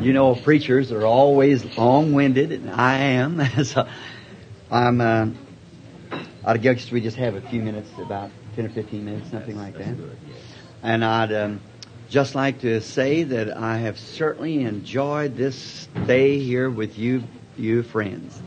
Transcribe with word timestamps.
you 0.00 0.14
know, 0.14 0.34
preachers 0.34 0.92
are 0.92 1.04
always 1.04 1.76
long-winded, 1.76 2.52
and 2.52 2.70
I 2.70 2.96
am. 2.96 3.64
so 3.64 3.86
I'm. 4.70 5.00
Uh, 5.00 5.26
I 6.42 6.56
guess 6.56 6.90
we 6.90 7.02
just 7.02 7.18
have 7.18 7.34
a 7.34 7.42
few 7.42 7.60
minutes, 7.60 7.90
about 7.98 8.30
ten 8.56 8.64
or 8.64 8.70
fifteen 8.70 9.04
minutes, 9.04 9.30
something 9.30 9.58
like 9.58 9.76
that. 9.76 9.94
And 10.82 11.04
I'd 11.04 11.32
um, 11.32 11.60
just 12.08 12.34
like 12.34 12.60
to 12.62 12.80
say 12.80 13.24
that 13.24 13.54
I 13.54 13.76
have 13.78 13.98
certainly 13.98 14.62
enjoyed 14.62 15.36
this 15.36 15.86
day 16.06 16.38
here 16.38 16.70
with 16.70 16.98
you, 16.98 17.22
you 17.58 17.82
friends. 17.82 18.40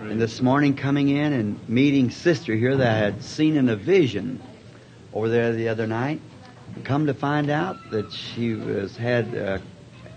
And 0.00 0.18
this 0.18 0.40
morning, 0.40 0.74
coming 0.74 1.10
in 1.10 1.34
and 1.34 1.68
meeting 1.68 2.10
Sister 2.10 2.54
here 2.54 2.74
that 2.76 2.96
I 2.96 2.98
had 2.98 3.22
seen 3.22 3.56
in 3.56 3.68
a 3.68 3.76
vision 3.76 4.40
over 5.12 5.28
there 5.28 5.52
the 5.52 5.68
other 5.68 5.86
night, 5.86 6.22
come 6.84 7.06
to 7.06 7.14
find 7.14 7.50
out 7.50 7.76
that 7.90 8.10
she 8.12 8.54
was 8.54 8.96
had 8.96 9.36
uh, 9.36 9.58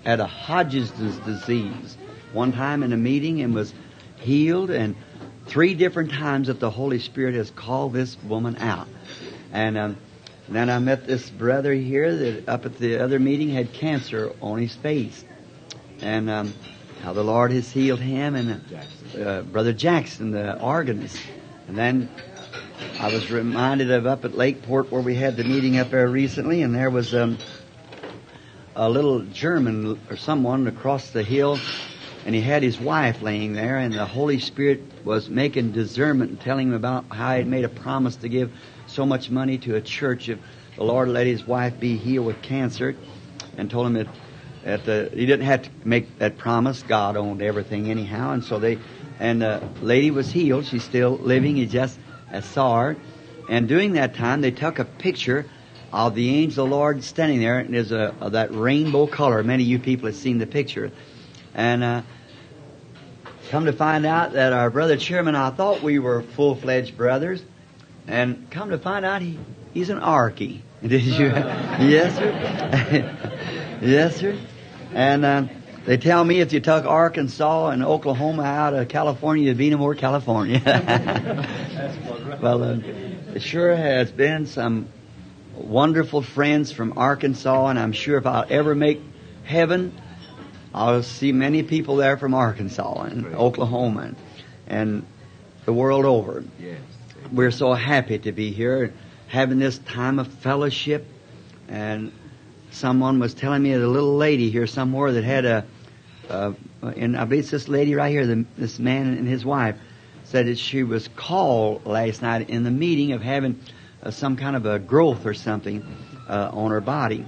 had 0.04 0.20
a 0.20 0.26
Hodgkin's 0.26 0.92
disease 0.92 1.98
one 2.34 2.52
time 2.52 2.84
in 2.84 2.94
a 2.94 2.98
meeting 2.98 3.42
and 3.42 3.54
was 3.54 3.74
healed, 4.18 4.70
and 4.70 4.96
three 5.48 5.74
different 5.74 6.12
times 6.12 6.48
that 6.48 6.60
the 6.60 6.70
Holy 6.70 7.00
Spirit 7.00 7.36
has 7.36 7.52
called 7.52 7.94
this 7.94 8.18
woman 8.24 8.58
out. 8.58 8.88
And 9.52 9.78
um, 9.78 9.98
then 10.48 10.70
I 10.70 10.80
met 10.80 11.08
this 11.08 11.30
brother 11.30 11.74
here 11.74 12.16
that 12.16 12.50
up 12.50 12.66
at 12.66 12.78
the 12.78 13.00
other 13.00 13.20
meeting 13.20 13.50
had 13.50 13.74
cancer 13.74 14.34
on 14.42 14.60
his 14.60 14.76
face, 14.76 15.24
and 16.02 16.30
um, 16.30 16.54
how 17.04 17.14
the 17.14 17.24
Lord 17.24 17.52
has 17.52 17.70
healed 17.72 18.00
him 18.00 18.36
and 18.36 18.62
uh, 19.18 19.42
Brother 19.42 19.74
Jackson, 19.74 20.32
the 20.32 20.60
organist. 20.62 21.20
And 21.68 21.78
then 21.78 22.10
I 23.00 23.12
was 23.14 23.32
reminded 23.32 23.92
of 23.92 24.06
up 24.06 24.26
at 24.26 24.36
Lakeport 24.36 24.92
where 24.92 25.02
we 25.02 25.16
had 25.16 25.36
the 25.36 25.44
meeting 25.44 25.78
up 25.78 25.92
there 25.92 26.08
recently, 26.08 26.62
and 26.62 26.74
there 26.74 26.90
was 26.90 27.14
um, 27.14 27.38
a 28.76 28.90
little 28.90 29.22
German 29.22 30.00
or 30.10 30.18
someone 30.18 30.68
across 30.68 31.12
the 31.12 31.24
hill, 31.24 31.60
and 32.26 32.36
he 32.36 32.42
had 32.42 32.64
his 32.64 32.80
wife 32.80 33.22
laying 33.22 33.54
there, 33.54 33.78
and 33.78 33.94
the 33.94 34.06
Holy 34.06 34.40
Spirit 34.40 34.82
was 35.04 35.30
making 35.30 35.72
discernment 35.72 36.32
and 36.32 36.40
telling 36.40 36.70
him 36.70 36.74
about 36.74 37.06
how 37.12 37.32
he 37.32 37.38
had 37.40 37.48
made 37.48 37.66
a 37.66 37.70
promise 37.70 38.16
to 38.18 38.30
give 38.30 38.52
so 38.88 39.06
much 39.06 39.30
money 39.30 39.58
to 39.58 39.76
a 39.76 39.82
church 39.82 40.30
if 40.30 40.40
the 40.76 40.84
Lord 40.84 41.10
let 41.10 41.28
his 41.28 41.46
wife 41.46 41.80
be 41.80 41.98
healed 41.98 42.26
with 42.26 42.42
cancer, 42.42 42.96
and 43.58 43.70
told 43.70 43.88
him 43.88 43.94
that 43.94 44.08
that 44.64 44.88
uh, 44.88 45.10
he 45.16 45.26
didn't 45.26 45.46
have 45.46 45.64
to 45.64 45.70
make 45.84 46.20
that 46.20 46.38
promise. 46.38 46.84
God 46.84 47.18
owned 47.18 47.42
everything 47.42 47.90
anyhow, 47.90 48.32
and 48.32 48.44
so 48.44 48.60
they 48.60 48.78
and 49.20 49.42
the 49.42 49.62
lady 49.82 50.12
was 50.12 50.32
healed. 50.32 50.66
She's 50.66 50.84
still 50.84 51.18
living. 51.18 51.56
He 51.56 51.66
just 51.66 52.00
uh, 52.32 52.42
saw 52.42 52.80
her, 52.80 52.98
and 53.50 53.68
during 53.68 53.94
that 53.94 54.16
time 54.16 54.42
they 54.42 54.52
took 54.52 54.80
a 54.80 54.86
picture 54.86 55.46
of 55.92 56.16
the 56.16 56.30
angel 56.36 56.66
of 56.66 56.70
the 56.70 56.76
Lord 56.76 57.04
standing 57.04 57.40
there, 57.40 57.60
and 57.60 57.74
there's 57.74 57.92
a, 57.92 58.16
a 58.22 58.30
that 58.32 58.54
rainbow 58.54 59.08
color. 59.08 59.44
Many 59.44 59.64
of 59.64 59.70
you 59.70 59.80
people 59.80 60.08
have 60.08 60.16
seen 60.16 60.38
the 60.38 60.48
picture, 60.48 60.92
and. 61.54 61.84
Uh, 61.84 62.02
come 63.52 63.66
to 63.66 63.74
find 63.74 64.06
out 64.06 64.32
that 64.32 64.54
our 64.54 64.70
brother 64.70 64.96
chairman, 64.96 65.36
I 65.36 65.50
thought 65.50 65.82
we 65.84 66.00
were 66.00 66.22
full-fledged 66.22 66.96
brothers, 66.96 67.44
and 68.08 68.50
come 68.50 68.70
to 68.70 68.78
find 68.78 69.06
out 69.06 69.22
he, 69.22 69.38
he's 69.74 69.90
an 69.90 70.00
Arky. 70.00 70.62
Did 70.82 71.04
you? 71.04 71.26
yes, 71.26 72.16
sir. 72.16 73.80
yes, 73.82 74.16
sir. 74.16 74.38
And 74.94 75.26
uh, 75.26 75.48
they 75.86 75.98
tell 75.98 76.24
me 76.24 76.40
if 76.40 76.54
you 76.54 76.62
took 76.62 76.86
Arkansas 76.86 77.72
and 77.72 77.84
Oklahoma 77.84 78.44
out 78.44 78.74
of 78.74 78.88
California, 78.88 79.48
you'd 79.48 79.58
be 79.58 79.70
no 79.70 79.78
more 79.78 79.96
California. 79.96 80.62
well, 82.42 82.64
uh, 82.64 82.78
it 83.36 83.42
sure 83.42 83.76
has 83.76 84.12
been 84.14 84.46
some 84.46 84.88
wonderful 85.56 86.22
friends 86.22 86.72
from 86.72 86.98
Arkansas, 86.98 87.68
and 87.68 87.80
I'm 87.80 87.92
sure 87.92 88.18
if 88.18 88.26
I'll 88.26 88.46
ever 88.50 88.76
make 88.76 89.02
heaven, 89.44 90.00
I'll 90.74 91.04
see 91.04 91.32
many 91.32 91.64
people 91.64 91.98
there 91.98 92.18
from 92.18 92.34
Arkansas 92.34 93.04
and 93.04 93.24
Great. 93.24 93.36
Oklahoma 93.36 94.02
and, 94.02 94.16
and 94.68 95.06
the 95.66 95.74
world 95.74 96.06
over. 96.06 96.44
Yes. 96.60 96.80
We're 97.32 97.52
so 97.52 97.74
happy 97.74 98.20
to 98.20 98.32
be 98.32 98.52
here, 98.52 98.94
having 99.28 99.60
this 99.60 99.78
time 99.80 100.20
of 100.20 100.28
fellowship 100.28 101.06
and 101.68 102.12
someone 102.72 103.20
was 103.20 103.34
telling 103.34 103.62
me 103.62 103.74
a 103.74 103.80
little 103.80 104.16
lady 104.16 104.50
here 104.50 104.68
somewhere 104.68 105.12
that 105.12 105.24
had 105.24 105.46
a, 105.46 105.66
uh, 106.30 106.54
and 106.82 107.18
I 107.18 107.26
believe 107.26 107.44
it's 107.44 107.52
this 107.52 107.68
lady 107.68 107.96
right 107.96 108.10
here, 108.10 108.26
the, 108.26 108.46
this 108.58 108.80
man 108.80 109.08
and 109.18 109.28
his 109.28 109.46
wife, 109.46 109.76
said 110.24 110.48
that 110.48 110.58
she 110.58 110.84
was 110.84 111.10
called 111.10 111.86
last 111.86 112.22
night 112.22 112.50
in 112.50 112.64
the 112.64 112.72
meeting 112.72 113.12
of 113.12 113.22
having 113.22 113.60
uh, 114.04 114.12
some 114.12 114.36
kind 114.36 114.56
of 114.56 114.66
a 114.66 114.80
growth 114.80 115.26
or 115.26 115.34
something 115.34 115.86
uh, 116.28 116.50
on 116.54 116.72
her 116.72 116.82
body, 116.82 117.26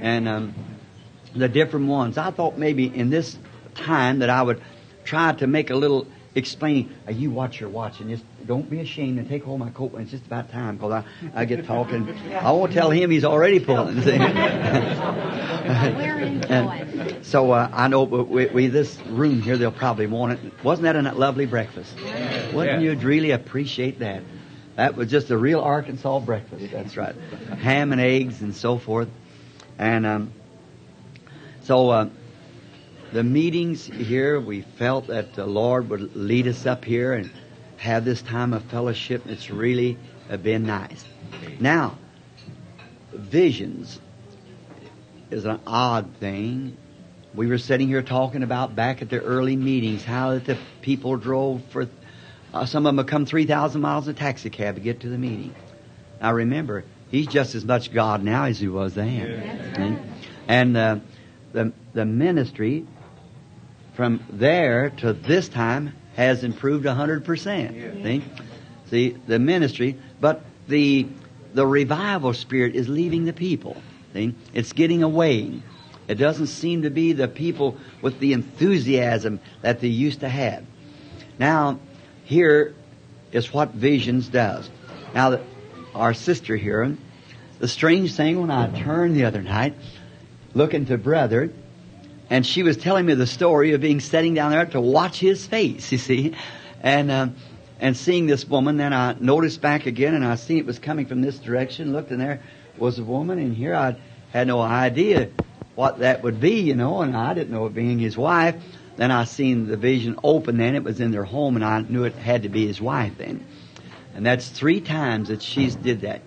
and 0.00 0.28
um, 0.28 0.54
the 1.34 1.48
different 1.48 1.88
ones. 1.88 2.18
I 2.18 2.30
thought 2.30 2.58
maybe 2.58 2.86
in 2.86 3.10
this 3.10 3.36
time 3.74 4.20
that 4.20 4.30
I 4.30 4.42
would 4.42 4.62
try 5.04 5.32
to 5.32 5.46
make 5.46 5.70
a 5.70 5.74
little 5.76 6.06
explaining. 6.34 6.90
Uh, 7.06 7.12
you 7.12 7.30
watch 7.30 7.60
your 7.60 7.68
watch 7.68 8.00
and 8.00 8.10
just 8.10 8.24
don't 8.46 8.68
be 8.68 8.80
ashamed 8.80 9.18
and 9.18 9.28
take 9.28 9.44
hold 9.44 9.60
of 9.60 9.66
my 9.66 9.72
coat 9.72 9.92
when 9.92 10.02
it's 10.02 10.10
just 10.10 10.26
about 10.26 10.50
time 10.50 10.76
because 10.76 10.92
I, 10.92 11.04
I 11.34 11.44
get 11.44 11.66
talking. 11.66 12.08
I 12.32 12.52
won't 12.52 12.72
tell 12.72 12.90
him 12.90 13.10
he's 13.10 13.24
already 13.24 13.60
pulling. 13.60 13.98
and 16.48 17.24
so 17.24 17.52
uh, 17.52 17.70
I 17.72 17.88
know 17.88 18.02
we, 18.04 18.46
we, 18.46 18.66
this 18.68 18.98
room 19.06 19.42
here 19.42 19.56
they'll 19.56 19.72
probably 19.72 20.06
want 20.06 20.32
it. 20.32 20.52
Wasn't 20.64 20.84
that 20.84 20.96
a 20.96 21.02
lovely 21.12 21.46
breakfast? 21.46 21.94
Wouldn't 22.52 22.82
you 22.82 22.94
really 22.94 23.30
appreciate 23.30 23.98
that? 24.00 24.22
That 24.76 24.96
was 24.96 25.10
just 25.10 25.30
a 25.30 25.36
real 25.36 25.60
Arkansas 25.60 26.20
breakfast. 26.20 26.66
That's 26.72 26.96
right. 26.96 27.14
Ham 27.60 27.92
and 27.92 28.00
eggs 28.00 28.40
and 28.40 28.54
so 28.54 28.78
forth. 28.78 29.08
And 29.78 30.06
um, 30.06 30.32
so 31.62 31.90
uh, 31.90 32.08
the 33.12 33.22
meetings 33.22 33.84
here, 33.84 34.40
we 34.40 34.62
felt 34.62 35.08
that 35.08 35.34
the 35.34 35.46
Lord 35.46 35.90
would 35.90 36.16
lead 36.16 36.46
us 36.46 36.66
up 36.66 36.84
here 36.84 37.12
and 37.12 37.30
have 37.76 38.04
this 38.04 38.22
time 38.22 38.52
of 38.52 38.62
fellowship. 38.64 39.26
It's 39.26 39.50
really 39.50 39.98
uh, 40.30 40.36
been 40.38 40.64
nice. 40.64 41.04
Now, 41.60 41.98
visions 43.12 44.00
is 45.30 45.44
an 45.44 45.60
odd 45.66 46.14
thing. 46.20 46.76
We 47.34 47.46
were 47.46 47.58
sitting 47.58 47.88
here 47.88 48.02
talking 48.02 48.42
about 48.42 48.76
back 48.76 49.02
at 49.02 49.08
the 49.08 49.20
early 49.20 49.56
meetings 49.56 50.04
how 50.04 50.30
that 50.34 50.44
the 50.44 50.58
people 50.82 51.16
drove 51.16 51.62
for 51.70 51.88
uh, 52.52 52.66
some 52.66 52.86
of 52.86 52.90
them 52.90 52.98
have 52.98 53.06
come 53.06 53.26
3,000 53.26 53.80
miles 53.80 54.08
in 54.08 54.14
a 54.14 54.18
taxi 54.18 54.50
cab 54.50 54.74
to 54.74 54.80
get 54.80 55.00
to 55.00 55.08
the 55.08 55.18
meeting. 55.18 55.54
Now 56.20 56.32
remember, 56.32 56.84
he's 57.10 57.26
just 57.26 57.54
as 57.54 57.64
much 57.64 57.92
God 57.92 58.22
now 58.22 58.44
as 58.44 58.58
he 58.58 58.68
was 58.68 58.94
then. 58.94 59.12
Yeah. 59.12 59.96
And 60.48 60.76
uh, 60.76 60.98
the, 61.52 61.72
the 61.94 62.04
ministry 62.04 62.86
from 63.94 64.24
there 64.30 64.90
to 64.98 65.12
this 65.12 65.48
time 65.48 65.94
has 66.16 66.44
improved 66.44 66.84
100%. 66.84 67.26
Yeah. 67.74 68.04
See? 68.04 68.24
See, 68.90 69.16
the 69.26 69.38
ministry, 69.38 69.98
but 70.20 70.42
the, 70.68 71.06
the 71.54 71.66
revival 71.66 72.34
spirit 72.34 72.74
is 72.74 72.88
leaving 72.88 73.24
the 73.24 73.32
people. 73.32 73.76
See? 74.12 74.34
It's 74.52 74.72
getting 74.72 75.02
away. 75.02 75.62
It 76.08 76.16
doesn't 76.16 76.48
seem 76.48 76.82
to 76.82 76.90
be 76.90 77.12
the 77.12 77.28
people 77.28 77.76
with 78.02 78.18
the 78.18 78.34
enthusiasm 78.34 79.40
that 79.62 79.80
they 79.80 79.88
used 79.88 80.20
to 80.20 80.28
have. 80.28 80.64
Now, 81.38 81.78
here 82.24 82.74
is 83.32 83.52
what 83.52 83.70
visions 83.70 84.28
does. 84.28 84.70
Now, 85.14 85.40
our 85.94 86.14
sister 86.14 86.56
here, 86.56 86.96
the 87.58 87.68
strange 87.68 88.14
thing 88.14 88.40
when 88.40 88.50
I 88.50 88.68
turned 88.82 89.16
the 89.16 89.24
other 89.24 89.42
night, 89.42 89.74
looking 90.54 90.86
to 90.86 90.98
brother, 90.98 91.52
and 92.30 92.46
she 92.46 92.62
was 92.62 92.76
telling 92.76 93.06
me 93.06 93.14
the 93.14 93.26
story 93.26 93.72
of 93.72 93.80
being 93.80 94.00
sitting 94.00 94.34
down 94.34 94.52
there 94.52 94.66
to 94.66 94.80
watch 94.80 95.18
his 95.18 95.46
face, 95.46 95.92
you 95.92 95.98
see, 95.98 96.34
and 96.80 97.10
um, 97.10 97.36
and 97.78 97.96
seeing 97.96 98.26
this 98.26 98.46
woman. 98.48 98.76
Then 98.76 98.92
I 98.92 99.16
noticed 99.18 99.60
back 99.60 99.86
again, 99.86 100.14
and 100.14 100.24
I 100.24 100.36
seen 100.36 100.58
it 100.58 100.66
was 100.66 100.78
coming 100.78 101.06
from 101.06 101.20
this 101.20 101.38
direction. 101.38 101.92
Looked, 101.92 102.10
and 102.10 102.20
there 102.20 102.40
was 102.78 102.98
a 102.98 103.04
woman, 103.04 103.38
and 103.38 103.54
here 103.54 103.74
I 103.74 103.96
had 104.32 104.46
no 104.46 104.60
idea 104.60 105.28
what 105.74 105.98
that 105.98 106.22
would 106.22 106.40
be, 106.40 106.60
you 106.60 106.74
know, 106.74 107.02
and 107.02 107.16
I 107.16 107.34
didn't 107.34 107.50
know 107.50 107.66
it 107.66 107.74
being 107.74 107.98
his 107.98 108.16
wife. 108.16 108.54
Then 108.96 109.10
I 109.10 109.24
seen 109.24 109.66
the 109.66 109.76
vision 109.76 110.18
open. 110.22 110.56
Then 110.58 110.74
it 110.74 110.84
was 110.84 111.00
in 111.00 111.10
their 111.10 111.24
home, 111.24 111.56
and 111.56 111.64
I 111.64 111.80
knew 111.80 112.04
it 112.04 112.14
had 112.14 112.42
to 112.42 112.48
be 112.48 112.66
his 112.66 112.80
wife. 112.80 113.12
Then, 113.18 113.44
and 114.14 114.24
that's 114.24 114.48
three 114.48 114.80
times 114.80 115.28
that 115.28 115.42
she's 115.42 115.74
did 115.74 116.02
that. 116.02 116.22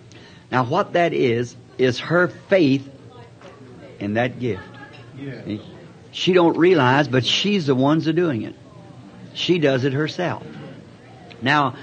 Now, 0.52 0.64
what 0.64 0.94
that 0.94 1.14
is 1.14 1.56
is 1.78 2.00
her 2.00 2.28
faith 2.28 2.90
in 4.00 4.14
that 4.16 4.40
gift. 4.40 4.64
Yeah. 5.18 5.58
She 6.12 6.34
don't 6.34 6.58
realize, 6.58 7.08
but 7.08 7.26
she's 7.26 7.66
the 7.66 7.76
ones 7.76 8.06
that 8.06 8.12
are 8.12 8.14
doing 8.14 8.44
it. 8.44 8.56
She 9.34 9.60
does 9.60 9.84
it 9.84 9.94
herself. 9.94 10.46
Now, 11.42 11.76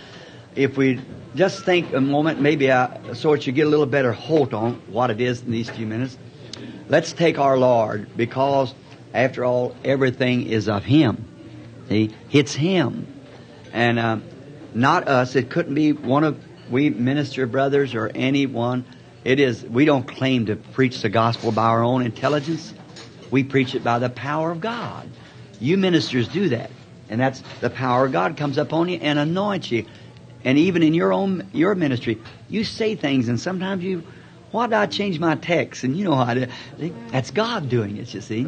if 0.57 0.77
we 0.77 1.01
just 1.35 1.65
think 1.65 1.93
a 1.93 2.01
moment, 2.01 2.41
maybe 2.41 2.73
I, 2.73 3.13
so 3.13 3.33
that 3.33 3.47
you 3.47 3.53
get 3.53 3.67
a 3.67 3.71
little 3.71 3.87
better 3.87 4.13
hold 4.13 4.55
on 4.55 4.75
what 4.89 5.11
it 5.11 5.21
is 5.21 5.43
in 5.43 5.51
these 5.51 5.69
few 5.71 5.87
minutes. 5.87 6.17
Let's 6.89 7.13
take 7.13 7.39
our 7.39 7.59
Lord 7.59 8.09
because, 8.17 8.75
after 9.15 9.45
all, 9.45 9.75
everything 9.85 10.47
is 10.47 10.69
of 10.69 10.85
Him. 10.85 11.29
See, 11.89 12.15
it's 12.31 12.55
Him, 12.55 13.07
and 13.73 13.99
uh, 13.99 14.19
not 14.75 15.09
us. 15.09 15.37
It 15.37 15.51
couldn't 15.51 15.75
be 15.75 15.93
one 15.93 16.25
of 16.25 16.43
we 16.71 16.91
minister 16.91 17.47
brothers 17.47 17.95
or 17.95 18.11
anyone. 18.15 18.85
It 19.25 19.39
is. 19.39 19.63
We 19.63 19.85
don't 19.85 20.07
claim 20.07 20.47
to 20.47 20.57
preach 20.57 21.03
the 21.03 21.09
gospel 21.09 21.53
by 21.53 21.67
our 21.67 21.83
own 21.83 22.03
intelligence. 22.03 22.73
We 23.31 23.45
preach 23.45 23.75
it 23.75 23.85
by 23.85 23.99
the 23.99 24.11
power 24.11 24.51
of 24.51 24.61
God. 24.61 25.09
You 25.61 25.77
ministers 25.77 26.29
do 26.29 26.49
that. 26.51 26.71
And 27.09 27.21
that's 27.21 27.43
the 27.61 27.71
power 27.71 28.07
of 28.07 28.13
God 28.13 28.37
comes 28.37 28.59
upon 28.59 28.89
you 28.89 28.99
and 29.01 29.19
anoints 29.19 29.71
you. 29.71 29.87
And 30.45 30.59
even 30.59 30.83
in 30.83 30.95
your 30.95 31.13
own 31.13 31.49
your 31.53 31.75
ministry, 31.75 32.21
you 32.49 32.65
say 32.65 32.95
things 32.95 33.29
and 33.29 33.39
sometimes 33.39 33.85
you 33.85 34.03
why 34.53 34.67
did 34.67 34.75
I 34.75 34.87
change 34.87 35.19
my 35.19 35.35
text? 35.35 35.83
And 35.83 35.97
you 35.97 36.05
know 36.05 36.15
how 36.15 36.35
to. 36.35 36.47
That's 37.11 37.31
God 37.31 37.69
doing 37.69 37.97
it, 37.97 38.13
you 38.15 38.21
see. 38.21 38.47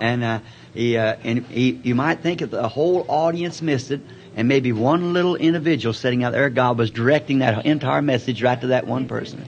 And 0.00 0.22
uh, 0.22 0.40
he, 0.74 0.96
uh, 0.96 1.16
and 1.22 1.46
he, 1.46 1.80
you 1.82 1.94
might 1.94 2.20
think 2.20 2.40
that 2.40 2.50
the 2.50 2.68
whole 2.68 3.06
audience 3.08 3.62
missed 3.62 3.90
it, 3.90 4.00
and 4.36 4.48
maybe 4.48 4.72
one 4.72 5.12
little 5.12 5.36
individual 5.36 5.94
sitting 5.94 6.24
out 6.24 6.32
there, 6.32 6.50
God 6.50 6.76
was 6.76 6.90
directing 6.90 7.38
that 7.38 7.64
entire 7.64 8.02
message 8.02 8.42
right 8.42 8.60
to 8.60 8.68
that 8.68 8.86
one 8.86 9.06
person. 9.06 9.44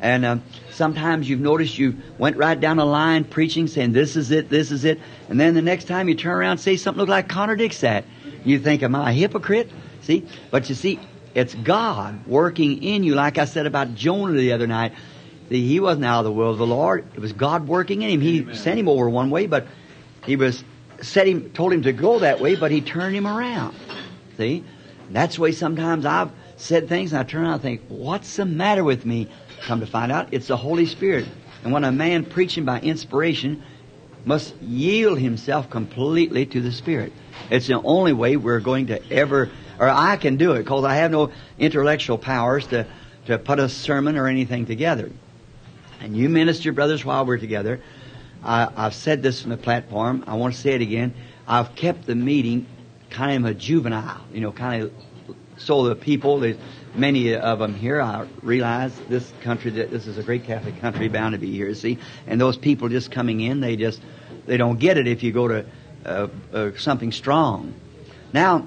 And 0.00 0.24
um, 0.24 0.42
sometimes 0.70 1.28
you've 1.28 1.40
noticed 1.40 1.78
you 1.78 1.96
went 2.18 2.36
right 2.36 2.58
down 2.58 2.78
a 2.78 2.84
line 2.84 3.24
preaching, 3.24 3.66
saying 3.66 3.92
this 3.92 4.16
is 4.16 4.30
it, 4.30 4.48
this 4.48 4.70
is 4.70 4.84
it, 4.84 5.00
and 5.28 5.38
then 5.38 5.54
the 5.54 5.62
next 5.62 5.84
time 5.84 6.08
you 6.08 6.14
turn 6.14 6.32
around 6.32 6.52
and 6.52 6.60
say 6.60 6.76
something 6.76 7.00
look 7.00 7.08
like 7.08 7.28
contradicts 7.28 7.80
that. 7.80 8.04
You 8.44 8.58
think, 8.58 8.82
am 8.82 8.94
I 8.94 9.10
a 9.10 9.12
hypocrite? 9.12 9.70
See, 10.02 10.26
but 10.50 10.68
you 10.68 10.74
see, 10.74 11.00
it's 11.34 11.54
God 11.54 12.26
working 12.26 12.82
in 12.82 13.04
you, 13.04 13.14
like 13.14 13.36
I 13.38 13.44
said 13.44 13.66
about 13.66 13.94
Jonah 13.94 14.32
the 14.32 14.52
other 14.52 14.66
night. 14.66 14.92
He 15.48 15.80
wasn't 15.80 16.04
out 16.04 16.20
of 16.20 16.24
the 16.26 16.32
will 16.32 16.50
of 16.50 16.58
the 16.58 16.66
Lord. 16.66 17.06
It 17.14 17.20
was 17.20 17.32
God 17.32 17.66
working 17.66 18.02
in 18.02 18.10
him. 18.10 18.20
He 18.20 18.40
Amen. 18.40 18.54
sent 18.54 18.78
him 18.78 18.88
over 18.88 19.08
one 19.08 19.30
way, 19.30 19.46
but 19.46 19.66
he 20.24 20.36
was 20.36 20.62
set 21.00 21.26
him, 21.26 21.50
told 21.50 21.72
him 21.72 21.82
to 21.82 21.92
go 21.92 22.18
that 22.18 22.40
way, 22.40 22.54
but 22.54 22.70
he 22.70 22.80
turned 22.80 23.14
him 23.14 23.26
around. 23.26 23.74
See, 24.36 24.64
that's 25.10 25.36
the 25.36 25.42
way 25.42 25.52
sometimes 25.52 26.04
I've 26.04 26.30
said 26.56 26.88
things, 26.88 27.12
and 27.12 27.20
I 27.20 27.22
turn 27.22 27.44
around 27.44 27.54
and 27.54 27.62
think, 27.62 27.82
"What's 27.88 28.36
the 28.36 28.44
matter 28.44 28.84
with 28.84 29.06
me?" 29.06 29.28
Come 29.62 29.80
to 29.80 29.86
find 29.86 30.12
out, 30.12 30.28
it's 30.32 30.48
the 30.48 30.56
Holy 30.56 30.86
Spirit. 30.86 31.26
And 31.64 31.72
when 31.72 31.84
a 31.84 31.92
man 31.92 32.24
preaching 32.24 32.64
by 32.64 32.80
inspiration 32.80 33.62
must 34.24 34.54
yield 34.60 35.18
himself 35.18 35.70
completely 35.70 36.46
to 36.46 36.60
the 36.60 36.72
Spirit. 36.72 37.12
It's 37.50 37.66
the 37.66 37.80
only 37.80 38.12
way 38.12 38.36
we're 38.36 38.60
going 38.60 38.88
to 38.88 39.12
ever, 39.12 39.50
or 39.78 39.88
I 39.88 40.16
can 40.16 40.36
do 40.36 40.52
it, 40.52 40.58
because 40.58 40.84
I 40.84 40.96
have 40.96 41.10
no 41.10 41.30
intellectual 41.58 42.18
powers 42.18 42.66
to, 42.68 42.86
to 43.26 43.38
put 43.38 43.58
a 43.58 43.68
sermon 43.68 44.16
or 44.16 44.26
anything 44.26 44.66
together. 44.66 45.10
And 46.00 46.16
you 46.16 46.28
minister, 46.28 46.72
brothers, 46.72 47.04
while 47.04 47.26
we're 47.26 47.38
together. 47.38 47.80
I, 48.44 48.68
I've 48.76 48.94
said 48.94 49.22
this 49.22 49.42
from 49.42 49.50
the 49.50 49.56
platform. 49.56 50.24
I 50.26 50.34
want 50.34 50.54
to 50.54 50.60
say 50.60 50.74
it 50.74 50.82
again. 50.82 51.14
I've 51.46 51.74
kept 51.74 52.06
the 52.06 52.14
meeting 52.14 52.66
kind 53.10 53.44
of 53.44 53.50
a 53.50 53.54
juvenile, 53.54 54.20
you 54.32 54.40
know, 54.40 54.52
kind 54.52 54.84
of 54.84 54.92
so 55.58 55.88
the 55.88 55.96
people, 55.96 56.38
there's 56.38 56.56
many 56.94 57.34
of 57.34 57.58
them 57.58 57.74
here, 57.74 58.00
I 58.00 58.26
realize 58.42 58.92
this 59.08 59.32
country, 59.42 59.72
that 59.72 59.90
this 59.90 60.06
is 60.06 60.16
a 60.16 60.22
great 60.22 60.44
Catholic 60.44 60.80
country 60.80 61.08
bound 61.08 61.32
to 61.32 61.38
be 61.38 61.50
here, 61.52 61.74
see? 61.74 61.98
And 62.26 62.40
those 62.40 62.56
people 62.56 62.88
just 62.88 63.10
coming 63.10 63.40
in, 63.40 63.60
they 63.60 63.76
just, 63.76 64.00
they 64.46 64.56
don't 64.56 64.78
get 64.78 64.98
it 64.98 65.06
if 65.08 65.22
you 65.22 65.32
go 65.32 65.48
to 65.48 65.66
uh, 66.06 66.28
uh, 66.52 66.70
something 66.76 67.12
strong. 67.12 67.74
Now, 68.32 68.66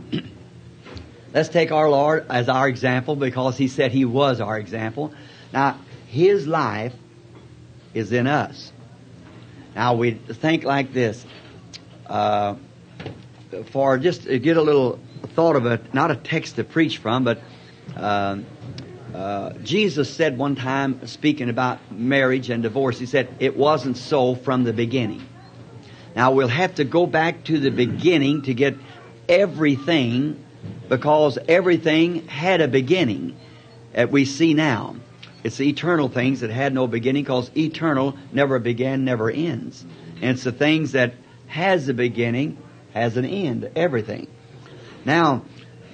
let's 1.34 1.50
take 1.50 1.72
our 1.72 1.90
Lord 1.90 2.26
as 2.30 2.50
our 2.50 2.68
example 2.68 3.16
because 3.16 3.58
He 3.58 3.68
said 3.68 3.92
He 3.92 4.06
was 4.06 4.42
our 4.42 4.60
example. 4.60 5.14
Now, 5.54 5.80
His 6.08 6.46
life 6.46 6.94
is 7.94 8.12
in 8.12 8.28
us. 8.28 8.72
Now 9.76 9.96
we 9.96 10.12
think 10.12 10.64
like 10.64 10.94
this. 10.94 11.26
Uh, 12.06 12.56
for 13.72 13.98
just 13.98 14.24
to 14.24 14.40
get 14.40 14.58
a 14.58 14.62
little 14.62 15.00
thought 15.36 15.56
of 15.56 15.66
it, 15.66 15.94
not 15.94 16.12
a 16.12 16.16
text 16.16 16.56
to 16.56 16.64
preach 16.64 16.98
from, 16.98 17.24
but 17.24 17.42
uh, 17.96 18.38
uh, 19.14 19.54
Jesus 19.64 20.14
said 20.14 20.38
one 20.38 20.56
time, 20.56 21.06
speaking 21.08 21.50
about 21.50 21.92
marriage 21.92 22.50
and 22.50 22.64
divorce, 22.64 22.98
he 22.98 23.06
said, 23.06 23.34
it 23.40 23.58
wasn't 23.58 23.98
so 23.98 24.36
from 24.36 24.64
the 24.64 24.74
beginning. 24.74 25.22
Now 26.16 26.32
we'll 26.32 26.48
have 26.48 26.76
to 26.76 26.84
go 26.84 27.06
back 27.06 27.44
to 27.46 27.60
the 27.60 27.72
beginning 27.72 28.44
to 28.44 28.54
get 28.54 28.76
everything 29.28 30.44
because 30.90 31.38
everything 31.48 32.28
had 32.28 32.62
a 32.62 32.68
beginning 32.68 33.38
that 33.94 34.12
we 34.12 34.26
see 34.26 34.54
now. 34.54 34.96
It's 35.44 35.58
the 35.58 35.68
eternal 35.68 36.08
things 36.08 36.42
that 36.42 36.50
had 36.52 36.74
no 36.74 36.88
beginning 36.88 37.24
because 37.24 37.50
eternal 37.58 38.16
never 38.32 38.60
began, 38.60 39.06
never 39.06 39.30
ends. 39.30 39.84
And 40.22 40.32
it's 40.32 40.44
the 40.44 40.52
things 40.52 40.92
that 40.92 41.14
has 41.48 41.90
a 41.90 41.94
beginning, 41.94 42.58
has 42.94 43.18
an 43.18 43.26
end, 43.26 43.72
everything. 43.76 44.28
Now, 45.04 45.44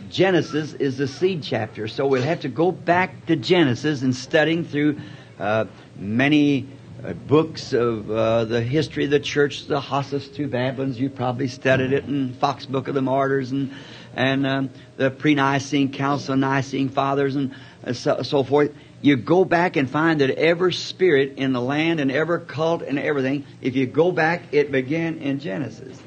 Genesis 0.09 0.73
is 0.73 0.97
the 0.97 1.07
seed 1.07 1.43
chapter, 1.43 1.87
so 1.87 2.07
we'll 2.07 2.23
have 2.23 2.41
to 2.41 2.49
go 2.49 2.71
back 2.71 3.25
to 3.27 3.35
Genesis 3.35 4.01
and 4.01 4.15
studying 4.15 4.65
through 4.65 4.99
uh, 5.39 5.65
many 5.97 6.67
uh, 7.03 7.13
books 7.13 7.73
of 7.73 8.09
uh, 8.09 8.45
the 8.45 8.61
history 8.61 9.05
of 9.05 9.11
the 9.11 9.19
church, 9.19 9.67
the 9.67 9.79
Hislop's 9.79 10.27
Two 10.27 10.47
Babylons. 10.47 10.99
You 10.99 11.09
probably 11.09 11.47
studied 11.47 11.93
it 11.93 12.05
in 12.05 12.33
Fox 12.33 12.65
Book 12.65 12.87
of 12.87 12.95
the 12.95 13.01
Martyrs 13.01 13.51
and 13.51 13.73
and 14.15 14.47
um, 14.47 14.69
the 14.95 15.11
pre-Nicene 15.11 15.91
Council 15.91 16.35
Nicene 16.35 16.89
Fathers 16.89 17.35
and 17.35 17.53
uh, 17.85 17.93
so, 17.93 18.23
so 18.23 18.43
forth 18.43 18.71
you 19.01 19.15
go 19.15 19.45
back 19.45 19.75
and 19.75 19.89
find 19.89 20.21
that 20.21 20.31
every 20.31 20.73
spirit 20.73 21.33
in 21.37 21.53
the 21.53 21.61
land 21.61 21.99
and 21.99 22.11
every 22.11 22.41
cult 22.41 22.81
and 22.81 22.97
everything, 22.97 23.45
if 23.61 23.75
you 23.75 23.85
go 23.85 24.11
back, 24.11 24.41
it 24.51 24.71
began 24.71 25.17
in 25.19 25.39
Genesis. 25.39 26.01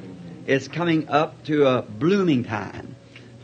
It's 0.47 0.67
coming 0.67 1.09
up 1.09 1.45
to 1.45 1.67
a 1.67 1.83
blooming 1.83 2.45
time, 2.45 2.97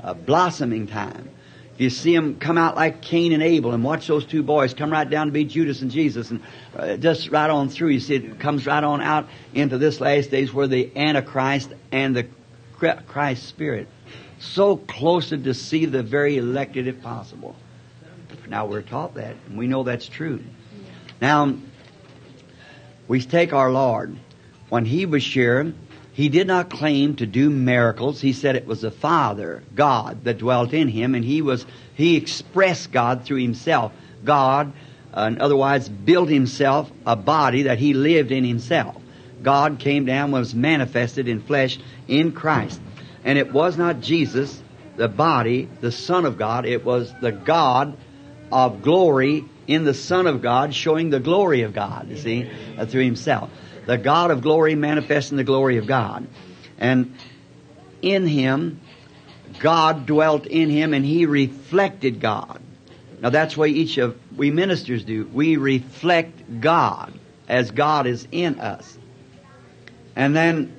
a 0.02 0.14
blossoming 0.14 0.88
time. 0.88 1.30
If 1.74 1.80
you 1.80 1.90
see 1.90 2.14
them 2.14 2.36
come 2.36 2.56
out 2.56 2.74
like 2.74 3.02
Cain 3.02 3.32
and 3.32 3.42
Abel 3.42 3.72
and 3.72 3.84
watch 3.84 4.06
those 4.06 4.24
two 4.24 4.42
boys 4.42 4.72
come 4.72 4.90
right 4.90 5.08
down 5.08 5.26
to 5.26 5.32
be 5.32 5.44
Judas 5.44 5.82
and 5.82 5.90
Jesus 5.90 6.30
and 6.30 6.42
uh, 6.74 6.96
just 6.96 7.30
right 7.30 7.50
on 7.50 7.68
through, 7.68 7.90
you 7.90 8.00
see 8.00 8.16
it 8.16 8.40
comes 8.40 8.66
right 8.66 8.82
on 8.82 9.02
out 9.02 9.28
into 9.52 9.76
this 9.76 10.00
last 10.00 10.30
days 10.30 10.52
where 10.52 10.66
the 10.66 10.90
Antichrist 10.96 11.70
and 11.92 12.16
the 12.16 12.26
Christ 12.78 13.46
Spirit 13.46 13.88
so 14.38 14.76
close 14.76 15.30
to 15.30 15.36
deceive 15.36 15.92
the 15.92 16.02
very 16.02 16.36
elected 16.36 16.88
if 16.88 17.02
possible. 17.02 17.54
Now 18.48 18.66
we're 18.66 18.82
taught 18.82 19.14
that, 19.14 19.36
and 19.46 19.58
we 19.58 19.66
know 19.66 19.82
that's 19.82 20.08
true. 20.08 20.42
Now, 21.20 21.54
we 23.08 23.20
take 23.20 23.52
our 23.52 23.70
Lord. 23.70 24.16
When 24.68 24.84
He 24.84 25.06
was 25.06 25.24
here, 25.24 25.72
He 26.12 26.28
did 26.28 26.46
not 26.46 26.70
claim 26.70 27.16
to 27.16 27.26
do 27.26 27.50
miracles. 27.50 28.20
He 28.20 28.32
said 28.32 28.56
it 28.56 28.66
was 28.66 28.82
the 28.82 28.90
Father, 28.90 29.62
God, 29.74 30.24
that 30.24 30.38
dwelt 30.38 30.72
in 30.72 30.88
Him, 30.88 31.14
and 31.14 31.24
He 31.24 31.42
was, 31.42 31.66
He 31.94 32.16
expressed 32.16 32.92
God 32.92 33.24
through 33.24 33.38
Himself. 33.42 33.92
God, 34.24 34.72
uh, 35.14 35.22
in 35.22 35.40
other 35.40 35.56
words, 35.56 35.88
built 35.88 36.28
Himself 36.28 36.90
a 37.04 37.16
body 37.16 37.62
that 37.64 37.78
He 37.78 37.94
lived 37.94 38.32
in 38.32 38.44
Himself. 38.44 39.00
God 39.42 39.78
came 39.78 40.04
down, 40.04 40.32
was 40.32 40.54
manifested 40.54 41.28
in 41.28 41.40
flesh 41.40 41.78
in 42.08 42.32
Christ. 42.32 42.80
And 43.24 43.38
it 43.38 43.52
was 43.52 43.76
not 43.76 44.00
Jesus, 44.00 44.62
the 44.96 45.08
body, 45.08 45.68
the 45.80 45.92
Son 45.92 46.24
of 46.24 46.38
God, 46.38 46.64
it 46.64 46.84
was 46.84 47.12
the 47.20 47.32
God 47.32 47.96
of 48.50 48.82
glory 48.82 49.44
in 49.66 49.84
the 49.84 49.94
Son 49.94 50.26
of 50.26 50.42
God, 50.42 50.74
showing 50.74 51.10
the 51.10 51.20
glory 51.20 51.62
of 51.62 51.72
God, 51.72 52.08
you 52.08 52.16
see, 52.16 52.50
uh, 52.78 52.86
through 52.86 53.04
Himself. 53.04 53.50
The 53.86 53.98
God 53.98 54.30
of 54.30 54.42
glory 54.42 54.74
manifesting 54.74 55.36
the 55.36 55.44
glory 55.44 55.78
of 55.78 55.86
God. 55.86 56.26
And 56.78 57.16
in 58.02 58.26
Him, 58.26 58.80
God 59.58 60.06
dwelt 60.06 60.46
in 60.46 60.70
Him 60.70 60.94
and 60.94 61.04
He 61.04 61.26
reflected 61.26 62.20
God. 62.20 62.60
Now 63.20 63.30
that's 63.30 63.56
what 63.56 63.70
each 63.70 63.98
of 63.98 64.18
we 64.36 64.50
ministers 64.50 65.04
do. 65.04 65.28
We 65.32 65.56
reflect 65.56 66.60
God 66.60 67.12
as 67.48 67.70
God 67.70 68.06
is 68.06 68.26
in 68.30 68.60
us. 68.60 68.98
And 70.14 70.34
then 70.34 70.74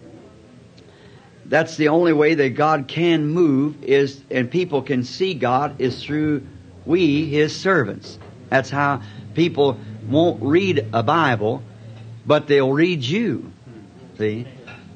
that's 1.45 1.77
the 1.77 1.89
only 1.89 2.13
way 2.13 2.35
that 2.35 2.49
God 2.55 2.87
can 2.87 3.27
move 3.27 3.83
is 3.83 4.21
and 4.29 4.51
people 4.51 4.81
can 4.81 5.03
see 5.03 5.33
God 5.33 5.79
is 5.79 6.03
through 6.03 6.45
we 6.87 7.25
his 7.25 7.55
servants. 7.55 8.17
That's 8.49 8.69
how 8.69 9.01
people 9.33 9.77
won't 10.07 10.41
read 10.41 10.87
a 10.93 11.03
Bible, 11.03 11.61
but 12.25 12.47
they'll 12.47 12.71
read 12.71 13.03
you. 13.03 13.51
See? 14.17 14.47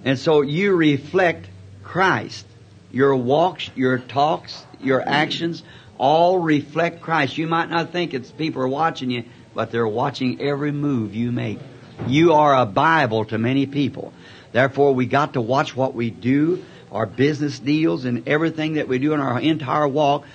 And 0.03 0.17
so 0.17 0.41
you 0.41 0.73
reflect 0.73 1.47
Christ. 1.83 2.45
Your 2.91 3.15
walks, 3.15 3.69
your 3.75 3.99
talks, 3.99 4.65
your 4.81 5.07
actions 5.07 5.63
all 6.01 6.39
reflect 6.39 6.99
Christ. 7.01 7.37
You 7.37 7.45
might 7.45 7.69
not 7.69 7.91
think 7.91 8.15
it's 8.15 8.31
people 8.31 8.63
are 8.63 8.67
watching 8.67 9.11
you, 9.11 9.23
but 9.53 9.69
they're 9.69 9.87
watching 9.87 10.41
every 10.41 10.71
move 10.71 11.13
you 11.13 11.31
make. 11.31 11.59
You 12.07 12.33
are 12.33 12.59
a 12.59 12.65
Bible 12.65 13.25
to 13.25 13.37
many 13.37 13.67
people. 13.67 14.11
Therefore, 14.51 14.95
we 14.95 15.05
got 15.05 15.33
to 15.33 15.41
watch 15.41 15.75
what 15.75 15.93
we 15.93 16.09
do, 16.09 16.65
our 16.91 17.05
business 17.05 17.59
deals, 17.59 18.05
and 18.05 18.27
everything 18.27 18.73
that 18.73 18.87
we 18.87 18.97
do 18.97 19.13
in 19.13 19.19
our 19.19 19.39
entire 19.39 19.87
walk 19.87 20.25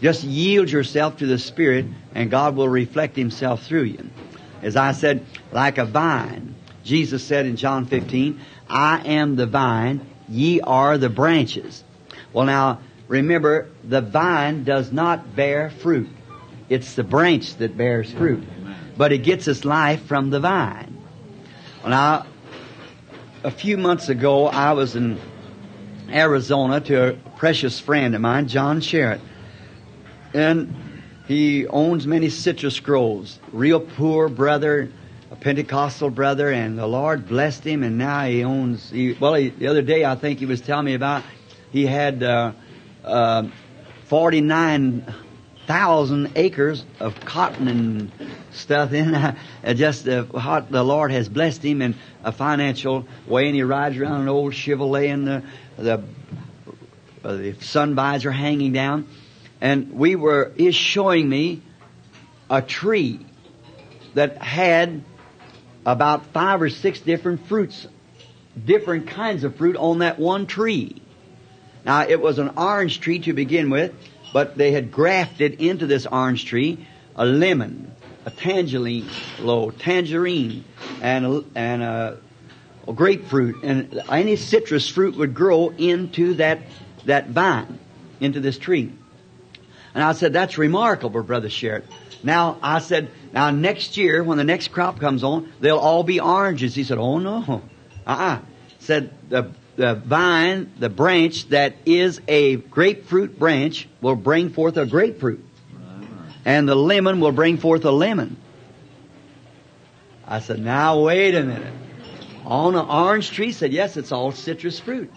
just 0.00 0.24
yield 0.24 0.70
yourself 0.70 1.18
to 1.18 1.26
the 1.26 1.38
Spirit 1.38 1.86
and 2.14 2.30
God 2.30 2.56
will 2.56 2.68
reflect 2.68 3.16
Himself 3.16 3.64
through 3.64 3.84
you. 3.84 4.10
As 4.62 4.76
I 4.76 4.92
said, 4.92 5.24
like 5.52 5.78
a 5.78 5.84
vine. 5.84 6.54
Jesus 6.84 7.22
said 7.22 7.46
in 7.46 7.56
John 7.56 7.86
15, 7.86 8.40
I 8.68 9.00
am 9.06 9.36
the 9.36 9.46
vine, 9.46 10.06
ye 10.28 10.60
are 10.60 10.96
the 10.96 11.10
branches. 11.10 11.84
Well 12.32 12.46
now, 12.46 12.80
remember, 13.08 13.68
the 13.84 14.00
vine 14.00 14.64
does 14.64 14.92
not 14.92 15.36
bear 15.36 15.70
fruit. 15.70 16.08
It's 16.68 16.94
the 16.94 17.04
branch 17.04 17.56
that 17.56 17.76
bears 17.76 18.12
fruit. 18.12 18.44
But 18.96 19.12
it 19.12 19.18
gets 19.18 19.48
its 19.48 19.64
life 19.64 20.04
from 20.04 20.30
the 20.30 20.40
vine. 20.40 20.96
Well 21.82 21.90
now, 21.90 22.26
a 23.42 23.50
few 23.50 23.76
months 23.76 24.08
ago, 24.08 24.46
I 24.46 24.72
was 24.72 24.96
in 24.96 25.18
Arizona 26.10 26.80
to 26.82 27.10
a 27.10 27.12
precious 27.36 27.80
friend 27.80 28.14
of 28.14 28.20
mine, 28.20 28.48
John 28.48 28.80
Sharritt. 28.80 29.20
And 30.32 30.74
he 31.26 31.66
owns 31.66 32.06
many 32.06 32.28
citrus 32.28 32.80
groves. 32.80 33.38
Real 33.52 33.80
poor 33.80 34.28
brother, 34.28 34.90
a 35.30 35.36
Pentecostal 35.36 36.10
brother, 36.10 36.50
and 36.50 36.78
the 36.78 36.86
Lord 36.86 37.28
blessed 37.28 37.64
him, 37.64 37.82
and 37.82 37.98
now 37.98 38.24
he 38.24 38.42
owns. 38.42 38.90
He, 38.90 39.12
well, 39.12 39.34
he, 39.34 39.50
the 39.50 39.68
other 39.68 39.82
day 39.82 40.04
I 40.04 40.16
think 40.16 40.40
he 40.40 40.46
was 40.46 40.60
telling 40.60 40.86
me 40.86 40.94
about 40.94 41.22
he 41.70 41.86
had 41.86 42.22
uh, 42.22 42.52
uh, 43.04 43.48
forty 44.06 44.40
nine 44.40 45.04
thousand 45.66 46.32
acres 46.34 46.84
of 46.98 47.20
cotton 47.20 47.68
and 47.68 48.12
stuff 48.50 48.92
in. 48.92 49.14
Uh, 49.62 49.74
just 49.74 50.08
uh, 50.08 50.24
how 50.38 50.58
the 50.60 50.82
Lord 50.82 51.12
has 51.12 51.28
blessed 51.28 51.62
him 51.62 51.82
in 51.82 51.94
a 52.24 52.32
financial 52.32 53.06
way, 53.26 53.46
and 53.46 53.54
he 53.54 53.62
rides 53.62 53.98
around 53.98 54.22
an 54.22 54.28
old 54.28 54.54
Chevrolet, 54.54 55.12
and 55.12 55.26
the 55.26 55.42
the, 55.76 56.02
uh, 57.22 57.36
the 57.36 57.52
sun 57.60 57.94
visor 57.94 58.32
hanging 58.32 58.72
down. 58.72 59.06
And 59.60 59.92
we 59.92 60.16
were 60.16 60.52
is 60.56 60.74
showing 60.74 61.28
me 61.28 61.62
a 62.48 62.62
tree 62.62 63.20
that 64.14 64.42
had 64.42 65.02
about 65.84 66.26
five 66.26 66.62
or 66.62 66.68
six 66.68 67.00
different 67.00 67.46
fruits, 67.46 67.86
different 68.64 69.08
kinds 69.08 69.44
of 69.44 69.56
fruit 69.56 69.76
on 69.76 69.98
that 69.98 70.18
one 70.18 70.46
tree. 70.46 71.00
Now 71.84 72.06
it 72.06 72.20
was 72.20 72.38
an 72.38 72.50
orange 72.56 73.00
tree 73.00 73.20
to 73.20 73.32
begin 73.32 73.70
with 73.70 73.92
but 74.32 74.56
they 74.56 74.72
had 74.72 74.92
grafted 74.92 75.60
into 75.60 75.86
this 75.86 76.06
orange 76.06 76.44
tree 76.44 76.86
a 77.16 77.24
lemon, 77.24 77.92
a 78.24 78.30
tangerine, 78.30 79.10
low 79.38 79.70
tangerine, 79.70 80.64
and 81.02 81.26
a, 81.26 81.44
and 81.54 81.82
a, 81.82 82.16
a 82.86 82.92
grapefruit, 82.92 83.62
and 83.64 84.02
any 84.08 84.36
citrus 84.36 84.88
fruit 84.88 85.16
would 85.16 85.34
grow 85.34 85.70
into 85.70 86.34
that 86.34 86.60
that 87.06 87.28
vine, 87.30 87.78
into 88.20 88.40
this 88.40 88.58
tree. 88.58 88.92
And 89.94 90.04
I 90.04 90.12
said, 90.12 90.32
"That's 90.32 90.58
remarkable, 90.58 91.22
brother 91.22 91.48
Sharritt." 91.48 91.84
Now 92.22 92.58
I 92.62 92.78
said, 92.78 93.10
"Now 93.32 93.50
next 93.50 93.96
year, 93.96 94.22
when 94.22 94.38
the 94.38 94.44
next 94.44 94.68
crop 94.68 95.00
comes 95.00 95.24
on, 95.24 95.52
they'll 95.60 95.78
all 95.78 96.04
be 96.04 96.20
oranges." 96.20 96.74
He 96.74 96.84
said, 96.84 96.98
"Oh 96.98 97.18
no." 97.18 97.62
Uh-uh. 98.06 98.38
Said 98.78 99.10
the 99.28 99.50
the 99.76 99.94
vine, 99.94 100.70
the 100.78 100.90
branch 100.90 101.48
that 101.48 101.74
is 101.86 102.20
a 102.28 102.56
grapefruit 102.56 103.38
branch 103.38 103.88
will 104.02 104.16
bring 104.16 104.50
forth 104.50 104.76
a 104.76 104.84
grapefruit. 104.84 105.44
And 106.44 106.68
the 106.68 106.74
lemon 106.74 107.20
will 107.20 107.32
bring 107.32 107.56
forth 107.58 107.84
a 107.84 107.90
lemon. 107.90 108.36
I 110.26 110.40
said, 110.40 110.58
now 110.58 111.00
wait 111.00 111.34
a 111.34 111.42
minute. 111.42 111.72
On 112.44 112.74
an 112.74 112.86
orange 112.86 113.30
tree 113.30 113.52
said, 113.52 113.72
yes, 113.72 113.96
it's 113.96 114.12
all 114.12 114.32
citrus 114.32 114.78
fruit. 114.78 115.10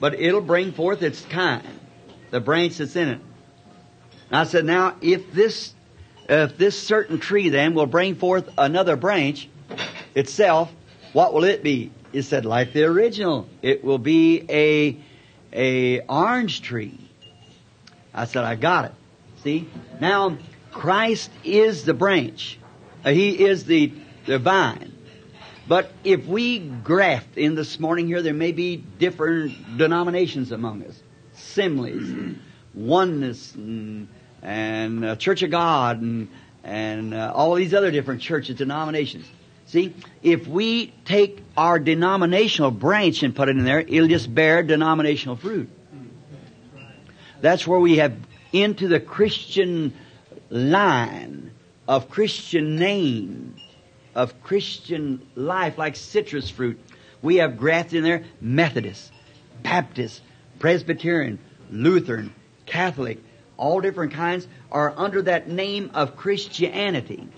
But 0.00 0.20
it'll 0.20 0.40
bring 0.40 0.72
forth 0.72 1.02
its 1.02 1.20
kind. 1.22 1.66
The 2.30 2.40
branch 2.40 2.78
that's 2.78 2.96
in 2.96 3.08
it. 3.08 3.20
I 4.36 4.44
said, 4.44 4.64
now 4.64 4.96
if 5.00 5.32
this, 5.32 5.74
if 6.28 6.56
this 6.56 6.80
certain 6.80 7.18
tree 7.18 7.50
then 7.50 7.74
will 7.74 7.86
bring 7.86 8.14
forth 8.14 8.48
another 8.56 8.96
branch 8.96 9.48
itself, 10.14 10.72
what 11.12 11.32
will 11.32 11.44
it 11.44 11.62
be? 11.62 11.92
It 12.12 12.22
said, 12.22 12.44
like 12.44 12.72
the 12.72 12.84
original, 12.84 13.48
it 13.62 13.84
will 13.84 13.98
be 13.98 14.44
a, 14.48 14.96
a 15.52 16.00
orange 16.02 16.62
tree. 16.62 16.98
I 18.12 18.26
said, 18.26 18.44
I 18.44 18.54
got 18.54 18.86
it. 18.86 18.92
See? 19.42 19.68
Now, 20.00 20.38
Christ 20.70 21.30
is 21.42 21.84
the 21.84 21.94
branch. 21.94 22.58
Uh, 23.04 23.10
he 23.10 23.44
is 23.44 23.64
the, 23.64 23.92
the 24.26 24.38
vine. 24.38 24.92
But 25.66 25.92
if 26.04 26.26
we 26.26 26.58
graft 26.58 27.36
in 27.36 27.54
this 27.54 27.80
morning 27.80 28.06
here, 28.06 28.22
there 28.22 28.34
may 28.34 28.52
be 28.52 28.76
different 28.76 29.78
denominations 29.78 30.52
among 30.52 30.84
us. 30.84 31.00
Assemblies, 31.34 32.36
oneness, 32.74 33.54
and, 33.54 34.08
and 34.44 35.04
uh, 35.04 35.16
Church 35.16 35.42
of 35.42 35.50
God, 35.50 36.00
and, 36.00 36.28
and 36.62 37.14
uh, 37.14 37.32
all 37.34 37.54
these 37.54 37.74
other 37.74 37.90
different 37.90 38.20
churches, 38.20 38.56
denominations. 38.56 39.26
See, 39.66 39.94
if 40.22 40.46
we 40.46 40.92
take 41.04 41.42
our 41.56 41.78
denominational 41.78 42.70
branch 42.70 43.22
and 43.22 43.34
put 43.34 43.48
it 43.48 43.56
in 43.56 43.64
there, 43.64 43.80
it'll 43.80 44.06
just 44.06 44.32
bear 44.32 44.62
denominational 44.62 45.36
fruit. 45.36 45.70
That's 47.40 47.66
where 47.66 47.80
we 47.80 47.96
have 47.96 48.14
into 48.52 48.86
the 48.86 49.00
Christian 49.00 49.94
line 50.50 51.50
of 51.88 52.08
Christian 52.08 52.76
name, 52.76 53.56
of 54.14 54.42
Christian 54.42 55.26
life, 55.34 55.76
like 55.78 55.96
citrus 55.96 56.50
fruit. 56.50 56.78
We 57.22 57.36
have 57.36 57.56
grafted 57.56 57.98
in 57.98 58.04
there 58.04 58.24
Methodist, 58.40 59.10
Baptist, 59.62 60.20
Presbyterian, 60.58 61.38
Lutheran, 61.70 62.34
Catholic, 62.66 63.18
all 63.56 63.80
different 63.80 64.12
kinds 64.12 64.46
are 64.70 64.92
under 64.96 65.22
that 65.22 65.48
name 65.48 65.90
of 65.94 66.16
Christianity. 66.16 67.28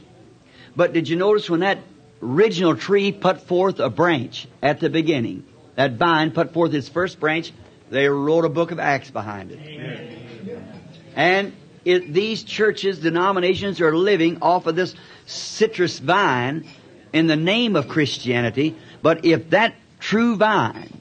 But 0.75 0.93
did 0.93 1.09
you 1.09 1.17
notice 1.17 1.49
when 1.49 1.61
that 1.61 1.79
original 2.23 2.77
tree 2.77 3.13
put 3.13 3.43
forth 3.43 3.79
a 3.81 3.91
branch 3.91 4.47
at 4.63 4.81
the 4.81 4.91
beginning. 4.91 5.45
That 5.75 5.93
vine 5.93 6.31
put 6.31 6.53
forth 6.53 6.73
its 6.75 6.89
first 6.89 7.21
branch. 7.21 7.53
They 7.91 8.09
wrote 8.09 8.45
a 8.45 8.49
book 8.49 8.71
of 8.71 8.79
Acts 8.79 9.11
behind 9.11 9.53
it. 9.53 9.61
Amen. 9.61 10.83
And 11.15 11.53
it, 11.85 12.13
these 12.13 12.43
churches, 12.43 12.99
denominations 12.99 13.81
are 13.81 13.97
living 13.97 14.43
off 14.43 14.67
of 14.67 14.77
this 14.77 14.95
citrus 15.27 15.99
vine 15.99 16.67
in 17.13 17.27
the 17.27 17.37
name 17.37 17.77
of 17.77 17.89
Christianity. 17.89 18.77
But 19.03 19.25
if 19.25 19.51
that 19.51 19.75
true 20.01 20.37
vine 20.37 21.01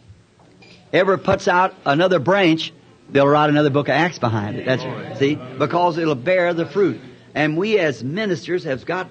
ever 0.93 1.17
puts 1.17 1.47
out 1.47 1.73
another 1.85 2.19
branch, 2.19 2.71
they'll 3.09 3.27
write 3.27 3.49
another 3.49 3.69
book 3.69 3.87
of 3.87 3.93
Acts 3.93 4.19
behind 4.19 4.57
it. 4.57 4.65
That's 4.65 5.19
see 5.19 5.35
because 5.35 5.97
it'll 5.97 6.15
bear 6.15 6.53
the 6.53 6.65
fruit. 6.65 6.99
And 7.33 7.57
we 7.57 7.77
as 7.79 8.03
ministers 8.03 8.63
have 8.63 8.85
got 8.85 9.09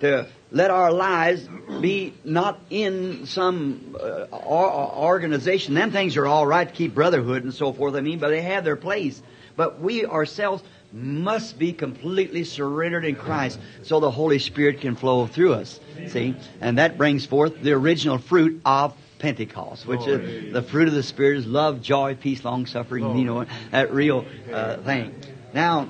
to 0.00 0.26
let 0.50 0.70
our 0.70 0.92
lives 0.92 1.48
be 1.80 2.14
not 2.24 2.60
in 2.70 3.26
some 3.26 3.96
uh, 4.00 4.26
organization. 4.32 5.74
Them 5.74 5.90
things 5.90 6.16
are 6.16 6.26
all 6.26 6.46
right 6.46 6.68
to 6.68 6.74
keep 6.74 6.94
brotherhood 6.94 7.44
and 7.44 7.52
so 7.52 7.72
forth. 7.72 7.94
I 7.94 8.00
mean, 8.00 8.18
but 8.18 8.28
they 8.28 8.42
have 8.42 8.64
their 8.64 8.76
place. 8.76 9.20
But 9.56 9.80
we 9.80 10.06
ourselves 10.06 10.62
must 10.92 11.58
be 11.58 11.72
completely 11.72 12.44
surrendered 12.44 13.04
in 13.04 13.16
Christ 13.16 13.58
so 13.82 14.00
the 14.00 14.10
Holy 14.10 14.38
Spirit 14.38 14.80
can 14.80 14.96
flow 14.96 15.26
through 15.26 15.54
us. 15.54 15.80
See? 16.08 16.36
And 16.60 16.78
that 16.78 16.96
brings 16.96 17.26
forth 17.26 17.60
the 17.60 17.72
original 17.72 18.18
fruit 18.18 18.60
of 18.64 18.94
Pentecost, 19.18 19.86
which 19.86 20.06
is 20.06 20.52
the 20.52 20.62
fruit 20.62 20.88
of 20.88 20.94
the 20.94 21.02
Spirit 21.02 21.38
is 21.38 21.46
love, 21.46 21.80
joy, 21.80 22.14
peace, 22.14 22.44
long 22.44 22.66
suffering, 22.66 23.16
you 23.18 23.24
know, 23.24 23.46
that 23.70 23.92
real 23.92 24.26
uh, 24.52 24.76
thing. 24.78 25.14
Now, 25.54 25.88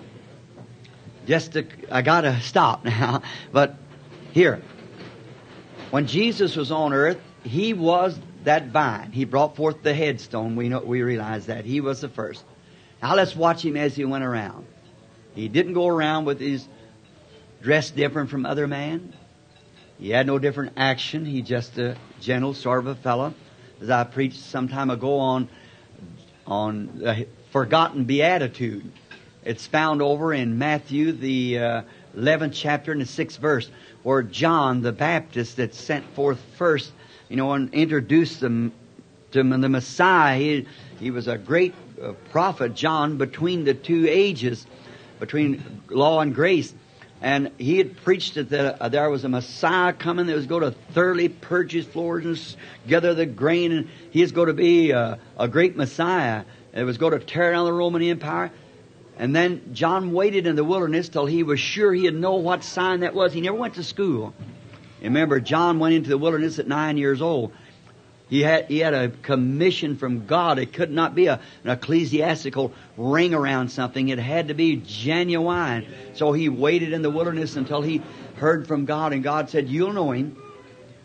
just 1.27 1.53
to, 1.53 1.67
I 1.91 2.03
gotta 2.03 2.41
stop 2.41 2.85
now, 2.85 3.23
but 3.53 3.77
here, 4.33 4.63
when 5.91 6.07
Jesus 6.07 6.57
was 6.57 6.71
on 6.71 6.93
earth, 6.93 7.19
He 7.43 7.73
was 7.73 8.19
that 8.45 8.69
vine. 8.69 9.13
He 9.13 9.25
brought 9.25 9.57
forth 9.57 9.83
the 9.83 9.95
headstone. 9.95 10.57
We 10.57 10.69
know, 10.69 10.81
we 10.81 11.03
realize 11.03 11.47
that. 11.47 11.65
He 11.65 11.81
was 11.81 12.01
the 12.01 12.09
first. 12.09 12.45
Now 13.03 13.15
let's 13.15 13.35
watch 13.35 13.65
Him 13.65 13.77
as 13.77 13.97
He 13.97 14.05
went 14.05 14.25
around. 14.25 14.67
He 15.35 15.49
didn't 15.49 15.75
go 15.75 15.89
around 15.89 16.27
with 16.27 16.41
His 16.41 16.67
dress 17.61 17.91
different 17.91 18.31
from 18.31 18.47
other 18.47 18.67
man. 18.67 19.13
He 19.99 20.11
had 20.11 20.27
no 20.27 20.39
different 20.39 20.73
action. 20.77 21.25
He 21.25 21.43
just 21.43 21.79
a 21.79 21.97
gentle 22.21 22.55
sort 22.55 22.81
of 22.81 22.87
a 22.87 22.95
fellow. 22.95 23.35
As 23.81 23.91
I 23.91 24.05
preached 24.05 24.41
some 24.41 24.69
time 24.69 24.91
ago 24.91 25.19
on, 25.19 25.49
on 26.47 26.99
the 26.99 27.27
forgotten 27.51 28.05
beatitude. 28.05 28.91
It's 29.45 29.67
found 29.67 30.03
over 30.03 30.35
in 30.35 30.59
Matthew, 30.59 31.13
the 31.13 31.59
uh, 31.59 31.83
11th 32.17 32.53
chapter 32.53 32.93
and 32.93 33.01
the 33.01 33.05
6th 33.05 33.39
verse 33.39 33.71
where 34.03 34.23
John 34.23 34.83
the 34.83 34.93
Baptist 34.93 35.57
that 35.57 35.75
sent 35.75 36.05
forth 36.15 36.39
first, 36.57 36.93
you 37.29 37.37
know, 37.37 37.53
and 37.53 37.73
introduced 37.75 38.41
them 38.41 38.73
to 39.33 39.43
the 39.43 39.69
Messiah. 39.69 40.39
He, 40.39 40.67
he 41.01 41.11
was 41.11 41.27
a 41.27 41.37
great 41.37 41.75
uh, 42.01 42.13
prophet, 42.31 42.75
John, 42.75 43.19
between 43.19 43.65
the 43.65 43.75
two 43.75 44.07
ages, 44.09 44.67
between 45.19 45.83
law 45.89 46.21
and 46.21 46.35
grace. 46.35 46.73
And 47.23 47.51
he 47.59 47.79
had 47.79 47.97
preached 48.03 48.35
that 48.35 48.51
the, 48.51 48.83
uh, 48.83 48.89
there 48.89 49.09
was 49.09 49.25
a 49.25 49.29
Messiah 49.29 49.93
coming 49.93 50.27
that 50.27 50.37
was 50.37 50.47
going 50.47 50.63
to 50.63 50.73
thoroughly 50.93 51.29
purge 51.29 51.73
his 51.73 51.87
floors 51.87 52.25
and 52.27 52.39
gather 52.87 53.15
the 53.15 53.27
grain, 53.27 53.73
and 53.73 53.89
he 54.11 54.23
is 54.23 54.33
going 54.33 54.49
to 54.49 54.55
be 54.55 54.93
uh, 54.93 55.17
a 55.39 55.49
great 55.49 55.77
Messiah. 55.77 56.45
It 56.75 56.85
was 56.85 56.99
going 56.99 57.19
to 57.19 57.19
tear 57.19 57.53
down 57.53 57.65
the 57.65 57.73
Roman 57.73 58.03
Empire. 58.03 58.53
And 59.19 59.35
then 59.35 59.71
John 59.73 60.13
waited 60.13 60.47
in 60.47 60.57
the 60.57 60.65
wilderness 60.65 61.09
till 61.09 61.25
he 61.25 61.43
was 61.43 61.59
sure 61.59 61.93
he'd 61.93 62.15
know 62.15 62.35
what 62.35 62.63
sign 62.63 63.01
that 63.01 63.15
was. 63.15 63.33
He 63.33 63.41
never 63.41 63.57
went 63.57 63.75
to 63.75 63.83
school. 63.83 64.35
Remember, 65.03 65.41
John 65.41 65.79
went 65.79 65.95
into 65.95 66.11
the 66.11 66.19
wilderness 66.19 66.59
at 66.59 66.69
nine 66.69 66.99
years 66.99 67.23
old. 67.23 67.53
He 68.29 68.43
had, 68.43 68.67
he 68.67 68.79
had 68.79 68.93
a 68.93 69.09
commission 69.09 69.97
from 69.97 70.27
God. 70.27 70.59
It 70.59 70.73
could 70.73 70.91
not 70.91 71.15
be 71.15 71.27
a, 71.27 71.41
an 71.63 71.71
ecclesiastical 71.71 72.73
ring 72.97 73.35
around 73.35 73.71
something. 73.71 74.09
It 74.09 74.19
had 74.19 74.49
to 74.49 74.55
be 74.55 74.77
genuine. 74.77 75.87
So 76.15 76.33
he 76.33 76.49
waited 76.49 76.93
in 76.93 77.03
the 77.03 77.11
wilderness 77.11 77.55
until 77.55 77.83
he 77.83 78.03
heard 78.37 78.67
from 78.67 78.85
God, 78.85 79.13
and 79.13 79.23
God 79.23 79.49
said, 79.49 79.69
You'll 79.69 79.93
know 79.93 80.11
him 80.11 80.37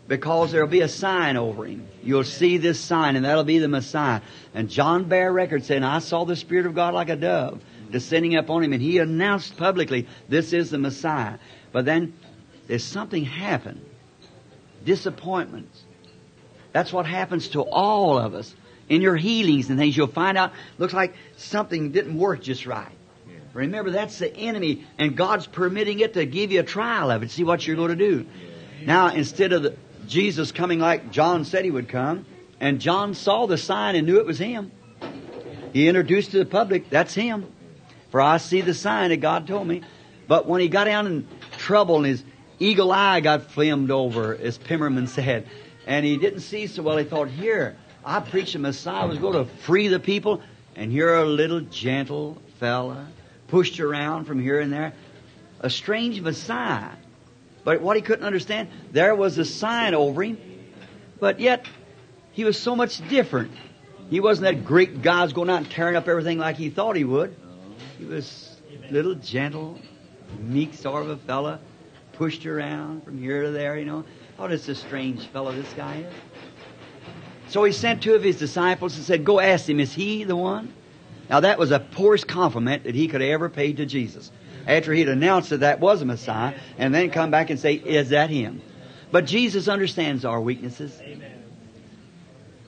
because 0.08 0.50
there'll 0.50 0.68
be 0.68 0.80
a 0.80 0.88
sign 0.88 1.36
over 1.36 1.64
him. 1.64 1.86
You'll 2.02 2.24
see 2.24 2.58
this 2.58 2.80
sign, 2.80 3.14
and 3.14 3.24
that'll 3.24 3.44
be 3.44 3.58
the 3.58 3.68
Messiah. 3.68 4.20
And 4.52 4.68
John 4.68 5.04
bare 5.04 5.32
record 5.32 5.64
saying, 5.64 5.84
I 5.84 6.00
saw 6.00 6.24
the 6.24 6.36
Spirit 6.36 6.66
of 6.66 6.74
God 6.74 6.92
like 6.92 7.08
a 7.08 7.16
dove 7.16 7.62
descending 7.92 8.34
upon 8.34 8.64
him, 8.64 8.72
and 8.72 8.82
he 8.82 8.98
announced 8.98 9.56
publicly, 9.56 10.08
This 10.28 10.52
is 10.52 10.70
the 10.70 10.78
Messiah. 10.78 11.38
But 11.70 11.84
then 11.84 12.14
there's 12.66 12.84
something 12.84 13.24
happened. 13.24 13.84
Disappointments. 14.84 15.84
That's 16.72 16.92
what 16.92 17.06
happens 17.06 17.48
to 17.48 17.62
all 17.62 18.18
of 18.18 18.34
us. 18.34 18.54
In 18.88 19.00
your 19.00 19.16
healings 19.16 19.70
and 19.70 19.78
things, 19.78 19.96
you'll 19.96 20.06
find 20.06 20.36
out, 20.36 20.52
looks 20.78 20.92
like 20.92 21.14
something 21.36 21.92
didn't 21.92 22.18
work 22.18 22.42
just 22.42 22.66
right. 22.66 22.92
Remember, 23.54 23.90
that's 23.90 24.18
the 24.18 24.34
enemy, 24.34 24.86
and 24.98 25.14
God's 25.16 25.46
permitting 25.46 26.00
it 26.00 26.14
to 26.14 26.24
give 26.24 26.52
you 26.52 26.60
a 26.60 26.64
trial 26.64 27.10
of 27.10 27.22
it, 27.22 27.30
see 27.30 27.44
what 27.44 27.66
you're 27.66 27.76
going 27.76 27.90
to 27.90 27.96
do. 27.96 28.26
Now, 28.84 29.08
instead 29.08 29.52
of 29.52 29.62
the, 29.62 29.76
Jesus 30.06 30.52
coming 30.52 30.78
like 30.78 31.12
John 31.12 31.44
said 31.44 31.64
he 31.64 31.70
would 31.70 31.88
come, 31.88 32.24
and 32.60 32.80
John 32.80 33.14
saw 33.14 33.46
the 33.46 33.58
sign 33.58 33.94
and 33.94 34.06
knew 34.06 34.18
it 34.18 34.26
was 34.26 34.38
him, 34.38 34.72
he 35.72 35.88
introduced 35.88 36.32
to 36.32 36.38
the 36.38 36.46
public, 36.46 36.90
that's 36.90 37.14
him. 37.14 37.46
For 38.10 38.20
I 38.20 38.36
see 38.36 38.60
the 38.60 38.74
sign 38.74 39.10
that 39.10 39.18
God 39.18 39.46
told 39.46 39.66
me. 39.66 39.82
But 40.28 40.46
when 40.46 40.60
he 40.60 40.68
got 40.68 40.84
down 40.84 41.06
in 41.06 41.28
trouble 41.56 41.96
and 41.96 42.06
his 42.06 42.22
eagle 42.58 42.92
eye 42.92 43.20
got 43.20 43.50
filmed 43.50 43.90
over, 43.90 44.34
as 44.36 44.58
Pimmerman 44.58 45.08
said, 45.08 45.48
and 45.86 46.04
he 46.04 46.16
didn't 46.16 46.40
see 46.40 46.66
so 46.66 46.82
well, 46.82 46.96
he 46.96 47.04
thought, 47.04 47.28
here, 47.28 47.76
I 48.04 48.20
preached 48.20 48.54
the 48.54 48.58
Messiah 48.58 49.06
was 49.06 49.18
going 49.18 49.34
to 49.34 49.44
free 49.62 49.88
the 49.88 50.00
people, 50.00 50.42
and 50.74 50.90
here 50.90 51.14
a 51.14 51.24
little 51.24 51.60
gentle 51.60 52.40
fella 52.58 53.08
pushed 53.48 53.80
around 53.80 54.24
from 54.24 54.40
here 54.40 54.60
and 54.60 54.72
there. 54.72 54.94
A 55.60 55.70
strange 55.70 56.20
Messiah. 56.20 56.90
But 57.64 57.80
what 57.80 57.96
he 57.96 58.02
couldn't 58.02 58.24
understand, 58.24 58.68
there 58.90 59.14
was 59.14 59.38
a 59.38 59.44
sign 59.44 59.94
over 59.94 60.22
him, 60.22 60.38
but 61.20 61.38
yet 61.38 61.66
he 62.32 62.44
was 62.44 62.58
so 62.58 62.74
much 62.74 63.06
different. 63.08 63.52
He 64.10 64.20
wasn't 64.20 64.44
that 64.44 64.64
great 64.64 65.02
God's 65.02 65.32
going 65.32 65.48
out 65.48 65.58
and 65.58 65.70
tearing 65.70 65.96
up 65.96 66.08
everything 66.08 66.38
like 66.38 66.56
he 66.56 66.70
thought 66.70 66.96
he 66.96 67.04
would. 67.04 67.36
He 67.98 68.04
was 68.04 68.56
little 68.90 69.14
gentle, 69.14 69.78
meek 70.40 70.74
sort 70.74 71.02
of 71.02 71.10
a 71.10 71.16
fella, 71.16 71.60
pushed 72.14 72.44
around 72.46 73.04
from 73.04 73.18
here 73.18 73.42
to 73.42 73.50
there, 73.50 73.78
you 73.78 73.84
know. 73.84 74.04
Oh, 74.38 74.48
this 74.48 74.68
a 74.68 74.74
strange 74.74 75.26
fellow 75.26 75.52
this 75.52 75.72
guy 75.74 75.96
is. 75.96 76.14
So 77.48 77.64
he 77.64 77.72
sent 77.72 78.02
two 78.02 78.14
of 78.14 78.22
his 78.22 78.38
disciples 78.38 78.96
and 78.96 79.04
said, 79.04 79.24
Go 79.24 79.40
ask 79.40 79.68
him, 79.68 79.78
is 79.78 79.92
he 79.92 80.24
the 80.24 80.36
one? 80.36 80.72
Now 81.28 81.40
that 81.40 81.58
was 81.58 81.70
the 81.70 81.80
poorest 81.80 82.26
compliment 82.26 82.84
that 82.84 82.94
he 82.94 83.08
could 83.08 83.22
ever 83.22 83.48
pay 83.48 83.72
to 83.72 83.86
Jesus. 83.86 84.30
After 84.66 84.92
he'd 84.92 85.08
announced 85.08 85.50
that 85.50 85.60
that 85.60 85.80
was 85.80 86.02
a 86.02 86.04
Messiah, 86.04 86.54
and 86.78 86.94
then 86.94 87.10
come 87.10 87.30
back 87.30 87.50
and 87.50 87.58
say, 87.58 87.74
Is 87.74 88.10
that 88.10 88.30
him? 88.30 88.62
But 89.10 89.26
Jesus 89.26 89.68
understands 89.68 90.24
our 90.24 90.40
weaknesses. 90.40 91.00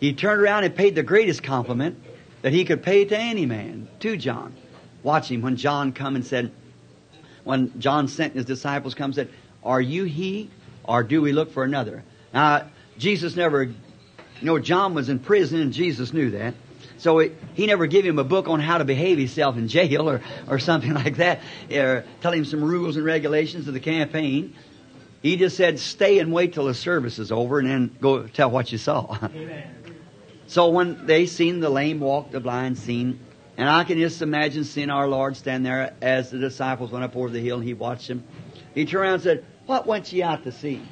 He 0.01 0.13
turned 0.13 0.43
around 0.43 0.65
and 0.65 0.75
paid 0.75 0.95
the 0.95 1.03
greatest 1.03 1.43
compliment 1.43 2.03
that 2.43 2.53
he 2.53 2.65
could 2.65 2.83
pay 2.83 3.05
to 3.07 3.19
any 3.19 3.47
man, 3.47 3.89
to 4.01 4.17
John. 4.17 4.55
Watch 5.03 5.31
him 5.31 5.41
when 5.41 5.57
John 5.57 5.93
come 5.93 6.17
and 6.17 6.27
said, 6.27 6.53
when 7.45 7.79
John 7.79 8.09
sent 8.09 8.35
his 8.35 8.45
disciples 8.45 8.95
come 8.95 9.07
and 9.07 9.15
said, 9.15 9.31
Are 9.63 9.81
you 9.81 10.05
he, 10.05 10.51
or 10.85 11.03
do 11.03 11.21
we 11.21 11.33
look 11.33 11.53
for 11.53 11.65
another? 11.65 12.05
Now, 12.33 12.71
Jesus 12.99 13.37
never, 13.37 13.65
you 13.65 13.75
know, 14.43 14.59
John 14.59 14.95
was 14.95 15.09
in 15.09 15.19
prison 15.19 15.61
and 15.61 15.73
Jesus 15.73 16.13
knew 16.13 16.31
that. 16.33 16.55
So 16.99 17.19
it, 17.19 17.37
he 17.55 17.67
never 17.67 17.87
gave 17.87 18.05
him 18.05 18.19
a 18.19 18.25
book 18.25 18.49
on 18.49 18.61
how 18.61 18.79
to 18.79 18.85
behave 18.85 19.19
himself 19.19 19.57
in 19.57 19.69
jail 19.69 20.09
or, 20.09 20.23
or 20.49 20.59
something 20.59 20.95
like 21.05 21.17
that, 21.17 21.41
or 21.71 22.05
tell 22.21 22.33
him 22.33 22.45
some 22.45 22.63
rules 22.63 22.97
and 22.97 23.05
regulations 23.05 23.69
of 23.69 23.75
the 23.75 23.81
campaign. 23.81 24.55
He 25.23 25.37
just 25.37 25.57
said, 25.57 25.79
stay 25.79 26.19
and 26.19 26.33
wait 26.33 26.53
till 26.53 26.67
the 26.67 26.75
service 26.75 27.19
is 27.19 27.33
over 27.33 27.59
and 27.59 27.69
then 27.69 27.97
go 28.01 28.27
tell 28.27 28.51
what 28.51 28.71
you 28.73 28.79
saw. 28.79 29.19
Amen. 29.23 29.71
So 30.47 30.69
when 30.69 31.07
they 31.07 31.25
seen 31.25 31.61
the 31.61 31.71
lame 31.71 32.01
walk, 32.01 32.31
the 32.31 32.39
blind 32.39 32.77
seen, 32.77 33.19
and 33.57 33.69
I 33.69 33.85
can 33.85 33.99
just 33.99 34.21
imagine 34.21 34.65
seeing 34.65 34.91
our 34.91 35.09
Lord 35.09 35.37
stand 35.37 35.65
there 35.65 35.95
as 36.03 36.31
the 36.31 36.39
disciples 36.39 36.91
went 36.91 37.03
up 37.03 37.17
over 37.17 37.31
the 37.31 37.41
hill 37.41 37.57
and 37.57 37.65
he 37.65 37.73
watched 37.73 38.09
them. 38.09 38.25
He 38.75 38.85
turned 38.85 39.03
around 39.03 39.15
and 39.15 39.23
said, 39.23 39.45
What 39.67 39.87
went 39.87 40.13
ye 40.13 40.23
out 40.23 40.45
to 40.45 40.53
see? 40.53 40.83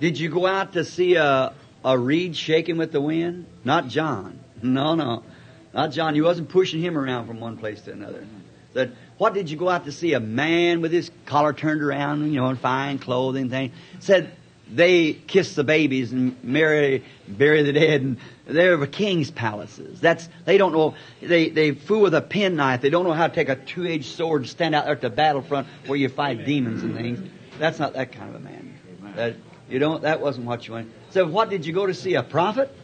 Did 0.00 0.18
you 0.18 0.28
go 0.28 0.46
out 0.46 0.72
to 0.74 0.84
see 0.84 1.14
a, 1.14 1.52
a 1.84 1.98
reed 1.98 2.36
shaking 2.36 2.76
with 2.76 2.92
the 2.92 3.00
wind? 3.00 3.46
Not 3.64 3.88
John. 3.88 4.40
No, 4.62 4.94
no. 4.94 5.22
Not 5.72 5.92
John. 5.92 6.14
You 6.14 6.24
wasn't 6.24 6.48
pushing 6.48 6.80
him 6.80 6.96
around 6.96 7.26
from 7.26 7.40
one 7.40 7.56
place 7.56 7.80
to 7.82 7.92
another. 7.92 8.26
Said, 8.72 8.96
what 9.18 9.34
did 9.34 9.50
you 9.50 9.56
go 9.56 9.68
out 9.68 9.84
to 9.84 9.92
see? 9.92 10.14
A 10.14 10.20
man 10.20 10.80
with 10.80 10.92
his 10.92 11.10
collar 11.26 11.52
turned 11.52 11.82
around, 11.82 12.32
you 12.32 12.40
know, 12.40 12.48
in 12.50 12.56
fine 12.56 12.98
clothing 12.98 13.48
thing. 13.48 13.72
Said, 14.00 14.32
they 14.70 15.12
kiss 15.12 15.54
the 15.54 15.64
babies 15.64 16.12
and 16.12 16.42
marry, 16.42 17.04
bury 17.28 17.62
the 17.62 17.72
dead, 17.72 18.00
and 18.00 18.16
they're 18.46 18.76
the 18.76 18.86
king's 18.86 19.30
palaces. 19.30 20.00
That's 20.00 20.28
they 20.44 20.58
don't 20.58 20.72
know. 20.72 20.94
They 21.20 21.50
they 21.50 21.72
fool 21.72 22.02
with 22.02 22.14
a 22.14 22.22
penknife. 22.22 22.80
They 22.80 22.90
don't 22.90 23.04
know 23.04 23.12
how 23.12 23.28
to 23.28 23.34
take 23.34 23.48
a 23.48 23.56
two-edged 23.56 24.06
sword 24.06 24.42
and 24.42 24.50
stand 24.50 24.74
out 24.74 24.84
there 24.84 24.94
at 24.94 25.00
the 25.00 25.10
battlefront 25.10 25.66
where 25.86 25.98
you 25.98 26.08
fight 26.08 26.44
demons 26.44 26.82
and 26.82 26.94
things. 26.94 27.30
That's 27.58 27.78
not 27.78 27.92
that 27.94 28.12
kind 28.12 28.30
of 28.30 28.36
a 28.36 28.44
man. 28.44 28.74
That 29.16 29.36
you 29.68 29.78
don't. 29.78 30.02
That 30.02 30.20
wasn't 30.20 30.46
what 30.46 30.66
you 30.66 30.74
went. 30.74 30.92
So 31.10 31.26
what 31.26 31.50
did 31.50 31.66
you 31.66 31.72
go 31.72 31.86
to 31.86 31.94
see? 31.94 32.14
A 32.14 32.22
prophet? 32.22 32.74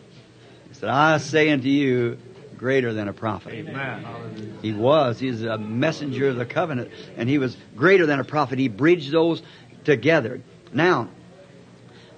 He 0.68 0.74
said, 0.74 0.88
I 0.88 1.18
say 1.18 1.50
unto 1.50 1.68
you, 1.68 2.18
greater 2.56 2.92
than 2.92 3.08
a 3.08 3.12
prophet. 3.12 3.54
Amen. 3.54 4.58
He 4.62 4.72
was. 4.72 5.18
He's 5.18 5.42
a 5.42 5.58
messenger 5.58 6.28
of 6.28 6.36
the 6.36 6.44
covenant, 6.44 6.90
and 7.16 7.28
he 7.28 7.38
was 7.38 7.56
greater 7.74 8.06
than 8.06 8.20
a 8.20 8.24
prophet. 8.24 8.58
He 8.58 8.68
bridged 8.68 9.10
those 9.10 9.42
together. 9.84 10.42
Now, 10.72 11.08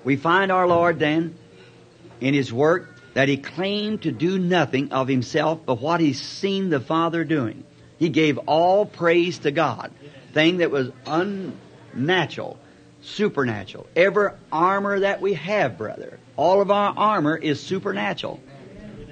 we 0.05 0.17
find 0.17 0.51
our 0.51 0.67
Lord 0.67 0.99
then 0.99 1.37
in 2.21 2.35
his 2.35 2.53
work 2.53 2.89
that 3.15 3.29
he 3.29 3.37
claimed 3.37 4.03
to 4.03 4.13
do 4.13 4.39
nothing 4.39 4.93
of 4.93 5.09
himself 5.09 5.61
but 5.67 5.81
what 5.81 6.01
he's 6.01 6.21
seen 6.21 6.71
the 6.71 6.81
Father 6.81 7.25
doing. 7.25 7.65
He 7.99 8.09
gave 8.09 8.39
all 8.39 8.87
praise 8.87 9.41
to 9.41 9.51
God, 9.51 9.93
thing 10.33 10.57
that 10.59 10.71
was 10.71 10.91
unnatural, 11.07 12.59
supernatural. 13.03 13.87
Every 13.95 14.31
armor 14.51 15.01
that 15.01 15.21
we 15.21 15.35
have, 15.35 15.79
brother, 15.79 16.19
all 16.37 16.61
of 16.61 16.71
our 16.71 16.95
armor 16.97 17.37
is 17.37 17.61
supernatural. 17.63 18.41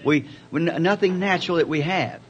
We, 0.05 0.26
nothing 0.50 1.18
natural 1.18 1.59
that 1.59 1.68
we 1.68 1.83
have. 1.83 2.20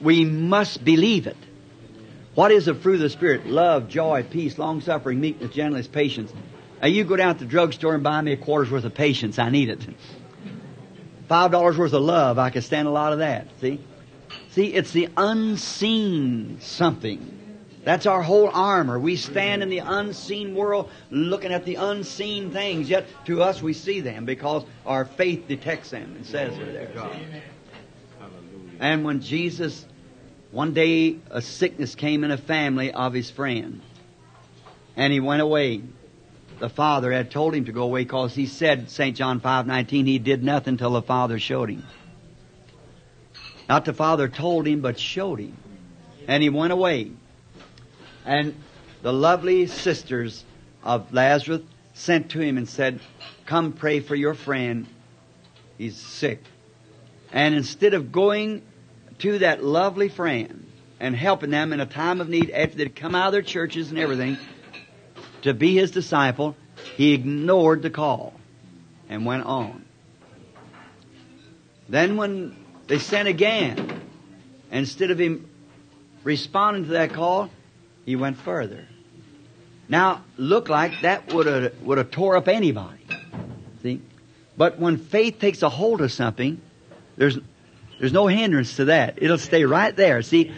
We 0.00 0.24
must 0.24 0.84
believe 0.84 1.26
it. 1.26 1.36
What 2.34 2.50
is 2.50 2.66
the 2.66 2.74
fruit 2.74 2.96
of 2.96 3.00
the 3.00 3.10
Spirit? 3.10 3.46
Love, 3.46 3.88
joy, 3.88 4.24
peace, 4.28 4.58
long 4.58 4.80
suffering, 4.80 5.20
meekness, 5.20 5.52
gentleness, 5.52 5.86
patience. 5.88 6.32
Now 6.80 6.88
you 6.88 7.04
go 7.04 7.16
down 7.16 7.36
to 7.38 7.44
the 7.44 7.50
drugstore 7.50 7.94
and 7.94 8.04
buy 8.04 8.20
me 8.20 8.32
a 8.32 8.36
quarter's 8.36 8.70
worth 8.70 8.84
of 8.84 8.94
patience. 8.94 9.38
I 9.38 9.50
need 9.50 9.68
it. 9.68 9.80
Five 11.28 11.50
dollars 11.50 11.76
worth 11.76 11.92
of 11.92 12.02
love. 12.02 12.38
I 12.38 12.50
can 12.50 12.62
stand 12.62 12.88
a 12.88 12.90
lot 12.90 13.12
of 13.12 13.18
that. 13.18 13.48
See? 13.60 13.80
See, 14.50 14.66
it's 14.74 14.92
the 14.92 15.08
unseen 15.16 16.58
something. 16.60 17.34
That's 17.84 18.06
our 18.06 18.22
whole 18.22 18.48
armor. 18.48 18.98
We 18.98 19.16
stand 19.16 19.62
in 19.62 19.70
the 19.70 19.78
unseen 19.78 20.54
world 20.54 20.90
looking 21.10 21.52
at 21.52 21.64
the 21.64 21.76
unseen 21.76 22.50
things, 22.50 22.90
yet 22.90 23.06
to 23.26 23.42
us 23.42 23.62
we 23.62 23.72
see 23.72 24.00
them 24.00 24.24
because 24.24 24.64
our 24.84 25.04
faith 25.04 25.48
detects 25.48 25.90
them 25.90 26.14
and 26.16 26.26
says 26.26 26.56
they're 26.56 26.72
there. 26.72 27.10
And 28.80 29.04
when 29.04 29.20
Jesus, 29.20 29.86
one 30.50 30.74
day 30.74 31.16
a 31.30 31.40
sickness 31.40 31.94
came 31.94 32.24
in 32.24 32.30
a 32.30 32.36
family 32.36 32.92
of 32.92 33.12
his 33.12 33.30
friend, 33.30 33.80
and 34.96 35.12
he 35.12 35.20
went 35.20 35.40
away. 35.40 35.82
The 36.58 36.68
father 36.68 37.12
had 37.12 37.30
told 37.30 37.54
him 37.54 37.66
to 37.66 37.72
go 37.72 37.82
away 37.82 38.02
because 38.02 38.34
he 38.34 38.46
said, 38.46 38.90
St. 38.90 39.16
John 39.16 39.40
5:19, 39.40 40.06
he 40.06 40.18
did 40.18 40.42
nothing 40.42 40.76
till 40.76 40.92
the 40.92 41.02
father 41.02 41.38
showed 41.38 41.70
him. 41.70 41.84
Not 43.68 43.84
the 43.84 43.92
father 43.92 44.28
told 44.28 44.66
him, 44.66 44.80
but 44.80 44.98
showed 44.98 45.38
him. 45.38 45.56
And 46.26 46.42
he 46.42 46.50
went 46.50 46.72
away. 46.72 47.12
And 48.24 48.54
the 49.02 49.12
lovely 49.12 49.66
sisters 49.66 50.44
of 50.82 51.12
Lazarus 51.12 51.62
sent 51.94 52.30
to 52.30 52.40
him 52.40 52.56
and 52.56 52.68
said, 52.68 53.00
Come 53.46 53.72
pray 53.72 54.00
for 54.00 54.14
your 54.14 54.34
friend. 54.34 54.86
He's 55.76 55.96
sick. 55.96 56.42
And 57.32 57.54
instead 57.54 57.94
of 57.94 58.10
going 58.10 58.62
to 59.18 59.38
that 59.40 59.62
lovely 59.62 60.08
friend 60.08 60.66
and 60.98 61.14
helping 61.14 61.50
them 61.50 61.72
in 61.72 61.80
a 61.80 61.86
time 61.86 62.20
of 62.20 62.28
need 62.28 62.50
after 62.50 62.76
they'd 62.76 62.96
come 62.96 63.14
out 63.14 63.28
of 63.28 63.32
their 63.32 63.42
churches 63.42 63.90
and 63.90 63.98
everything 63.98 64.38
to 65.48 65.54
be 65.54 65.74
his 65.74 65.90
disciple, 65.90 66.56
he 66.96 67.12
ignored 67.12 67.82
the 67.82 67.90
call 67.90 68.34
and 69.08 69.26
went 69.26 69.44
on. 69.44 69.84
Then 71.88 72.16
when 72.16 72.56
they 72.86 72.98
sent 72.98 73.28
again, 73.28 74.00
instead 74.70 75.10
of 75.10 75.18
him 75.18 75.48
responding 76.22 76.84
to 76.84 76.90
that 76.90 77.12
call, 77.12 77.50
he 78.04 78.14
went 78.16 78.36
further. 78.36 78.86
Now, 79.88 80.22
look 80.36 80.68
like 80.68 81.00
that 81.02 81.32
would 81.32 81.46
have 81.46 81.80
would 81.82 81.98
have 81.98 82.10
tore 82.10 82.36
up 82.36 82.46
anybody. 82.48 82.98
See? 83.82 84.02
But 84.56 84.78
when 84.78 84.98
faith 84.98 85.38
takes 85.38 85.62
a 85.62 85.70
hold 85.70 86.02
of 86.02 86.12
something, 86.12 86.60
there's 87.16 87.38
there's 87.98 88.12
no 88.12 88.26
hindrance 88.26 88.76
to 88.76 88.86
that. 88.86 89.14
It'll 89.22 89.38
stay 89.38 89.64
right 89.64 89.96
there. 89.96 90.20
See? 90.20 90.52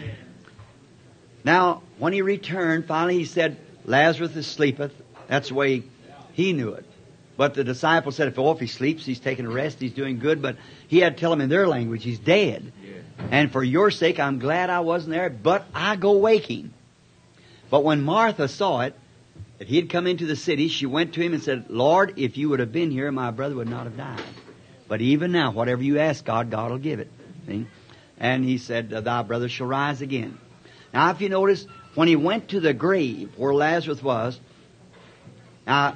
Now, 1.45 1.81
when 1.97 2.11
he 2.11 2.21
returned, 2.21 2.85
finally 2.85 3.17
he 3.17 3.25
said, 3.25 3.57
Lazarus 3.85 4.35
is 4.35 4.47
sleepeth. 4.47 4.93
That's 5.27 5.49
the 5.49 5.55
way 5.55 5.83
He 6.33 6.53
knew 6.53 6.73
it. 6.73 6.85
But 7.37 7.55
the 7.55 7.63
disciples 7.63 8.15
said, 8.15 8.27
if, 8.27 8.37
oh, 8.37 8.51
if 8.51 8.59
he 8.59 8.67
sleeps, 8.67 9.05
he's 9.05 9.19
taking 9.19 9.45
a 9.45 9.49
rest, 9.49 9.79
he's 9.79 9.93
doing 9.93 10.19
good. 10.19 10.41
But 10.41 10.57
he 10.87 10.99
had 10.99 11.15
to 11.15 11.19
tell 11.19 11.31
them 11.31 11.41
in 11.41 11.49
their 11.49 11.67
language, 11.67 12.03
he's 12.03 12.19
dead. 12.19 12.71
And 13.31 13.51
for 13.51 13.63
your 13.63 13.89
sake, 13.89 14.19
I'm 14.19 14.39
glad 14.39 14.69
I 14.69 14.81
wasn't 14.81 15.13
there, 15.13 15.29
but 15.29 15.65
I 15.73 15.95
go 15.95 16.17
waking. 16.17 16.73
But 17.69 17.83
when 17.83 18.03
Martha 18.03 18.47
saw 18.47 18.81
it, 18.81 18.95
that 19.57 19.67
he 19.67 19.77
had 19.77 19.89
come 19.89 20.07
into 20.07 20.25
the 20.25 20.35
city, 20.35 20.67
she 20.67 20.85
went 20.85 21.13
to 21.13 21.21
him 21.21 21.33
and 21.33 21.41
said, 21.41 21.69
Lord, 21.69 22.15
if 22.17 22.37
you 22.37 22.49
would 22.49 22.59
have 22.59 22.71
been 22.71 22.91
here, 22.91 23.11
my 23.11 23.31
brother 23.31 23.55
would 23.55 23.69
not 23.69 23.85
have 23.85 23.97
died. 23.97 24.21
But 24.87 25.01
even 25.01 25.31
now, 25.31 25.51
whatever 25.51 25.81
you 25.81 25.99
ask 25.99 26.25
God, 26.25 26.51
God 26.51 26.71
will 26.71 26.77
give 26.79 26.99
it. 26.99 27.09
See? 27.47 27.65
And 28.19 28.43
he 28.43 28.57
said, 28.57 28.89
Thy 28.89 29.21
brother 29.23 29.49
shall 29.49 29.67
rise 29.67 30.01
again. 30.01 30.37
Now, 30.93 31.11
if 31.11 31.21
you 31.21 31.29
notice, 31.29 31.65
when 31.95 32.07
he 32.07 32.15
went 32.15 32.49
to 32.49 32.59
the 32.59 32.73
grave 32.73 33.31
where 33.37 33.53
Lazarus 33.53 34.01
was, 34.01 34.39
now, 35.67 35.95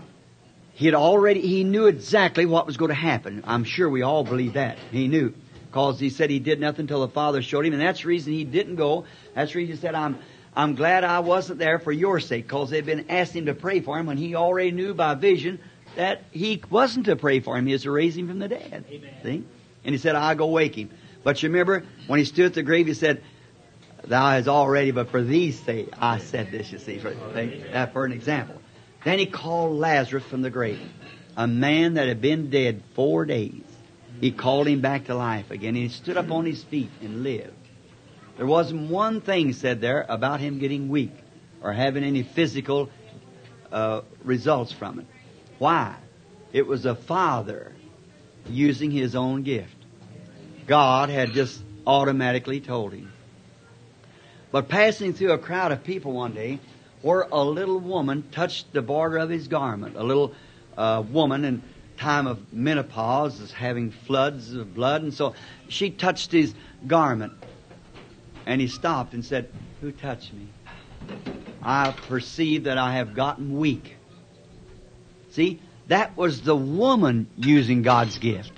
he 0.73 0.85
had 0.85 0.95
already, 0.95 1.41
he 1.41 1.63
knew 1.63 1.87
exactly 1.87 2.45
what 2.45 2.67
was 2.67 2.77
going 2.77 2.89
to 2.89 2.95
happen. 2.95 3.43
I'm 3.47 3.63
sure 3.63 3.89
we 3.89 4.01
all 4.01 4.23
believe 4.23 4.53
that. 4.53 4.77
He 4.91 5.07
knew. 5.07 5.33
Because 5.67 5.99
he 5.99 6.09
said 6.09 6.29
he 6.29 6.39
did 6.39 6.59
nothing 6.59 6.81
until 6.81 7.01
the 7.01 7.09
Father 7.09 7.41
showed 7.41 7.65
him, 7.65 7.73
and 7.73 7.81
that's 7.81 8.01
the 8.01 8.07
reason 8.07 8.33
he 8.33 8.43
didn't 8.43 8.75
go. 8.75 9.05
That's 9.33 9.53
the 9.53 9.59
reason 9.59 9.75
he 9.75 9.81
said, 9.81 9.95
I'm, 9.95 10.17
I'm 10.55 10.75
glad 10.75 11.03
I 11.03 11.19
wasn't 11.19 11.59
there 11.59 11.79
for 11.79 11.91
your 11.91 12.19
sake, 12.19 12.45
because 12.45 12.69
they'd 12.69 12.85
been 12.85 13.09
asking 13.09 13.39
him 13.39 13.45
to 13.47 13.55
pray 13.55 13.81
for 13.81 13.97
him 13.97 14.05
when 14.05 14.17
he 14.17 14.35
already 14.35 14.71
knew 14.71 14.93
by 14.93 15.15
vision 15.15 15.59
that 15.95 16.23
he 16.31 16.61
wasn't 16.69 17.05
to 17.05 17.15
pray 17.15 17.39
for 17.39 17.57
him, 17.57 17.65
he 17.65 17.73
was 17.73 17.83
to 17.83 17.91
raise 17.91 18.15
him 18.15 18.27
from 18.27 18.39
the 18.39 18.49
dead. 18.49 18.85
Amen. 18.89 19.13
See? 19.23 19.43
And 19.83 19.93
he 19.93 19.97
said, 19.97 20.15
I'll 20.15 20.35
go 20.35 20.47
wake 20.47 20.75
him. 20.75 20.89
But 21.23 21.41
you 21.41 21.49
remember, 21.49 21.83
when 22.07 22.19
he 22.19 22.25
stood 22.25 22.45
at 22.47 22.53
the 22.53 22.63
grave, 22.63 22.87
he 22.87 22.93
said, 22.93 23.23
Thou 24.07 24.29
hast 24.31 24.47
already, 24.47 24.91
but 24.91 25.09
for 25.09 25.21
these 25.21 25.59
sake, 25.59 25.89
I 25.99 26.19
said 26.19 26.51
this, 26.51 26.71
you 26.71 26.79
see, 26.79 26.99
for, 26.99 27.11
for 27.91 28.05
an 28.05 28.11
example. 28.11 28.61
Then 29.03 29.19
he 29.19 29.25
called 29.25 29.77
Lazarus 29.77 30.23
from 30.23 30.41
the 30.41 30.49
grave, 30.49 30.79
a 31.37 31.47
man 31.47 31.95
that 31.95 32.07
had 32.07 32.21
been 32.21 32.49
dead 32.49 32.81
four 32.93 33.25
days. 33.25 33.63
He 34.21 34.31
called 34.31 34.67
him 34.67 34.81
back 34.81 35.05
to 35.05 35.15
life 35.15 35.51
again. 35.51 35.75
He 35.75 35.89
stood 35.89 36.17
up 36.17 36.31
on 36.31 36.45
his 36.45 36.63
feet 36.63 36.89
and 37.01 37.23
lived. 37.23 37.53
There 38.37 38.45
wasn't 38.45 38.89
one 38.89 39.21
thing 39.21 39.53
said 39.53 39.81
there 39.81 40.05
about 40.07 40.39
him 40.39 40.59
getting 40.59 40.89
weak 40.89 41.13
or 41.61 41.73
having 41.73 42.03
any 42.03 42.23
physical 42.23 42.89
uh, 43.71 44.01
results 44.23 44.71
from 44.71 44.99
it. 44.99 45.05
Why? 45.57 45.95
It 46.53 46.67
was 46.67 46.85
a 46.85 46.95
father 46.95 47.73
using 48.49 48.91
his 48.91 49.15
own 49.15 49.43
gift. 49.43 49.75
God 50.67 51.09
had 51.09 51.33
just 51.33 51.61
automatically 51.85 52.59
told 52.59 52.93
him. 52.93 53.11
But 54.55 54.69
passing 54.69 55.11
through 55.11 55.33
a 55.33 55.37
crowd 55.37 55.73
of 55.73 55.83
people 55.83 56.13
one 56.13 56.31
day, 56.31 56.59
where 57.01 57.27
a 57.29 57.43
little 57.43 57.77
woman 57.77 58.23
touched 58.31 58.71
the 58.71 58.81
border 58.81 59.17
of 59.17 59.29
his 59.29 59.49
garment, 59.49 59.97
a 59.97 60.01
little 60.01 60.31
uh, 60.77 61.03
woman 61.11 61.43
in 61.43 61.61
time 61.97 62.25
of 62.25 62.53
menopause 62.53 63.41
is 63.41 63.51
having 63.51 63.91
floods 63.91 64.53
of 64.53 64.73
blood, 64.73 65.03
and 65.03 65.13
so 65.13 65.35
she 65.67 65.89
touched 65.89 66.31
his 66.31 66.53
garment. 66.87 67.33
And 68.45 68.61
he 68.61 68.69
stopped 68.69 69.13
and 69.13 69.25
said, 69.25 69.49
Who 69.81 69.91
touched 69.91 70.31
me? 70.31 70.47
I 71.61 71.93
perceive 72.07 72.63
that 72.63 72.77
I 72.77 72.93
have 72.93 73.13
gotten 73.13 73.57
weak. 73.57 73.97
See, 75.31 75.59
that 75.87 76.15
was 76.15 76.43
the 76.43 76.55
woman 76.55 77.29
using 77.35 77.81
God's 77.81 78.17
gift. 78.19 78.53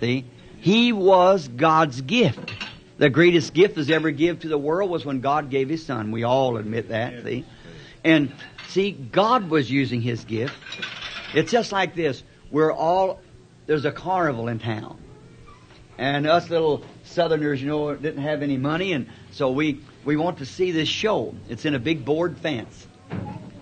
See, 0.00 0.24
he 0.62 0.94
was 0.94 1.48
God's 1.48 2.00
gift. 2.00 2.50
The 3.04 3.10
greatest 3.10 3.52
gift 3.52 3.74
that's 3.74 3.90
ever 3.90 4.10
given 4.12 4.40
to 4.40 4.48
the 4.48 4.56
world 4.56 4.88
was 4.88 5.04
when 5.04 5.20
God 5.20 5.50
gave 5.50 5.68
His 5.68 5.84
Son. 5.84 6.10
We 6.10 6.24
all 6.24 6.56
admit 6.56 6.88
that. 6.88 7.22
See, 7.22 7.44
and 8.02 8.32
see, 8.68 8.92
God 8.92 9.50
was 9.50 9.70
using 9.70 10.00
His 10.00 10.24
gift. 10.24 10.54
It's 11.34 11.52
just 11.52 11.70
like 11.70 11.94
this. 11.94 12.22
We're 12.50 12.72
all 12.72 13.20
there's 13.66 13.84
a 13.84 13.92
carnival 13.92 14.48
in 14.48 14.58
town, 14.58 14.98
and 15.98 16.26
us 16.26 16.48
little 16.48 16.82
Southerners, 17.02 17.60
you 17.60 17.68
know, 17.68 17.94
didn't 17.94 18.22
have 18.22 18.40
any 18.40 18.56
money, 18.56 18.94
and 18.94 19.10
so 19.32 19.50
we 19.50 19.82
we 20.06 20.16
want 20.16 20.38
to 20.38 20.46
see 20.46 20.70
this 20.70 20.88
show. 20.88 21.34
It's 21.50 21.66
in 21.66 21.74
a 21.74 21.78
big 21.78 22.06
board 22.06 22.38
fence, 22.38 22.86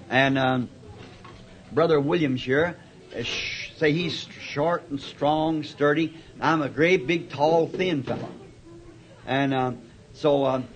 and 0.09 0.39
um, 0.39 0.69
brother 1.73 1.99
Williams 1.99 2.45
here, 2.45 2.77
uh, 3.13 3.25
say 3.77 3.91
he's 3.91 4.29
short 4.41 4.85
and 4.91 5.01
strong, 5.01 5.65
sturdy. 5.65 6.17
I'm 6.41 6.63
a 6.63 6.69
great, 6.69 7.09
big, 7.09 7.29
tall, 7.29 7.67
thin 7.67 8.05
fellow, 8.05 8.29
and 9.27 9.55
um, 9.55 9.79
so 10.13 10.45
um, 10.45 10.69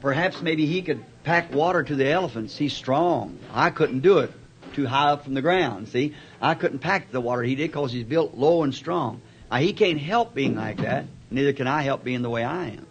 perhaps 0.00 0.42
maybe 0.42 0.66
he 0.66 0.82
could 0.82 1.04
pack 1.24 1.52
water 1.54 1.82
to 1.82 1.94
the 1.94 2.08
elephants. 2.08 2.56
He's 2.56 2.72
strong. 2.72 3.38
I 3.52 3.70
couldn't 3.70 4.00
do 4.00 4.18
it 4.18 4.32
too 4.72 4.86
high 4.86 5.10
up 5.10 5.24
from 5.24 5.34
the 5.34 5.42
ground. 5.42 5.88
See, 5.88 6.14
I 6.40 6.54
couldn't 6.54 6.78
pack 6.78 7.10
the 7.10 7.20
water 7.20 7.42
he 7.42 7.54
did 7.54 7.70
because 7.70 7.92
he's 7.92 8.04
built 8.04 8.34
low 8.34 8.62
and 8.62 8.74
strong. 8.74 9.20
Now, 9.50 9.58
he 9.58 9.72
can't 9.72 10.00
help 10.00 10.34
being 10.34 10.56
like 10.56 10.78
that. 10.78 11.06
Neither 11.30 11.52
can 11.52 11.66
I 11.66 11.82
help 11.82 12.04
being 12.04 12.22
the 12.22 12.30
way 12.30 12.44
I 12.44 12.68
am. 12.68 12.86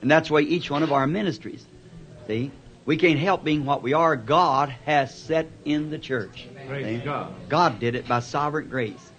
And 0.00 0.10
that's 0.10 0.30
why 0.30 0.40
each 0.40 0.70
one 0.70 0.82
of 0.82 0.92
our 0.92 1.06
ministries. 1.06 1.66
See, 2.26 2.50
we 2.84 2.96
can't 2.96 3.18
help 3.18 3.42
being 3.42 3.64
what 3.64 3.82
we 3.82 3.94
are. 3.94 4.16
God 4.16 4.68
has 4.84 5.14
set 5.14 5.48
in 5.64 5.90
the 5.90 5.98
church. 5.98 6.46
God. 7.04 7.34
God 7.48 7.80
did 7.80 7.94
it 7.94 8.06
by 8.06 8.20
sovereign 8.20 8.68
grace. 8.68 9.12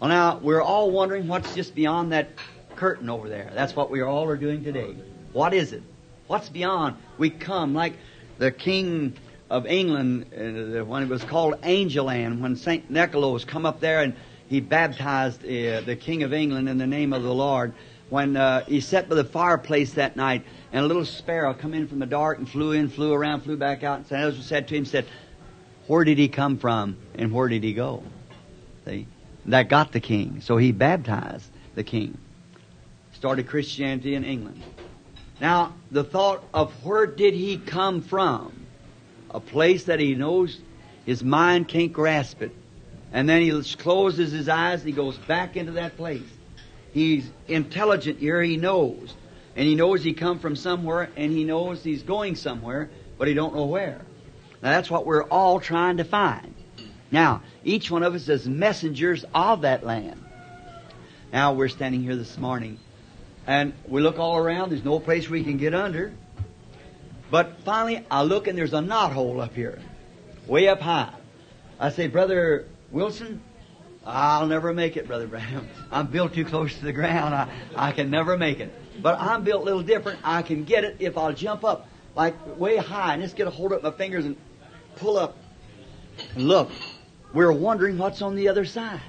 Well, 0.00 0.10
now 0.10 0.38
we're 0.38 0.62
all 0.62 0.90
wondering 0.90 1.26
what's 1.28 1.54
just 1.54 1.74
beyond 1.74 2.12
that 2.12 2.30
curtain 2.76 3.10
over 3.10 3.28
there. 3.28 3.50
That's 3.54 3.74
what 3.74 3.90
we 3.90 4.02
all 4.02 4.28
are 4.28 4.36
doing 4.36 4.62
today. 4.62 4.94
What 5.32 5.54
is 5.54 5.72
it? 5.72 5.82
What's 6.26 6.48
beyond? 6.48 6.96
We 7.18 7.30
come 7.30 7.74
like 7.74 7.94
the 8.38 8.50
king 8.50 9.16
of 9.48 9.66
England 9.66 10.26
uh, 10.32 10.84
when 10.84 11.02
it 11.02 11.08
was 11.08 11.24
called 11.24 11.60
Angeland, 11.62 12.40
when 12.40 12.56
Saint 12.56 12.90
Nicholas 12.90 13.44
come 13.44 13.64
up 13.64 13.80
there 13.80 14.02
and 14.02 14.14
he 14.48 14.60
baptized 14.60 15.44
uh, 15.44 15.80
the 15.82 15.96
king 16.00 16.22
of 16.22 16.32
England 16.32 16.68
in 16.68 16.78
the 16.78 16.86
name 16.86 17.12
of 17.12 17.22
the 17.22 17.32
Lord. 17.34 17.72
When 18.08 18.36
uh, 18.36 18.64
he 18.64 18.80
sat 18.80 19.08
by 19.08 19.16
the 19.16 19.24
fireplace 19.24 19.94
that 19.94 20.14
night, 20.14 20.44
and 20.72 20.84
a 20.84 20.86
little 20.86 21.04
sparrow 21.04 21.54
come 21.54 21.74
in 21.74 21.88
from 21.88 21.98
the 21.98 22.06
dark 22.06 22.38
and 22.38 22.48
flew 22.48 22.70
in, 22.72 22.88
flew 22.88 23.12
around, 23.12 23.40
flew 23.40 23.56
back 23.56 23.82
out, 23.82 23.98
and 23.98 24.06
Saint 24.06 24.22
Nicholas 24.22 24.46
said 24.46 24.68
to 24.68 24.76
him, 24.76 24.84
said, 24.84 25.06
"Where 25.88 26.04
did 26.04 26.16
he 26.16 26.28
come 26.28 26.56
from, 26.58 26.96
and 27.16 27.32
where 27.32 27.48
did 27.48 27.64
he 27.64 27.72
go?" 27.72 28.04
See, 28.84 29.08
that 29.46 29.68
got 29.68 29.90
the 29.90 29.98
king, 29.98 30.40
so 30.40 30.56
he 30.56 30.70
baptized 30.70 31.50
the 31.74 31.82
king. 31.82 32.16
Started 33.16 33.46
Christianity 33.46 34.14
in 34.14 34.24
England. 34.24 34.62
Now, 35.40 35.72
the 35.90 36.04
thought 36.04 36.44
of 36.52 36.70
where 36.84 37.06
did 37.06 37.32
he 37.32 37.56
come 37.56 38.02
from? 38.02 38.66
A 39.30 39.40
place 39.40 39.84
that 39.84 40.00
he 40.00 40.14
knows 40.14 40.60
his 41.06 41.24
mind 41.24 41.66
can't 41.66 41.94
grasp 41.94 42.42
it. 42.42 42.52
And 43.14 43.26
then 43.26 43.40
he 43.40 43.62
closes 43.76 44.32
his 44.32 44.50
eyes 44.50 44.80
and 44.80 44.88
he 44.90 44.94
goes 44.94 45.16
back 45.16 45.56
into 45.56 45.72
that 45.72 45.96
place. 45.96 46.28
He's 46.92 47.30
intelligent 47.48 48.18
here, 48.18 48.42
he 48.42 48.58
knows. 48.58 49.14
And 49.56 49.66
he 49.66 49.74
knows 49.74 50.04
he 50.04 50.12
come 50.12 50.38
from 50.38 50.54
somewhere 50.54 51.08
and 51.16 51.32
he 51.32 51.44
knows 51.44 51.82
he's 51.82 52.02
going 52.02 52.34
somewhere, 52.34 52.90
but 53.16 53.28
he 53.28 53.34
don't 53.34 53.54
know 53.54 53.64
where. 53.64 54.02
Now 54.62 54.72
that's 54.72 54.90
what 54.90 55.06
we're 55.06 55.24
all 55.24 55.58
trying 55.58 55.96
to 55.96 56.04
find. 56.04 56.54
Now, 57.10 57.40
each 57.64 57.90
one 57.90 58.02
of 58.02 58.14
us 58.14 58.28
is 58.28 58.46
messengers 58.46 59.24
of 59.34 59.62
that 59.62 59.86
land. 59.86 60.22
Now 61.32 61.54
we're 61.54 61.68
standing 61.68 62.02
here 62.02 62.16
this 62.16 62.36
morning 62.36 62.78
and 63.46 63.72
we 63.88 64.00
look 64.00 64.18
all 64.18 64.36
around, 64.36 64.70
there's 64.70 64.84
no 64.84 64.98
place 64.98 65.28
we 65.28 65.44
can 65.44 65.56
get 65.56 65.74
under. 65.74 66.12
But 67.30 67.60
finally, 67.64 68.04
I 68.10 68.22
look 68.22 68.46
and 68.46 68.56
there's 68.56 68.72
a 68.72 68.80
knot 68.80 69.12
hole 69.12 69.40
up 69.40 69.54
here, 69.54 69.78
way 70.46 70.68
up 70.68 70.80
high. 70.80 71.12
I 71.78 71.90
say, 71.90 72.06
Brother 72.06 72.66
Wilson, 72.90 73.42
I'll 74.04 74.46
never 74.46 74.72
make 74.72 74.96
it, 74.96 75.06
Brother 75.06 75.26
Branham. 75.26 75.68
I'm 75.90 76.06
built 76.06 76.34
too 76.34 76.44
close 76.44 76.74
to 76.78 76.84
the 76.84 76.92
ground. 76.92 77.34
I, 77.34 77.48
I 77.74 77.92
can 77.92 78.10
never 78.10 78.36
make 78.36 78.60
it. 78.60 78.72
But 79.02 79.18
I'm 79.20 79.44
built 79.44 79.62
a 79.62 79.64
little 79.64 79.82
different. 79.82 80.20
I 80.22 80.42
can 80.42 80.64
get 80.64 80.84
it 80.84 80.96
if 81.00 81.18
I'll 81.18 81.32
jump 81.32 81.64
up 81.64 81.88
like 82.14 82.34
way 82.58 82.76
high 82.76 83.14
and 83.14 83.22
just 83.22 83.36
get 83.36 83.46
a 83.46 83.50
hold 83.50 83.72
of 83.72 83.82
my 83.82 83.90
fingers 83.90 84.24
and 84.24 84.36
pull 84.96 85.18
up. 85.18 85.36
And 86.34 86.48
look, 86.48 86.70
we're 87.34 87.52
wondering 87.52 87.98
what's 87.98 88.22
on 88.22 88.36
the 88.36 88.48
other 88.48 88.64
side. 88.64 89.02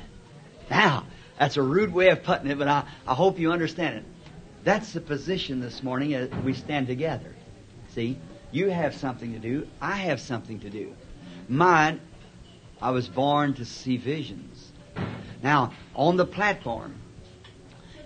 Now, 0.70 1.06
that's 1.40 1.56
a 1.56 1.62
rude 1.62 1.94
way 1.94 2.10
of 2.10 2.24
putting 2.24 2.52
it, 2.52 2.58
but 2.58 2.68
I, 2.68 2.84
I 3.06 3.14
hope 3.14 3.40
you 3.40 3.52
understand 3.52 3.98
it. 3.98 4.06
That's 4.68 4.92
the 4.92 5.00
position 5.00 5.62
this 5.62 5.82
morning 5.82 6.14
as 6.14 6.30
we 6.44 6.54
stand 6.54 6.88
together. 6.88 7.34
See, 7.96 8.18
you 8.52 8.70
have 8.70 8.94
something 8.94 9.32
to 9.32 9.40
do. 9.40 9.66
I 9.80 9.94
have 9.94 10.20
something 10.20 10.60
to 10.60 10.70
do. 10.70 10.94
Mine, 11.48 12.02
I 12.82 12.92
was 12.92 13.08
born 13.08 13.54
to 13.54 13.64
see 13.64 13.96
visions. 13.96 14.74
Now, 15.42 15.72
on 15.96 16.18
the 16.18 16.26
platform, 16.26 16.96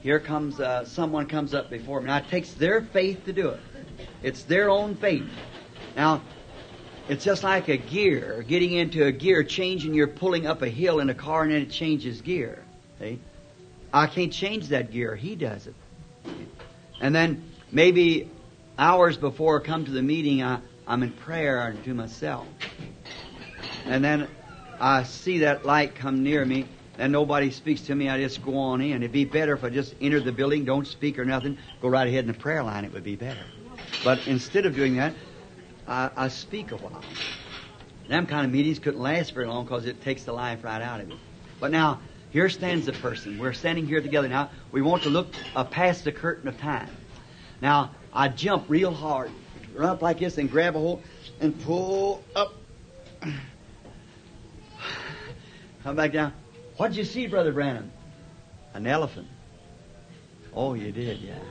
here 0.04 0.20
comes 0.20 0.60
uh, 0.60 0.86
someone 0.86 1.26
comes 1.26 1.56
up 1.56 1.72
before 1.72 2.00
me. 2.00 2.06
Now, 2.06 2.18
it 2.18 2.30
takes 2.30 2.54
their 2.54 2.82
faith 2.82 3.26
to 3.26 3.34
do 3.34 3.50
it. 3.50 3.60
It's 4.22 4.44
their 4.44 4.70
own 4.70 4.94
faith. 4.94 5.32
Now, 5.96 6.22
it's 7.10 7.26
just 7.26 7.44
like 7.44 7.70
a 7.70 7.78
gear, 7.78 8.46
getting 8.48 8.74
into 8.74 9.04
a 9.08 9.12
gear, 9.12 9.44
changing. 9.44 9.96
You're 9.96 10.06
pulling 10.06 10.46
up 10.46 10.62
a 10.62 10.70
hill 10.70 11.00
in 11.00 11.10
a 11.10 11.16
car, 11.16 11.42
and 11.42 11.54
then 11.54 11.64
it 11.64 11.72
changes 11.72 12.22
gear. 12.22 12.64
See, 13.00 13.20
I 13.92 14.06
can't 14.06 14.32
change 14.32 14.68
that 14.68 14.92
gear. 14.92 15.16
He 15.16 15.36
does 15.36 15.66
it. 15.66 15.74
And 17.00 17.16
then 17.16 17.44
maybe 17.72 18.30
hours 18.78 19.18
before 19.18 19.62
I 19.62 19.66
come 19.66 19.86
to 19.86 19.92
the 19.92 20.02
meeting, 20.02 20.44
I, 20.44 20.60
I'm 20.88 21.04
in 21.04 21.12
prayer 21.12 21.76
to 21.84 21.94
myself. 21.94 22.48
And 23.86 24.04
then 24.04 24.28
I 24.80 25.04
see 25.04 25.40
that 25.40 25.66
light 25.66 25.96
come 25.96 26.24
near 26.24 26.46
me, 26.46 26.66
and 26.98 27.12
nobody 27.12 27.52
speaks 27.52 27.82
to 27.82 27.96
me, 27.96 28.10
I 28.10 28.20
just 28.20 28.44
go 28.44 28.58
on 28.58 28.82
in. 28.82 28.98
It'd 28.98 29.12
be 29.12 29.26
better 29.26 29.54
if 29.54 29.64
I 29.64 29.70
just 29.70 29.96
entered 30.02 30.26
the 30.26 30.32
building, 30.32 30.66
don't 30.66 30.88
speak 30.88 31.18
or 31.18 31.26
nothing, 31.26 31.58
go 31.82 31.88
right 31.88 32.08
ahead 32.08 32.26
in 32.26 32.28
the 32.28 32.38
prayer 32.38 32.64
line. 32.64 32.86
It 32.86 32.94
would 32.94 33.04
be 33.04 33.16
better. 33.16 33.46
But 34.04 34.28
instead 34.28 34.66
of 34.66 34.76
doing 34.76 34.96
that, 34.98 35.14
I, 35.88 36.10
I 36.16 36.28
speak 36.28 36.72
a 36.72 36.78
while. 36.78 37.04
Them 38.08 38.28
kind 38.28 38.46
of 38.46 38.52
meetings 38.52 38.80
couldn't 38.80 39.00
last 39.00 39.34
very 39.34 39.48
long 39.48 39.66
because 39.66 39.86
it 39.86 40.02
takes 40.02 40.24
the 40.24 40.34
life 40.34 40.64
right 40.64 40.82
out 40.82 41.00
of 41.02 41.10
you. 41.10 41.18
But 41.60 41.72
now, 41.72 42.02
here 42.32 42.50
stands 42.50 42.88
a 42.88 42.94
person. 42.94 43.38
We're 43.38 43.54
standing 43.54 43.86
here 43.86 44.02
together 44.02 44.30
now. 44.30 44.50
We 44.72 44.82
want 44.82 45.04
to 45.04 45.10
look 45.10 45.28
uh, 45.56 45.66
past 45.66 46.06
the 46.06 46.12
curtain 46.12 46.48
of 46.48 46.58
time. 46.58 46.90
Now, 47.62 47.92
I 48.14 48.30
jump 48.30 48.66
real 48.70 48.94
hard, 48.94 49.32
run 49.76 49.90
up 49.90 50.02
like 50.02 50.20
this, 50.20 50.38
and 50.38 50.50
grab 50.50 50.76
a 50.76 50.80
hold 50.80 51.04
and 51.42 51.62
pull 51.64 52.24
up. 52.36 52.54
Come 55.84 55.96
back 55.96 56.14
down. 56.14 56.34
What 56.78 56.90
did 56.90 56.98
you 56.98 57.04
see, 57.04 57.28
Brother 57.28 57.52
Branham? 57.52 57.92
An 58.74 58.88
elephant. 58.88 59.28
Oh, 60.54 60.74
you 60.74 60.92
did, 60.92 61.20
yeah. 61.20 61.38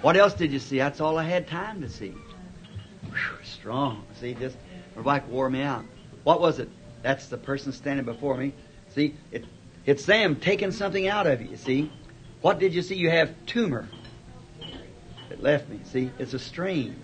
What 0.00 0.16
else 0.16 0.34
did 0.34 0.52
you 0.52 0.60
see? 0.60 0.78
That's 0.78 1.00
all 1.00 1.18
I 1.18 1.24
had 1.24 1.48
time 1.48 1.80
to 1.80 1.88
see. 1.88 2.14
Whew, 3.02 3.18
strong. 3.42 4.04
See, 4.20 4.34
just 4.34 4.56
my 4.94 5.02
wife 5.02 5.26
wore 5.26 5.50
me 5.50 5.62
out. 5.62 5.84
What 6.22 6.40
was 6.40 6.60
it? 6.60 6.68
That's 7.02 7.26
the 7.26 7.36
person 7.36 7.72
standing 7.72 8.04
before 8.04 8.36
me. 8.36 8.54
See, 8.94 9.16
it, 9.32 9.44
it's 9.88 10.04
them 10.04 10.36
taking 10.36 10.70
something 10.70 11.08
out 11.08 11.26
of 11.26 11.40
you. 11.40 11.56
See, 11.56 11.90
what 12.42 12.58
did 12.58 12.74
you 12.74 12.82
see? 12.82 12.96
You 12.96 13.08
have 13.08 13.34
tumor. 13.46 13.88
It 15.30 15.42
left 15.42 15.66
me. 15.70 15.80
See, 15.84 16.10
it's 16.18 16.34
a 16.34 16.38
strain. 16.38 16.94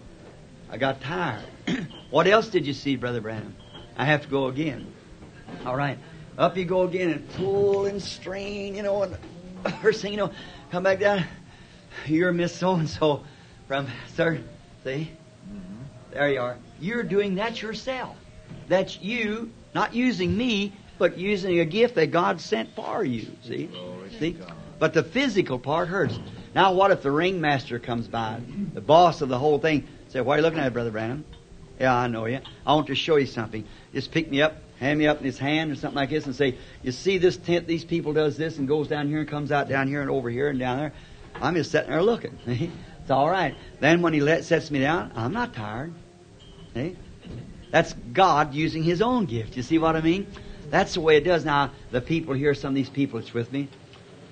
I 0.68 0.76
got 0.76 1.00
tired. 1.00 1.46
what 2.10 2.26
else 2.26 2.48
did 2.48 2.66
you 2.66 2.74
see, 2.74 2.96
Brother 2.96 3.22
Branham? 3.22 3.56
I 3.96 4.04
have 4.04 4.20
to 4.24 4.28
go 4.28 4.48
again. 4.48 4.92
All 5.64 5.74
right. 5.74 5.98
Up 6.36 6.58
you 6.58 6.66
go 6.66 6.82
again 6.82 7.08
and 7.08 7.26
pull 7.30 7.86
and 7.86 8.02
strain, 8.02 8.74
you 8.74 8.82
know, 8.82 9.04
and 9.04 9.16
first 9.80 10.02
thing 10.02 10.12
you 10.12 10.18
know, 10.18 10.32
come 10.70 10.82
back 10.82 11.00
down. 11.00 11.24
You're 12.04 12.32
Miss 12.32 12.54
So 12.54 12.74
and 12.74 12.90
so 12.90 13.24
from, 13.66 13.86
sir, 14.14 14.42
see? 14.82 15.10
Mm-hmm. 15.48 15.82
There 16.10 16.28
you 16.28 16.40
are. 16.42 16.58
You're 16.80 17.02
doing 17.02 17.36
that 17.36 17.62
yourself. 17.62 18.14
That's 18.68 19.00
you, 19.00 19.52
not 19.74 19.94
using 19.94 20.36
me, 20.36 20.74
but 20.98 21.18
using 21.18 21.60
a 21.60 21.64
gift 21.64 21.94
that 21.96 22.10
God 22.10 22.40
sent 22.40 22.74
for 22.74 23.04
you. 23.04 23.26
See? 23.42 23.70
See? 24.18 24.36
But 24.78 24.94
the 24.94 25.02
physical 25.02 25.58
part 25.58 25.88
hurts. 25.88 26.18
Now, 26.54 26.72
what 26.72 26.90
if 26.90 27.02
the 27.02 27.10
ringmaster 27.10 27.78
comes 27.78 28.06
by, 28.06 28.40
the 28.74 28.80
boss 28.80 29.20
of 29.20 29.28
the 29.28 29.38
whole 29.38 29.58
thing? 29.58 29.86
Say, 30.08 30.20
why 30.20 30.34
are 30.34 30.38
you 30.38 30.42
looking 30.42 30.60
at 30.60 30.68
it, 30.68 30.72
Brother 30.72 30.90
Branham? 30.90 31.24
Yeah, 31.80 31.94
I 31.94 32.06
know 32.06 32.26
you. 32.26 32.40
I 32.64 32.74
want 32.74 32.86
to 32.86 32.94
show 32.94 33.16
you 33.16 33.26
something. 33.26 33.64
Just 33.92 34.12
pick 34.12 34.30
me 34.30 34.42
up, 34.42 34.54
hand 34.78 34.98
me 34.98 35.08
up 35.08 35.18
in 35.18 35.24
his 35.24 35.38
hand 35.38 35.72
or 35.72 35.74
something 35.74 35.96
like 35.96 36.10
this 36.10 36.26
and 36.26 36.34
say, 36.34 36.56
you 36.82 36.92
see 36.92 37.18
this 37.18 37.36
tent, 37.36 37.66
these 37.66 37.84
people 37.84 38.12
does 38.12 38.36
this 38.36 38.58
and 38.58 38.68
goes 38.68 38.86
down 38.86 39.08
here 39.08 39.20
and 39.20 39.28
comes 39.28 39.50
out 39.50 39.68
down 39.68 39.88
here 39.88 40.00
and 40.00 40.10
over 40.10 40.30
here 40.30 40.48
and 40.48 40.58
down 40.58 40.78
there. 40.78 40.92
I'm 41.42 41.54
just 41.54 41.72
sitting 41.72 41.90
there 41.90 42.02
looking. 42.02 42.38
it's 42.46 43.10
all 43.10 43.28
right. 43.28 43.56
Then 43.80 44.02
when 44.02 44.12
he 44.12 44.20
let, 44.20 44.44
sets 44.44 44.70
me 44.70 44.78
down, 44.78 45.10
I'm 45.16 45.32
not 45.32 45.54
tired. 45.54 45.92
See? 46.74 46.96
That's 47.74 47.92
God 48.12 48.54
using 48.54 48.84
His 48.84 49.02
own 49.02 49.24
gift. 49.26 49.56
You 49.56 49.64
see 49.64 49.78
what 49.78 49.96
I 49.96 50.00
mean? 50.00 50.28
That's 50.70 50.94
the 50.94 51.00
way 51.00 51.16
it 51.16 51.24
does. 51.24 51.44
Now, 51.44 51.70
the 51.90 52.00
people 52.00 52.34
here, 52.34 52.54
some 52.54 52.70
of 52.70 52.74
these 52.74 52.90
people 52.90 53.20
that's 53.20 53.34
with 53.34 53.52
me, 53.52 53.68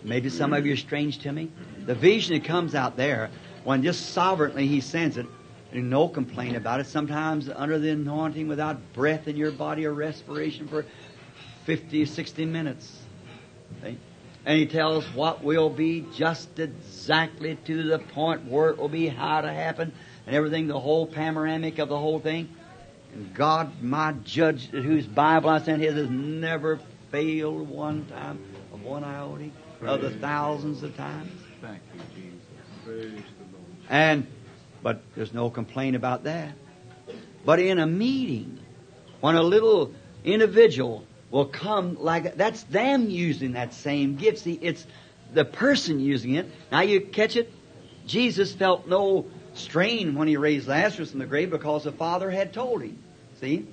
maybe 0.03 0.29
some 0.29 0.53
of 0.53 0.67
you 0.67 0.75
are 0.75 0.77
strange 0.77 1.19
to 1.21 1.33
me. 1.33 1.51
The 1.87 1.95
vision 1.95 2.35
that 2.35 2.45
comes 2.45 2.75
out 2.75 2.97
there, 2.97 3.31
when 3.65 3.83
just 3.83 4.11
sovereignly 4.11 4.67
He 4.67 4.81
sends 4.81 5.17
it, 5.17 5.27
and 5.73 5.89
no 5.89 6.09
complaint 6.09 6.57
about 6.57 6.81
it. 6.81 6.87
Sometimes 6.87 7.49
under 7.49 7.79
the 7.79 7.91
anointing 7.91 8.49
without 8.49 8.93
breath 8.93 9.27
in 9.27 9.37
your 9.37 9.51
body 9.51 9.87
or 9.87 9.95
respiration 9.95 10.69
for 10.69 10.85
50, 11.65 12.05
60 12.05 12.45
minutes. 12.45 13.05
See? 13.83 13.99
And 14.45 14.59
he 14.59 14.67
tells 14.67 15.05
what 15.15 15.45
will 15.45 15.71
be 15.71 16.05
just 16.15 16.59
exactly 16.59 17.57
to 17.65 17.83
the 17.85 18.01
point 18.01 18.45
where 18.45 18.71
it 18.71 18.79
will 18.79 18.89
be, 18.89 19.07
how 19.07 19.41
to 19.41 19.53
happen, 19.53 19.93
and 20.27 20.35
everything, 20.35 20.67
the 20.67 20.81
whole 20.81 21.07
panoramic 21.07 21.79
of 21.79 21.89
the 21.89 21.99
whole 21.99 22.19
thing. 22.19 22.49
And 23.13 23.35
God, 23.35 23.83
my 23.83 24.13
judge, 24.25 24.69
whose 24.71 25.07
Bible 25.07 25.51
I 25.51 25.61
sent 25.61 25.83
here, 25.83 25.93
has 25.93 26.09
never 26.09 26.81
failed 27.11 27.69
one 27.69 28.07
time 28.07 28.43
of 28.73 28.83
one 28.83 29.05
iota 29.05 29.51
of 29.83 30.01
the 30.01 30.11
thousands 30.11 30.83
of 30.83 30.97
times. 30.97 31.33
Thank 31.61 31.81
you, 31.95 32.01
Jesus. 32.15 32.41
Praise 32.85 33.11
the 33.11 33.57
Lord. 33.57 33.67
And, 33.91 34.27
but 34.83 35.03
there's 35.15 35.35
no 35.35 35.51
complaint 35.51 35.97
about 35.97 36.25
that. 36.25 36.55
But 37.45 37.59
in 37.59 37.79
a 37.79 37.87
meeting, 37.87 38.59
when 39.21 39.35
a 39.35 39.43
little 39.43 39.93
individual 40.25 41.05
will 41.31 41.47
come 41.47 41.97
like 41.99 42.37
that's 42.37 42.63
them 42.65 43.11
using 43.11 43.53
that 43.53 43.75
same 43.75 44.17
gift. 44.17 44.41
See, 44.41 44.59
it's 44.61 44.87
the 45.33 45.45
person 45.45 45.99
using 45.99 46.35
it. 46.35 46.47
Now 46.71 46.83
you 46.83 47.01
catch 47.01 47.37
it? 47.37 47.53
Jesus 48.07 48.53
felt 48.53 48.87
no 48.87 49.27
strain 49.55 50.15
when 50.15 50.29
he 50.29 50.37
raised 50.37 50.69
Lazarus 50.69 51.11
from 51.11 51.21
the 51.21 51.27
grave 51.27 51.51
because 51.51 51.85
the 51.85 51.93
Father 51.93 52.31
had 52.31 52.53
told 52.53 52.83
him. 52.83 52.99
See? 53.41 53.67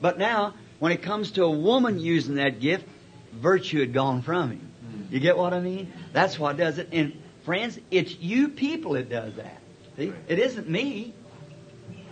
But 0.00 0.18
now, 0.18 0.54
when 0.78 0.92
it 0.92 1.02
comes 1.02 1.32
to 1.32 1.44
a 1.44 1.50
woman 1.50 1.98
using 1.98 2.36
that 2.36 2.60
gift, 2.60 2.86
virtue 3.32 3.80
had 3.80 3.92
gone 3.92 4.22
from 4.22 4.50
him. 4.52 4.70
You 5.10 5.20
get 5.20 5.36
what 5.36 5.52
I 5.52 5.60
mean? 5.60 5.92
That's 6.12 6.38
what 6.38 6.56
does 6.56 6.78
it. 6.78 6.88
And 6.92 7.20
friends, 7.44 7.78
it's 7.90 8.16
you 8.18 8.48
people 8.48 8.92
that 8.92 9.08
does 9.08 9.34
that. 9.34 9.60
See? 9.96 10.12
It 10.28 10.38
isn't 10.38 10.68
me. 10.68 11.12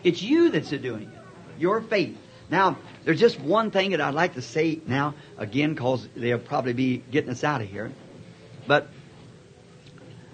It's 0.05 0.23
you 0.23 0.51
that's 0.51 0.71
doing 0.71 1.03
it. 1.03 1.09
Your 1.59 1.81
faith. 1.81 2.17
Now, 2.51 2.79
there's 3.05 3.21
just 3.21 3.39
one 3.41 3.71
thing 3.71 3.91
that 3.91 4.01
I'd 4.01 4.15
like 4.15 4.35
to 4.35 4.43
say 4.43 4.81
now, 4.87 5.15
again, 5.37 5.75
because 5.75 6.09
they'll 6.17 6.39
probably 6.39 6.73
be 6.73 6.99
getting 7.11 7.31
us 7.31 7.45
out 7.45 7.61
of 7.61 7.69
here. 7.69 7.93
But 8.67 8.89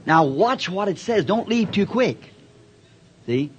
now 0.07 0.25
watch 0.25 0.69
what 0.69 0.89
it 0.89 0.99
says. 0.99 1.25
Don't 1.25 1.49
leave 1.49 1.73
too 1.73 1.87
quick. 1.87 2.34
See? 3.27 3.51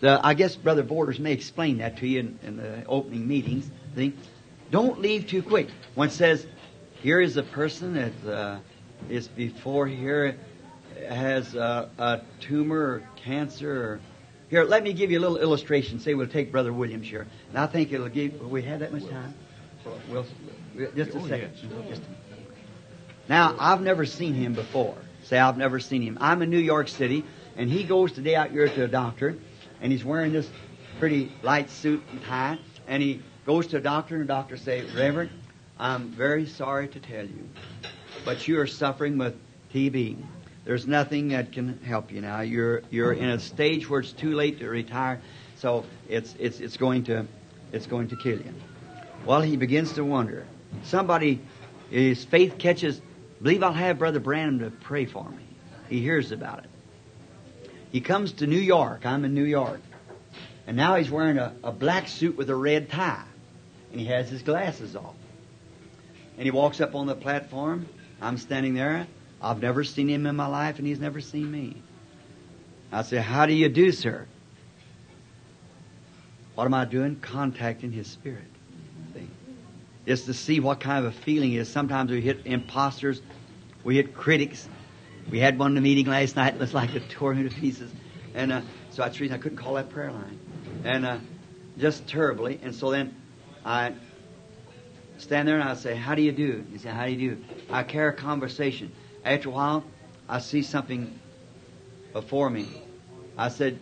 The, 0.00 0.20
I 0.22 0.34
guess 0.34 0.56
Brother 0.56 0.82
Borders 0.82 1.18
may 1.18 1.32
explain 1.32 1.78
that 1.78 1.96
to 1.98 2.06
you 2.06 2.20
in, 2.20 2.38
in 2.42 2.56
the 2.56 2.84
opening 2.86 3.26
meetings. 3.26 3.70
See? 3.94 4.12
Don't 4.70 5.00
leave 5.00 5.26
too 5.26 5.42
quick. 5.42 5.68
One 5.94 6.10
says, 6.10 6.46
here 7.02 7.20
is 7.20 7.36
a 7.36 7.42
person 7.42 7.94
that 7.94 8.30
uh, 8.30 8.58
is 9.08 9.28
before 9.28 9.86
here, 9.86 10.36
has 11.08 11.54
a, 11.54 11.88
a 11.98 12.20
tumor 12.40 12.78
or 12.78 13.08
cancer 13.16 13.70
or 13.92 14.00
here, 14.48 14.62
let 14.62 14.84
me 14.84 14.92
give 14.92 15.10
you 15.10 15.18
a 15.18 15.20
little 15.20 15.38
illustration. 15.38 15.98
Say 15.98 16.14
we'll 16.14 16.28
take 16.28 16.52
Brother 16.52 16.72
Williams 16.72 17.08
here. 17.08 17.26
And 17.48 17.58
I 17.58 17.66
think 17.66 17.92
it'll 17.92 18.08
give, 18.08 18.40
we 18.48 18.62
had 18.62 18.78
that 18.78 18.92
much 18.92 19.08
time? 19.08 19.34
We'll, 20.08 20.24
just 20.94 21.14
a 21.14 21.18
Oh, 21.18 21.26
second. 21.26 21.52
Just 21.88 22.02
a- 22.02 23.28
now, 23.28 23.56
I've 23.58 23.80
never 23.80 24.06
seen 24.06 24.34
him 24.34 24.52
before. 24.54 24.94
Say, 25.24 25.36
I've 25.38 25.58
never 25.58 25.80
seen 25.80 26.02
him. 26.02 26.16
I'm 26.20 26.42
in 26.42 26.50
New 26.50 26.58
York 26.60 26.86
City, 26.86 27.24
and 27.56 27.70
he 27.70 27.84
goes 27.84 28.12
today 28.12 28.34
out 28.34 28.50
here 28.50 28.68
to 28.68 28.84
a 28.84 28.88
doctor, 28.88 29.36
and 29.80 29.90
he's 29.90 30.04
wearing 30.04 30.32
this 30.32 30.48
pretty 30.98 31.32
light 31.42 31.70
suit 31.70 32.02
and 32.10 32.22
tie, 32.24 32.58
and 32.86 33.02
he 33.02 33.22
goes 33.44 33.66
to 33.68 33.78
a 33.78 33.80
doctor, 33.80 34.14
and 34.14 34.24
the 34.24 34.28
doctor 34.28 34.56
says, 34.56 34.92
Reverend, 34.94 35.30
I'm 35.78 36.08
very 36.10 36.46
sorry 36.46 36.88
to 36.88 37.00
tell 37.00 37.24
you, 37.24 37.48
but 38.24 38.46
you 38.46 38.60
are 38.60 38.66
suffering 38.66 39.18
with 39.18 39.34
TB. 39.72 40.16
There's 40.64 40.86
nothing 40.86 41.28
that 41.28 41.52
can 41.52 41.78
help 41.84 42.10
you 42.10 42.20
now. 42.20 42.40
You're 42.40 42.82
you're 42.90 43.12
in 43.12 43.30
a 43.30 43.38
stage 43.38 43.88
where 43.88 44.00
it's 44.00 44.12
too 44.12 44.34
late 44.34 44.58
to 44.58 44.68
retire, 44.68 45.20
so 45.56 45.84
it's 46.08 46.34
it's 46.38 46.60
it's 46.60 46.76
going 46.76 47.04
to 47.04 47.26
it's 47.72 47.86
going 47.86 48.08
to 48.08 48.16
kill 48.16 48.38
you. 48.38 48.52
Well, 49.24 49.42
he 49.42 49.56
begins 49.56 49.92
to 49.92 50.04
wonder. 50.04 50.46
Somebody, 50.82 51.40
his 51.90 52.24
faith 52.24 52.58
catches. 52.58 53.00
Believe 53.40 53.62
I'll 53.62 53.72
have 53.72 53.98
Brother 53.98 54.18
Branham 54.18 54.58
to 54.60 54.70
pray 54.70 55.04
for 55.04 55.28
me. 55.28 55.44
He 55.88 56.00
hears 56.00 56.32
about 56.32 56.60
it. 56.60 56.70
He 57.96 58.02
comes 58.02 58.32
to 58.32 58.46
New 58.46 58.60
York. 58.60 59.06
I'm 59.06 59.24
in 59.24 59.32
New 59.32 59.44
York, 59.46 59.80
and 60.66 60.76
now 60.76 60.96
he's 60.96 61.10
wearing 61.10 61.38
a, 61.38 61.54
a 61.64 61.72
black 61.72 62.08
suit 62.08 62.36
with 62.36 62.50
a 62.50 62.54
red 62.54 62.90
tie, 62.90 63.24
and 63.90 63.98
he 63.98 64.04
has 64.08 64.28
his 64.28 64.42
glasses 64.42 64.94
off. 64.94 65.14
And 66.36 66.44
he 66.44 66.50
walks 66.50 66.82
up 66.82 66.94
on 66.94 67.06
the 67.06 67.14
platform. 67.14 67.88
I'm 68.20 68.36
standing 68.36 68.74
there. 68.74 69.06
I've 69.40 69.62
never 69.62 69.82
seen 69.82 70.10
him 70.10 70.26
in 70.26 70.36
my 70.36 70.46
life, 70.46 70.76
and 70.76 70.86
he's 70.86 71.00
never 71.00 71.22
seen 71.22 71.50
me. 71.50 71.80
I 72.92 73.00
say, 73.00 73.16
How 73.16 73.46
do 73.46 73.54
you 73.54 73.70
do, 73.70 73.90
sir? 73.92 74.26
What 76.54 76.66
am 76.66 76.74
I 76.74 76.84
doing? 76.84 77.16
Contacting 77.16 77.92
his 77.92 78.08
spirit. 78.08 78.44
Just 80.06 80.26
to 80.26 80.34
see 80.34 80.60
what 80.60 80.80
kind 80.80 81.06
of 81.06 81.16
a 81.16 81.16
feeling 81.16 81.54
it 81.54 81.60
is. 81.60 81.70
Sometimes 81.70 82.10
we 82.10 82.20
hit 82.20 82.42
imposters, 82.44 83.22
we 83.84 83.96
hit 83.96 84.14
critics. 84.14 84.68
We 85.30 85.38
had 85.38 85.58
one 85.58 85.72
in 85.72 85.74
the 85.74 85.80
meeting 85.80 86.06
last 86.06 86.36
night, 86.36 86.54
it 86.54 86.60
was 86.60 86.74
like 86.74 86.94
it 86.94 87.08
tore 87.10 87.34
me 87.34 87.48
to 87.48 87.54
pieces. 87.54 87.90
And 88.34 88.52
uh, 88.52 88.60
so 88.90 89.02
that's 89.02 89.16
the 89.16 89.22
reason 89.22 89.36
I 89.36 89.38
couldn't 89.38 89.58
call 89.58 89.74
that 89.74 89.90
prayer 89.90 90.12
line. 90.12 90.38
And 90.84 91.06
uh, 91.06 91.18
just 91.78 92.06
terribly. 92.06 92.60
And 92.62 92.74
so 92.74 92.90
then 92.90 93.14
I 93.64 93.94
stand 95.18 95.48
there 95.48 95.58
and 95.58 95.68
I 95.68 95.74
say, 95.74 95.94
How 95.94 96.14
do 96.14 96.22
you 96.22 96.32
do? 96.32 96.64
He 96.70 96.78
said, 96.78 96.92
How 96.92 97.06
do 97.06 97.12
you 97.12 97.34
do? 97.34 97.44
I 97.70 97.82
carry 97.82 98.10
a 98.10 98.12
conversation. 98.12 98.92
After 99.24 99.48
a 99.48 99.52
while, 99.52 99.84
I 100.28 100.38
see 100.38 100.62
something 100.62 101.18
before 102.12 102.50
me. 102.50 102.68
I 103.36 103.48
said, 103.48 103.78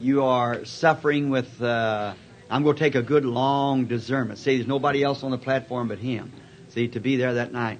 You 0.00 0.24
are 0.24 0.64
suffering 0.64 1.30
with 1.30 1.62
uh, 1.62 2.14
I'm 2.52 2.64
going 2.64 2.76
to 2.76 2.78
take 2.78 2.96
a 2.96 3.02
good 3.02 3.24
long 3.24 3.86
discernment. 3.86 4.38
See, 4.38 4.56
there's 4.56 4.68
nobody 4.68 5.02
else 5.02 5.22
on 5.22 5.30
the 5.30 5.38
platform 5.38 5.88
but 5.88 5.98
him. 5.98 6.30
See, 6.68 6.88
to 6.88 7.00
be 7.00 7.16
there 7.16 7.34
that 7.34 7.50
night. 7.50 7.78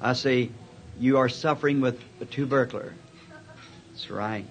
I 0.00 0.12
say, 0.12 0.50
you 0.98 1.18
are 1.18 1.28
suffering 1.28 1.80
with 1.80 2.00
a 2.20 2.24
tubercular. 2.24 2.92
That's 3.90 4.10
right. 4.10 4.46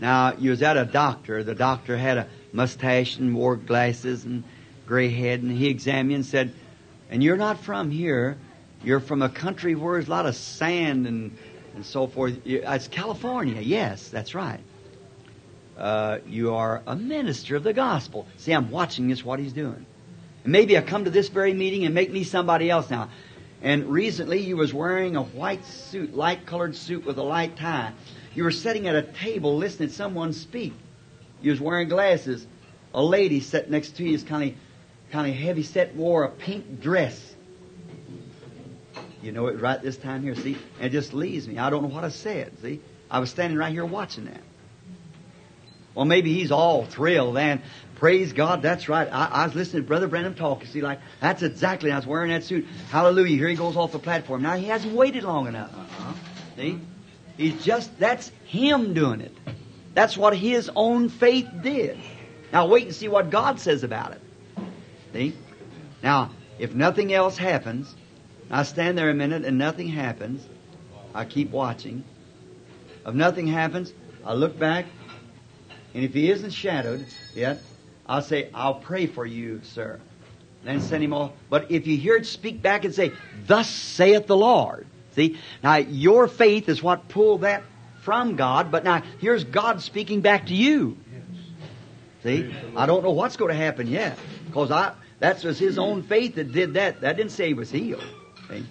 Now, 0.00 0.34
you 0.34 0.50
was 0.50 0.62
at 0.62 0.76
a 0.76 0.84
doctor. 0.84 1.42
The 1.42 1.54
doctor 1.54 1.96
had 1.96 2.18
a 2.18 2.26
mustache 2.52 3.16
and 3.18 3.34
wore 3.34 3.56
glasses 3.56 4.24
and 4.24 4.44
gray 4.86 5.10
head, 5.10 5.42
and 5.42 5.50
he 5.50 5.68
examined 5.68 6.14
and 6.14 6.26
said, 6.26 6.52
and 7.10 7.22
you're 7.22 7.36
not 7.36 7.60
from 7.60 7.90
here. 7.90 8.36
You're 8.82 9.00
from 9.00 9.22
a 9.22 9.28
country 9.28 9.74
where 9.74 9.94
there's 9.94 10.08
a 10.08 10.10
lot 10.10 10.26
of 10.26 10.36
sand 10.36 11.06
and, 11.06 11.36
and 11.74 11.84
so 11.84 12.06
forth. 12.06 12.38
It's 12.44 12.88
California. 12.88 13.60
Yes, 13.60 14.08
that's 14.08 14.34
right. 14.34 14.60
Uh, 15.76 16.18
you 16.26 16.54
are 16.54 16.82
a 16.86 16.96
minister 16.96 17.56
of 17.56 17.62
the 17.62 17.72
gospel. 17.72 18.26
See, 18.36 18.52
I'm 18.52 18.70
watching 18.70 19.08
this, 19.08 19.24
what 19.24 19.38
he's 19.38 19.52
doing. 19.52 19.86
And 20.44 20.52
maybe 20.52 20.76
I 20.76 20.80
come 20.80 21.04
to 21.04 21.10
this 21.10 21.28
very 21.28 21.54
meeting 21.54 21.84
and 21.84 21.94
make 21.94 22.12
me 22.12 22.24
somebody 22.24 22.70
else 22.70 22.90
now. 22.90 23.10
And 23.62 23.86
recently 23.86 24.40
you 24.40 24.56
was 24.56 24.72
wearing 24.72 25.16
a 25.16 25.22
white 25.22 25.64
suit, 25.64 26.16
light 26.16 26.46
colored 26.46 26.76
suit 26.76 27.04
with 27.04 27.18
a 27.18 27.22
light 27.22 27.56
tie. 27.56 27.92
You 28.34 28.44
were 28.44 28.50
sitting 28.52 28.86
at 28.86 28.94
a 28.94 29.02
table 29.02 29.56
listening 29.56 29.88
to 29.88 29.94
someone 29.94 30.32
speak. 30.32 30.74
You 31.42 31.50
was 31.50 31.60
wearing 31.60 31.88
glasses. 31.88 32.46
A 32.94 33.02
lady 33.02 33.40
sat 33.40 33.70
next 33.70 33.96
to 33.96 34.04
you 34.04 34.14
is 34.14 34.22
kind 34.22 34.50
of, 34.50 34.56
kind 35.10 35.28
of 35.28 35.34
heavy 35.36 35.62
set, 35.64 35.94
wore 35.94 36.24
a 36.24 36.30
pink 36.30 36.80
dress. 36.80 37.34
You 39.22 39.32
know 39.32 39.48
it 39.48 39.60
right 39.60 39.82
this 39.82 39.96
time 39.96 40.22
here, 40.22 40.36
see? 40.36 40.56
And 40.78 40.86
it 40.86 40.90
just 40.90 41.12
leaves 41.12 41.48
me. 41.48 41.58
I 41.58 41.70
don't 41.70 41.82
know 41.82 41.88
what 41.88 42.04
I 42.04 42.10
said, 42.10 42.52
see? 42.62 42.80
I 43.10 43.18
was 43.18 43.30
standing 43.30 43.58
right 43.58 43.72
here 43.72 43.84
watching 43.84 44.26
that. 44.26 44.42
Well, 45.94 46.04
maybe 46.04 46.32
he's 46.32 46.52
all 46.52 46.84
thrilled 46.84 47.36
and 47.36 47.60
praise 47.98 48.32
God, 48.32 48.62
that's 48.62 48.88
right. 48.88 49.08
I, 49.10 49.26
I 49.26 49.46
was 49.46 49.54
listening 49.54 49.82
to 49.82 49.86
Brother 49.86 50.08
Branham 50.08 50.34
talk. 50.34 50.62
You 50.62 50.66
see, 50.68 50.80
like, 50.80 51.00
that's 51.20 51.42
exactly, 51.42 51.92
I 51.92 51.96
was 51.96 52.06
wearing 52.06 52.30
that 52.30 52.44
suit. 52.44 52.66
Hallelujah. 52.90 53.36
Here 53.36 53.48
he 53.48 53.56
goes 53.56 53.76
off 53.76 53.92
the 53.92 53.98
platform. 53.98 54.42
Now 54.42 54.56
he 54.56 54.66
hasn't 54.66 54.94
waited 54.94 55.24
long 55.24 55.46
enough. 55.46 55.72
Uh-huh. 55.74 56.14
See? 56.56 56.80
He's 57.36 57.62
just, 57.64 57.96
that's 57.98 58.30
him 58.44 58.94
doing 58.94 59.20
it. 59.20 59.36
That's 59.94 60.16
what 60.16 60.36
his 60.36 60.70
own 60.74 61.08
faith 61.08 61.48
did. 61.62 61.98
Now 62.52 62.66
wait 62.66 62.86
and 62.86 62.94
see 62.94 63.08
what 63.08 63.30
God 63.30 63.60
says 63.60 63.82
about 63.82 64.12
it. 64.12 64.20
See? 65.12 65.34
Now, 66.02 66.30
if 66.58 66.74
nothing 66.74 67.12
else 67.12 67.36
happens, 67.36 67.94
I 68.50 68.62
stand 68.62 68.96
there 68.96 69.10
a 69.10 69.14
minute 69.14 69.44
and 69.44 69.58
nothing 69.58 69.88
happens. 69.88 70.46
I 71.14 71.24
keep 71.24 71.50
watching. 71.50 72.04
If 73.06 73.14
nothing 73.14 73.46
happens, 73.46 73.92
I 74.24 74.34
look 74.34 74.58
back, 74.58 74.86
and 75.94 76.04
if 76.04 76.12
he 76.12 76.30
isn't 76.30 76.50
shadowed 76.50 77.06
yet, 77.34 77.60
I'll 78.08 78.22
say, 78.22 78.50
I'll 78.54 78.76
pray 78.76 79.06
for 79.06 79.26
you, 79.26 79.60
sir. 79.62 80.00
Then 80.64 80.80
send 80.80 81.04
him 81.04 81.12
off. 81.12 81.32
But 81.48 81.70
if 81.70 81.86
you 81.86 81.96
hear 81.96 82.16
it 82.16 82.26
speak 82.26 82.62
back 82.62 82.84
and 82.84 82.94
say, 82.94 83.12
Thus 83.46 83.68
saith 83.68 84.26
the 84.26 84.36
Lord. 84.36 84.86
See? 85.14 85.38
Now, 85.62 85.76
your 85.76 86.28
faith 86.28 86.68
is 86.68 86.82
what 86.82 87.08
pulled 87.08 87.42
that 87.42 87.62
from 88.02 88.36
God, 88.36 88.70
but 88.70 88.84
now 88.84 89.02
here's 89.20 89.44
God 89.44 89.82
speaking 89.82 90.20
back 90.20 90.46
to 90.46 90.54
you. 90.54 90.96
See? 92.22 92.54
I 92.76 92.86
don't 92.86 93.02
know 93.04 93.12
what's 93.12 93.36
going 93.36 93.50
to 93.50 93.56
happen 93.56 93.86
yet. 93.86 94.18
Because 94.46 94.70
I 94.70 94.94
that 95.20 95.42
was 95.44 95.58
his 95.58 95.78
own 95.78 96.02
faith 96.02 96.36
that 96.36 96.52
did 96.52 96.74
that. 96.74 97.00
That 97.00 97.16
didn't 97.16 97.32
say 97.32 97.48
he 97.48 97.54
was 97.54 97.70
healed. 97.70 98.04
See? 98.48 98.64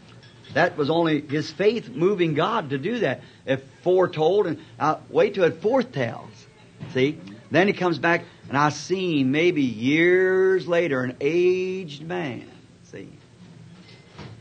That 0.54 0.78
was 0.78 0.90
only 0.90 1.22
his 1.22 1.52
faith 1.52 1.90
moving 1.90 2.34
God 2.34 2.70
to 2.72 2.78
do 2.78 3.00
that. 3.00 3.22
If 3.46 3.62
foretold, 3.84 4.48
and 4.48 4.60
uh, 4.80 4.98
wait 5.10 5.36
till 5.36 5.44
it 5.44 5.62
foretells. 5.62 6.48
See? 6.94 7.20
Then 7.52 7.68
he 7.68 7.74
comes 7.74 8.00
back, 8.00 8.24
and 8.50 8.58
I 8.58 8.70
seen 8.70 9.32
maybe 9.32 9.62
years 9.62 10.68
later, 10.68 11.04
an 11.04 11.18
aged 11.20 12.04
man. 12.04 12.50
See? 12.84 13.10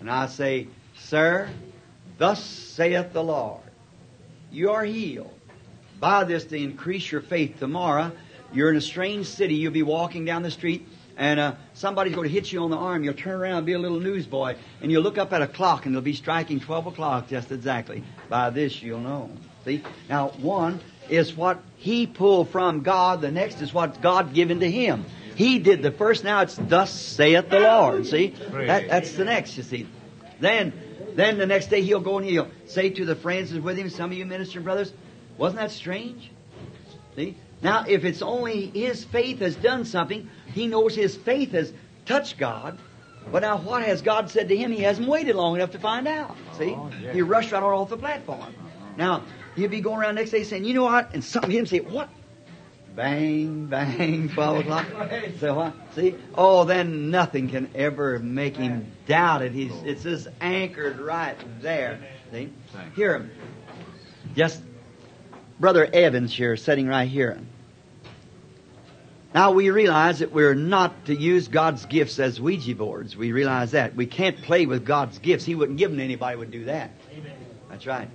And 0.01 0.11
I 0.11 0.27
say, 0.27 0.69
Sir, 0.99 1.49
thus 2.19 2.43
saith 2.43 3.13
the 3.13 3.23
Lord, 3.23 3.63
you 4.51 4.71
are 4.71 4.85
healed. 4.85 5.33
By 5.99 6.25
this 6.25 6.45
to 6.47 6.57
increase 6.57 7.11
your 7.11 7.23
faith 7.23 7.59
tomorrow, 7.59 8.13
you're 8.53 8.71
in 8.71 8.77
a 8.77 8.83
strange 8.83 9.27
city, 9.27 9.55
you'll 9.55 9.73
be 9.73 9.83
walking 9.83 10.25
down 10.25 10.43
the 10.43 10.51
street, 10.51 10.87
and 11.17 11.41
uh, 11.41 11.55
somebody's 11.75 12.15
going 12.15 12.29
to 12.29 12.33
hit 12.33 12.53
you 12.53 12.63
on 12.63 12.71
the 12.71 12.77
arm. 12.77 13.03
You'll 13.03 13.15
turn 13.15 13.41
around 13.41 13.59
and 13.59 13.67
be 13.67 13.73
a 13.73 13.79
little 13.79 14.01
newsboy, 14.01 14.57
and 14.83 14.93
you'll 14.93 15.03
look 15.03 15.19
up 15.19 15.33
at 15.33 15.43
a 15.43 15.47
clock, 15.47 15.87
and 15.87 15.95
it'll 15.95 16.05
be 16.05 16.13
striking 16.13 16.61
12 16.61 16.87
o'clock 16.89 17.29
just 17.29 17.51
exactly. 17.51 18.05
By 18.29 18.51
this 18.51 18.83
you'll 18.83 19.01
know. 19.01 19.31
See? 19.65 19.83
Now, 20.09 20.29
one 20.39 20.81
is 21.11 21.37
what 21.37 21.63
he 21.77 22.07
pulled 22.07 22.51
from 22.51 22.83
God, 22.83 23.21
the 23.21 23.31
next 23.31 23.61
is 23.61 23.73
what 23.73 24.01
God 24.01 24.35
given 24.35 24.61
to 24.61 24.71
him. 24.71 25.05
He 25.35 25.59
did 25.59 25.83
the 25.83 25.91
first, 25.91 26.25
now 26.25 26.41
it's 26.41 26.57
thus 26.57 26.91
saith 26.93 27.51
the 27.51 27.61
Lord. 27.61 28.07
See? 28.07 28.29
That, 28.29 28.89
that's 28.89 29.13
the 29.13 29.25
next, 29.25 29.57
you 29.57 29.63
see. 29.63 29.87
Then, 30.41 30.73
then 31.15 31.39
the 31.39 31.47
next 31.47 31.67
day 31.67 31.83
he'll 31.83 32.01
go 32.01 32.19
and 32.19 32.27
he'll 32.27 32.49
say 32.67 32.91
to 32.91 33.05
the 33.05 33.17
friends 33.17 33.51
that's 33.51 33.63
with 33.63 33.77
him, 33.77 33.91
some 33.91 34.11
of 34.11 34.17
you 34.17 34.25
minister 34.25 34.61
brothers, 34.61 34.93
wasn't 35.37 35.61
that 35.61 35.71
strange? 35.71 36.31
See? 37.17 37.37
Now, 37.63 37.85
if 37.87 38.05
it's 38.05 38.23
only 38.23 38.67
his 38.67 39.05
faith 39.05 39.41
has 39.41 39.57
done 39.57 39.85
something, 39.85 40.31
he 40.53 40.67
knows 40.67 40.95
his 40.95 41.17
faith 41.17 41.53
has 41.53 41.73
touched 42.07 42.39
God. 42.39 42.79
But 43.31 43.43
now, 43.43 43.59
what 43.59 43.83
has 43.83 44.03
God 44.03 44.31
said 44.31 44.49
to 44.49 44.57
him? 44.57 44.71
He 44.71 44.83
hasn't 44.83 45.09
waited 45.09 45.35
long 45.35 45.57
enough 45.57 45.73
to 45.73 45.79
find 45.79 46.07
out. 46.07 46.37
See? 46.57 46.75
Oh, 46.77 46.89
he 47.13 47.23
rushed 47.23 47.53
right 47.53 47.63
on 47.63 47.73
off 47.73 47.89
the 47.89 47.97
platform. 47.97 48.55
Now, 48.97 49.25
he'll 49.57 49.71
be 49.71 49.81
going 49.81 49.99
around 49.99 50.15
next 50.15 50.31
day 50.31 50.45
saying, 50.45 50.65
you 50.65 50.75
know 50.75 50.85
what? 50.85 51.15
And 51.15 51.25
something 51.25 51.51
hit 51.51 51.61
him 51.61 51.67
say, 51.67 51.81
what? 51.81 52.09
Bang, 52.95 53.67
bang, 53.67 54.29
12 54.35 54.59
o'clock. 54.61 54.87
So 55.41 55.55
what? 55.55 55.75
See? 55.95 56.15
Oh, 56.35 56.65
then 56.65 57.11
nothing 57.11 57.51
can 57.51 57.71
ever 57.75 58.19
make 58.19 58.57
him 58.57 58.91
doubt 59.07 59.43
it. 59.43 59.53
He's, 59.53 59.73
it's 59.85 60.03
just 60.03 60.29
anchored 60.41 60.99
right 60.99 61.37
there. 61.61 62.01
See? 62.33 62.51
Hear 62.95 63.17
him. 63.17 63.31
Yes. 64.35 64.61
Brother 65.61 65.87
Evans 65.91 66.35
here, 66.35 66.57
sitting 66.57 66.87
right 66.87 67.09
here. 67.09 67.39
Now 69.35 69.51
we 69.53 69.69
realize 69.69 70.21
that 70.21 70.33
we're 70.33 70.55
not 70.55 71.07
to 71.07 71.15
use 71.15 71.49
God's 71.49 71.85
gifts 71.85 72.19
as 72.19 72.41
Ouija 72.41 72.75
boards. 72.75 73.17
We 73.17 73.33
realize 73.33 73.73
that. 73.73 73.95
We 73.95 74.07
can't 74.07 74.41
play 74.41 74.65
with 74.65 74.87
God's 74.87 75.19
gifts. 75.19 75.45
He 75.45 75.55
wouldn't 75.55 75.79
give 75.79 75.91
them 75.91 75.99
to 75.99 76.05
anybody 76.05 76.35
who 76.35 76.39
would 76.41 76.51
do 76.51 76.65
that. 76.65 76.93
Amen. 77.13 77.37
That's 77.69 77.87
right. 77.87 78.09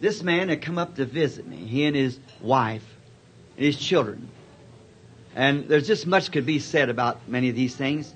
This 0.00 0.22
man 0.22 0.48
had 0.48 0.62
come 0.62 0.78
up 0.78 0.96
to 0.96 1.04
visit 1.04 1.46
me, 1.46 1.56
he 1.56 1.84
and 1.84 1.94
his 1.94 2.18
wife 2.40 2.84
and 3.56 3.66
his 3.66 3.76
children. 3.76 4.28
And 5.36 5.68
there's 5.68 5.86
just 5.86 6.06
much 6.06 6.32
could 6.32 6.46
be 6.46 6.58
said 6.58 6.88
about 6.88 7.28
many 7.28 7.50
of 7.50 7.54
these 7.54 7.76
things. 7.76 8.12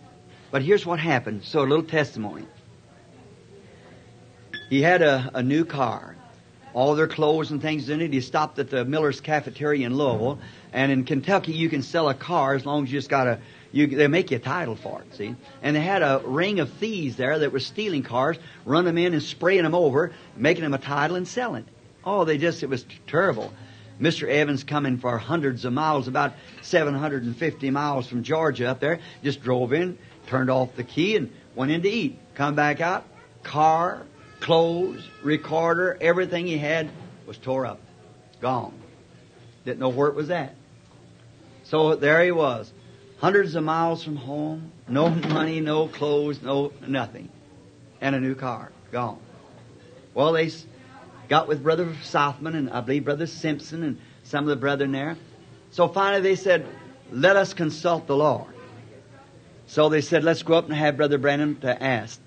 But 0.51 0.63
here's 0.63 0.87
what 0.87 0.99
happened. 0.99 1.45
So 1.45 1.61
a 1.61 1.67
little 1.67 1.85
testimony. 1.85 2.47
He 4.71 4.81
had 4.83 5.03
a, 5.03 5.31
a 5.35 5.43
new 5.43 5.65
car. 5.65 6.17
All 6.73 6.97
their 6.97 7.07
clothes 7.07 7.51
and 7.53 7.63
things 7.63 7.89
in 7.89 8.01
it. 8.01 8.13
He 8.13 8.21
stopped 8.21 8.59
at 8.59 8.71
the 8.71 8.85
Miller's 8.85 9.21
Cafeteria 9.21 9.87
in 9.87 9.97
Louisville. 9.97 10.41
And 10.73 10.91
in 10.91 11.05
Kentucky, 11.05 11.53
you 11.53 11.69
can 11.69 11.83
sell 11.83 12.09
a 12.09 12.15
car 12.15 12.55
as 12.55 12.67
long 12.67 12.85
as 12.85 12.93
you 12.93 12.99
just 12.99 13.11
got 13.11 13.29
a, 13.29 13.39
you, 13.75 13.89
they 13.89 14.07
make 14.07 14.31
you 14.31 14.37
a 14.37 14.41
title 14.41 14.77
for 14.77 15.03
it, 15.03 15.17
see? 15.17 15.35
And 15.61 15.75
they 15.75 15.81
had 15.81 16.01
a 16.01 16.23
ring 16.25 16.61
of 16.61 16.73
thieves 16.75 17.17
there 17.17 17.41
that 17.41 17.51
were 17.53 17.59
stealing 17.59 18.05
cars, 18.05 18.39
run 18.65 18.85
them 18.85 18.97
in 18.97 19.15
and 19.15 19.23
spraying 19.23 19.65
them 19.65 19.75
over, 19.75 20.13
making 20.37 20.63
them 20.63 20.75
a 20.75 20.79
title 20.79 21.17
and 21.17 21.27
selling. 21.27 21.65
Oh, 22.05 22.25
they 22.25 22.39
just, 22.39 22.63
it 22.63 22.69
was 22.69 22.87
terrible. 23.09 23.53
Mr. 24.01 24.29
Evans 24.29 24.63
coming 24.63 24.99
for 24.99 25.19
hundreds 25.19 25.65
of 25.65 25.73
miles, 25.73 26.07
about 26.07 26.35
750 26.63 27.71
miles 27.71 28.07
from 28.07 28.23
Georgia 28.23 28.69
up 28.69 28.79
there, 28.79 29.01
just 29.25 29.43
drove 29.43 29.73
in, 29.73 29.99
turned 30.29 30.51
off 30.51 30.77
the 30.77 30.85
key 30.85 31.17
and 31.17 31.33
went 31.57 31.73
in 31.73 31.83
to 31.83 31.91
eat. 31.91 32.17
Come 32.37 32.55
back 32.55 32.81
out, 32.81 33.05
car, 33.43 34.07
clothes, 34.39 35.05
recorder, 35.25 35.99
everything 36.01 36.47
he 36.47 36.59
had 36.59 36.91
was 37.27 37.39
tore 37.39 37.67
up. 37.67 37.81
Gone. 38.41 38.75
Didn't 39.65 39.81
know 39.81 39.89
where 39.89 40.09
it 40.09 40.15
was 40.15 40.31
at. 40.31 40.55
So 41.65 41.97
there 41.97 42.23
he 42.23 42.31
was. 42.31 42.73
Hundreds 43.25 43.55
of 43.55 43.65
miles 43.65 44.05
from 44.05 44.17
home, 44.17 44.71
no 44.87 45.09
money, 45.09 45.59
no 45.59 45.89
clothes, 45.89 46.43
no 46.43 46.71
nothing. 46.87 47.31
And 48.03 48.15
a 48.15 48.21
new 48.21 48.35
car. 48.35 48.71
Gone. 48.93 49.19
Well, 50.13 50.33
they 50.33 50.51
got 51.31 51.49
with 51.49 51.63
Brother 51.63 51.87
Sothmann 52.03 52.55
and 52.55 52.69
I 52.69 52.83
believe 52.83 53.07
Brother 53.07 53.27
Simpson 53.27 53.83
and 53.83 53.99
some 54.25 54.45
of 54.45 54.51
the 54.51 54.57
brethren 54.57 54.93
there. 54.93 55.17
So 55.71 55.89
finally 55.89 56.21
they 56.21 56.37
said, 56.37 56.67
let 57.11 57.37
us 57.37 57.55
consult 57.55 58.07
the 58.07 58.15
Lord. 58.15 58.53
So 59.69 59.89
they 59.89 60.03
said, 60.03 60.23
let's 60.23 60.43
go 60.43 60.53
up 60.53 60.67
and 60.67 60.75
have 60.75 60.99
Brother 60.99 61.17
Branham 61.17 61.57
to 61.63 61.83
ask. 61.83 62.21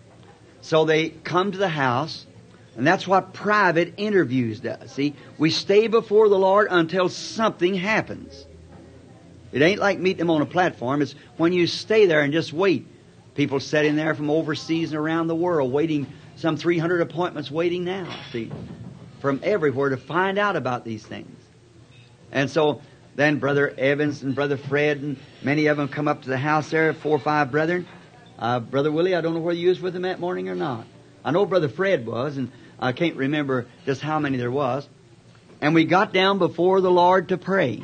So 0.61 0.83
they 0.83 1.09
come 1.09 1.51
to 1.51 1.59
the 1.59 1.69
house, 1.69 2.25
and 2.75 2.87
that's 2.87 3.05
what 3.05 3.33
private 3.33 3.93
interviews 3.97 4.61
does. 4.61 4.93
See, 4.93 5.13
we 5.37 5.51
stay 5.51 5.85
before 5.85 6.27
the 6.27 6.39
Lord 6.39 6.69
until 6.71 7.07
something 7.07 7.75
happens. 7.75 8.46
It 9.51 9.61
ain't 9.61 9.79
like 9.79 9.99
meeting 9.99 10.19
them 10.19 10.29
on 10.29 10.41
a 10.41 10.45
platform. 10.45 11.01
It's 11.01 11.15
when 11.37 11.53
you 11.53 11.67
stay 11.67 12.05
there 12.05 12.21
and 12.21 12.33
just 12.33 12.53
wait. 12.53 12.87
People 13.35 13.59
sitting 13.59 13.95
there 13.95 14.15
from 14.15 14.29
overseas 14.29 14.91
and 14.91 14.99
around 14.99 15.27
the 15.27 15.35
world 15.35 15.71
waiting, 15.71 16.07
some 16.35 16.57
300 16.57 17.01
appointments 17.01 17.51
waiting 17.51 17.83
now, 17.83 18.07
see, 18.31 18.51
from 19.21 19.39
everywhere 19.43 19.89
to 19.89 19.97
find 19.97 20.37
out 20.37 20.55
about 20.55 20.83
these 20.83 21.05
things. 21.05 21.37
And 22.31 22.49
so 22.49 22.81
Then 23.17 23.39
Brother 23.39 23.73
Evans 23.75 24.21
and 24.21 24.35
Brother 24.35 24.57
Fred 24.57 24.99
and 24.99 25.17
many 25.41 25.65
of 25.67 25.77
them 25.77 25.87
come 25.87 26.07
up 26.07 26.21
to 26.21 26.29
the 26.29 26.37
house 26.37 26.69
there, 26.69 26.93
four 26.93 27.15
or 27.15 27.19
five 27.19 27.49
brethren. 27.49 27.87
Uh, 28.37 28.59
Brother 28.59 28.91
Willie, 28.91 29.15
I 29.15 29.21
don't 29.21 29.33
know 29.33 29.39
whether 29.39 29.57
you 29.57 29.69
was 29.69 29.81
with 29.81 29.93
them 29.93 30.03
that 30.03 30.19
morning 30.19 30.49
or 30.49 30.55
not. 30.55 30.85
I 31.25 31.31
know 31.31 31.47
Brother 31.47 31.67
Fred 31.67 32.05
was, 32.05 32.37
and 32.37 32.51
I 32.79 32.91
can't 32.91 33.15
remember 33.15 33.65
just 33.87 34.01
how 34.01 34.19
many 34.19 34.37
there 34.37 34.51
was. 34.51 34.87
And 35.61 35.73
we 35.73 35.85
got 35.85 36.13
down 36.13 36.37
before 36.37 36.79
the 36.79 36.91
Lord 36.91 37.29
to 37.29 37.39
pray. 37.39 37.81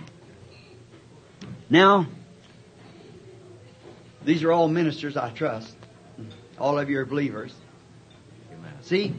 Now, 1.74 2.06
these 4.24 4.44
are 4.44 4.52
all 4.52 4.68
ministers, 4.68 5.18
I 5.18 5.32
trust. 5.32 5.76
All 6.60 6.78
of 6.78 6.88
you 6.88 7.00
are 7.00 7.06
believers. 7.06 7.52
See, 8.82 9.16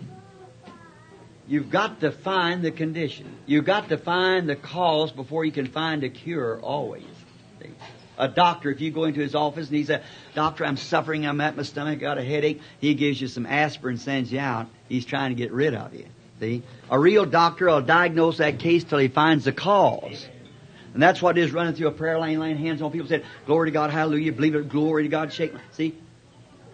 you've 1.48 1.68
got 1.68 1.98
to 2.02 2.12
find 2.12 2.62
the 2.62 2.70
condition. 2.70 3.38
You've 3.46 3.64
got 3.64 3.88
to 3.88 3.98
find 3.98 4.48
the 4.48 4.54
cause 4.54 5.10
before 5.10 5.44
you 5.44 5.50
can 5.50 5.66
find 5.66 6.04
a 6.04 6.08
cure 6.08 6.60
always. 6.60 7.02
See? 7.60 7.70
A 8.18 8.28
doctor, 8.28 8.70
if 8.70 8.80
you 8.80 8.92
go 8.92 9.02
into 9.02 9.18
his 9.18 9.34
office 9.34 9.66
and 9.66 9.76
he 9.76 9.82
says, 9.82 10.02
Doctor, 10.36 10.64
I'm 10.64 10.76
suffering, 10.76 11.26
I'm 11.26 11.40
at 11.40 11.56
my 11.56 11.64
stomach, 11.64 11.98
got 11.98 12.18
a 12.18 12.24
headache, 12.24 12.60
he 12.78 12.94
gives 12.94 13.20
you 13.20 13.26
some 13.26 13.46
aspirin, 13.46 13.96
sends 13.96 14.30
you 14.30 14.38
out. 14.38 14.68
He's 14.88 15.04
trying 15.04 15.30
to 15.30 15.34
get 15.34 15.50
rid 15.50 15.74
of 15.74 15.92
you. 15.92 16.06
See? 16.38 16.62
A 16.88 17.00
real 17.00 17.26
doctor 17.26 17.66
will 17.66 17.82
diagnose 17.82 18.38
that 18.38 18.60
case 18.60 18.84
till 18.84 18.98
he 18.98 19.08
finds 19.08 19.44
the 19.44 19.52
cause. 19.52 20.28
And 20.94 21.02
that's 21.02 21.20
what 21.20 21.36
is 21.36 21.52
running 21.52 21.74
through 21.74 21.88
a 21.88 21.92
prayer 21.92 22.18
line, 22.18 22.38
laying 22.38 22.56
hands 22.56 22.80
on 22.80 22.92
people, 22.92 23.08
said, 23.08 23.24
Glory 23.46 23.68
to 23.68 23.72
God, 23.72 23.90
hallelujah, 23.90 24.32
believe 24.32 24.54
it, 24.54 24.68
glory 24.68 25.02
to 25.02 25.08
God, 25.08 25.32
shake. 25.32 25.52
See? 25.72 25.94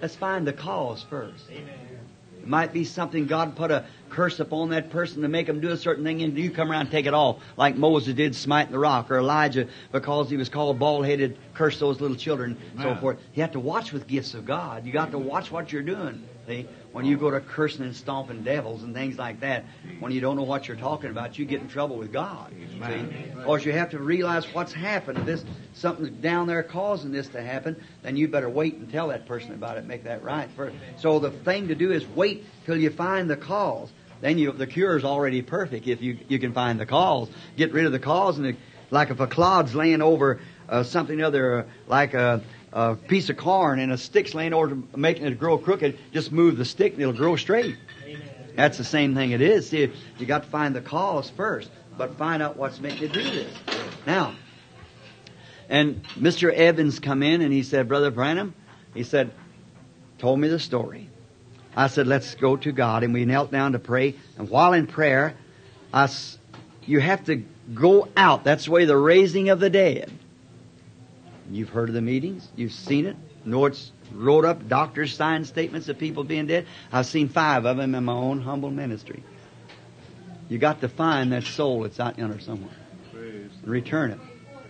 Let's 0.01 0.15
find 0.15 0.47
the 0.47 0.53
cause 0.53 1.03
first. 1.09 1.49
It 1.51 2.47
might 2.47 2.73
be 2.73 2.85
something 2.85 3.27
God 3.27 3.57
put 3.57 3.71
a 3.71 3.85
curse 4.09 4.41
upon 4.41 4.71
that 4.71 4.91
person 4.91 5.23
to 5.23 5.29
make 5.29 5.47
them 5.47 5.61
do 5.61 5.71
a 5.71 5.77
certain 5.77 6.05
thing, 6.05 6.23
and 6.23 6.37
you 6.37 6.51
come 6.51 6.71
around 6.71 6.83
and 6.83 6.91
take 6.91 7.07
it 7.07 7.15
off, 7.15 7.43
like 7.57 7.77
Moses 7.77 8.15
did, 8.15 8.35
smiting 8.35 8.73
the 8.73 8.79
rock, 8.79 9.11
or 9.11 9.19
Elijah 9.19 9.69
because 9.93 10.31
he 10.31 10.37
was 10.37 10.49
called 10.49 10.79
bald-headed, 10.79 11.39
curse 11.55 11.79
those 11.79 12.01
little 12.01 12.17
children, 12.17 12.59
and 12.73 12.83
so 12.83 12.95
forth. 12.97 13.19
You 13.35 13.43
have 13.43 13.53
to 13.53 13.61
watch 13.61 13.93
with 13.93 14.07
gifts 14.07 14.35
of 14.35 14.47
God. 14.47 14.87
You 14.87 14.93
got 14.93 15.13
to 15.13 15.19
watch 15.19 15.51
what 15.51 15.73
you're 15.73 15.83
doing. 15.83 16.27
See, 16.47 16.67
when 16.93 17.05
you 17.05 17.17
go 17.17 17.31
to 17.31 17.41
cursing 17.41 17.85
and 17.85 17.95
stomping 17.95 18.43
devils 18.43 18.83
and 18.83 18.95
things 18.95 19.17
like 19.17 19.41
that, 19.41 19.65
when 20.01 20.13
you 20.13 20.21
don't 20.21 20.37
know 20.37 20.43
what 20.43 20.67
you're 20.67 20.77
talking 20.77 21.11
about, 21.11 21.39
you 21.39 21.45
get 21.45 21.61
in 21.61 21.69
trouble 21.69 21.97
with 21.97 22.13
God. 22.13 22.53
See, 22.53 23.43
or 23.45 23.59
you 23.59 23.73
have 23.73 23.91
to 23.91 23.99
realize 23.99 24.45
what's 24.53 24.73
happened. 24.73 25.19
If 25.19 25.27
this 25.27 25.45
something's 25.75 26.11
down 26.11 26.47
there 26.47 26.63
causing 26.63 27.13
this 27.13 27.29
to 27.29 27.43
happen, 27.43 27.83
then 28.03 28.17
you 28.17 28.29
better 28.29 28.49
wait 28.49 28.75
and 28.75 28.91
tell 28.91 29.09
that 29.09 29.27
person 29.27 29.53
about 29.53 29.79
it, 29.79 29.85
make 29.85 30.05
that 30.05 30.23
right. 30.23 30.49
First. 30.57 30.77
So 30.99 31.19
the 31.19 31.31
thing 31.31 31.69
to 31.69 31.75
do 31.75 31.93
is 31.93 32.07
wait 32.07 32.45
till 32.67 32.77
you 32.77 32.91
find 32.91 33.31
the 33.31 33.37
cause. 33.37 33.91
Then 34.21 34.39
you, 34.39 34.53
the 34.53 34.67
cure 34.67 34.97
is 34.97 35.05
already 35.05 35.43
perfect 35.43 35.87
if 35.87 36.03
you 36.03 36.19
you 36.29 36.39
can 36.39 36.53
find 36.53 36.79
the 36.79 36.87
cause. 36.87 37.31
Get 37.57 37.73
rid 37.73 37.87
of 37.87 37.93
the 37.93 37.99
cause, 37.99 38.37
and 38.39 38.47
the, 38.47 38.57
like 38.91 39.11
if 39.11 39.21
a 39.21 39.27
clod's 39.27 39.75
laying 39.75 40.03
over 40.03 40.41
uh, 40.69 40.83
something 40.83 41.21
other, 41.23 41.61
uh, 41.61 41.65
like 41.87 42.15
a 42.15 42.43
a 42.73 42.95
piece 42.95 43.31
of 43.31 43.37
corn 43.37 43.79
and 43.79 43.93
a 43.93 43.99
stick's 43.99 44.35
laying 44.35 44.53
over 44.53 44.77
making 44.97 45.27
it 45.27 45.39
grow 45.39 45.59
crooked, 45.59 45.99
just 46.13 46.33
move 46.33 46.57
the 46.57 46.65
stick 46.65 46.93
and 46.93 47.03
it'll 47.03 47.15
grow 47.15 47.37
straight. 47.37 47.77
Amen. 48.05 48.23
That's 48.55 48.79
the 48.79 48.85
same 48.85 49.15
thing 49.15 49.31
it 49.31 49.41
is. 49.41 49.69
See, 49.69 49.91
you 50.19 50.27
got 50.27 50.45
to 50.45 50.49
find 50.49 50.75
the 50.75 50.81
cause 50.81 51.31
first, 51.31 51.71
but 51.97 52.17
find 52.17 52.43
out 52.43 52.57
what's 52.57 52.81
making 52.81 53.03
you 53.03 53.09
do 53.09 53.23
this. 53.23 53.53
Now, 54.07 54.35
and 55.69 56.05
Mr. 56.19 56.53
Evans 56.53 56.99
come 56.99 57.23
in 57.23 57.43
and 57.43 57.53
he 57.53 57.63
said, 57.63 57.89
Brother 57.89 58.11
Branham, 58.11 58.55
he 58.93 59.05
said, 59.05 59.31
told 60.19 60.39
me 60.39 60.49
the 60.49 60.59
story. 60.59 61.09
I 61.77 61.87
said, 61.87 62.07
let's 62.07 62.35
go 62.35 62.57
to 62.57 62.73
God. 62.73 63.05
And 63.05 63.15
we 63.15 63.25
knelt 63.25 63.53
down 63.53 63.73
to 63.73 63.79
pray. 63.79 64.17
And 64.37 64.51
while 64.51 64.73
in 64.73 64.89
prayer, 64.89 65.35
I, 65.95 66.09
you 66.85 66.99
have 67.01 67.25
to 67.27 67.45
go 67.73 68.09
out. 68.17 68.43
That's 68.43 68.65
the 68.65 68.73
way 68.73 68.85
the 68.85 68.97
raising 68.97 69.49
of 69.49 69.61
the 69.61 69.71
dead. 69.71 70.11
You've 71.51 71.71
heard 71.71 71.89
of 71.89 71.95
the 71.95 72.01
meetings. 72.01 72.49
You've 72.55 72.73
seen 72.73 73.07
it. 73.07 73.17
Know 73.45 73.65
it's 73.65 73.93
wrote 74.13 74.45
up 74.45 74.69
doctors 74.69 75.15
signed 75.15 75.47
statements 75.47 75.89
of 75.89 75.99
people 75.99 76.25
being 76.25 76.47
dead. 76.47 76.67
I've 76.93 77.07
seen 77.07 77.29
five 77.29 77.65
of 77.65 77.77
them 77.77 77.95
in 77.95 78.05
my 78.05 78.13
own 78.13 78.41
humble 78.41 78.71
ministry. 78.71 79.23
You 80.49 80.59
got 80.59 80.81
to 80.81 80.89
find 80.89 81.33
that 81.33 81.45
soul 81.45 81.83
that's 81.83 82.01
out 82.01 82.19
yonder 82.19 82.41
somewhere. 82.41 82.75
And 83.15 83.51
return 83.65 84.13
it. 84.13 84.19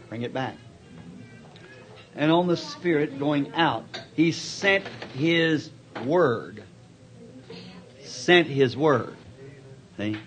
Bring 0.09 0.22
it 0.22 0.33
back. 0.33 0.57
And 2.14 2.31
on 2.31 2.49
the 2.49 2.57
Spirit 2.57 3.18
going 3.18 3.53
out, 3.55 4.01
He 4.14 4.33
sent 4.33 4.87
His 5.14 5.70
Word. 6.05 6.62
Sent 8.03 8.47
His 8.47 8.76
Word. 8.76 9.16
See? 9.97 10.18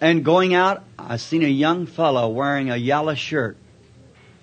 And 0.00 0.24
going 0.24 0.54
out, 0.54 0.84
I 0.98 1.16
seen 1.16 1.44
a 1.44 1.48
young 1.48 1.86
fellow 1.86 2.28
wearing 2.28 2.70
a 2.70 2.76
yellow 2.76 3.14
shirt 3.14 3.56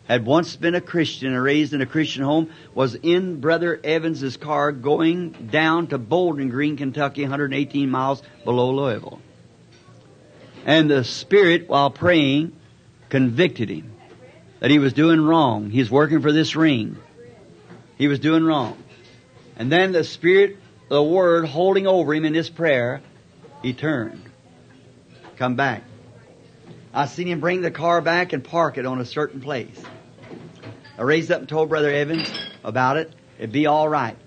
had 0.08 0.26
once 0.26 0.56
been 0.56 0.76
a 0.76 0.82
Christian 0.82 1.34
and 1.34 1.44
raised 1.44 1.74
in 1.74 1.82
a 1.82 1.86
Christian 1.86 2.24
home, 2.24 2.50
was 2.74 2.96
in 2.96 3.40
Brother 3.40 3.80
Evans's 3.84 4.38
car 4.38 4.72
going 4.72 5.32
down 5.32 5.88
to 5.88 5.98
Bowling 5.98 6.50
Green, 6.50 6.78
Kentucky, 6.78 7.24
118 7.24 7.90
miles 7.90 8.24
below 8.46 8.72
Louisville. 8.72 9.22
And 10.66 10.90
the 10.90 11.04
Spirit, 11.04 11.68
while 11.68 11.90
praying, 11.90 12.54
convicted 13.10 13.70
him 13.70 13.92
that 14.60 14.72
he 14.72 14.80
was 14.80 14.94
doing 14.94 15.22
wrong. 15.22 15.70
He's 15.70 15.92
working 15.92 16.22
for 16.22 16.32
this 16.32 16.56
ring. 16.56 16.98
He 17.98 18.08
was 18.08 18.20
doing 18.20 18.44
wrong. 18.44 18.82
And 19.58 19.72
then 19.72 19.92
the 19.92 20.04
Spirit, 20.04 20.58
the 20.90 21.04
Word 21.04 21.46
holding 21.46 21.88
over 21.88 22.14
him 22.14 22.26
in 22.26 22.34
this 22.34 22.50
prayer, 22.50 23.02
he 23.62 23.74
turned. 23.74 24.24
Come 25.38 25.56
back. 25.56 25.84
I 26.94 27.06
seen 27.06 27.28
him 27.28 27.40
bring 27.40 27.62
the 27.62 27.72
car 27.72 28.02
back 28.02 28.34
and 28.34 28.44
park 28.44 28.78
it 28.78 28.86
on 28.86 29.00
a 29.00 29.06
certain 29.06 29.42
place. 29.42 29.80
I 30.98 31.04
raised 31.04 31.32
up 31.32 31.40
and 31.40 31.48
told 31.50 31.70
Brother 31.70 31.92
Evans 31.92 32.28
about 32.64 32.98
it. 32.98 33.14
It'd 33.38 33.52
be 33.52 33.68
all 33.68 33.88
right. 33.88 34.18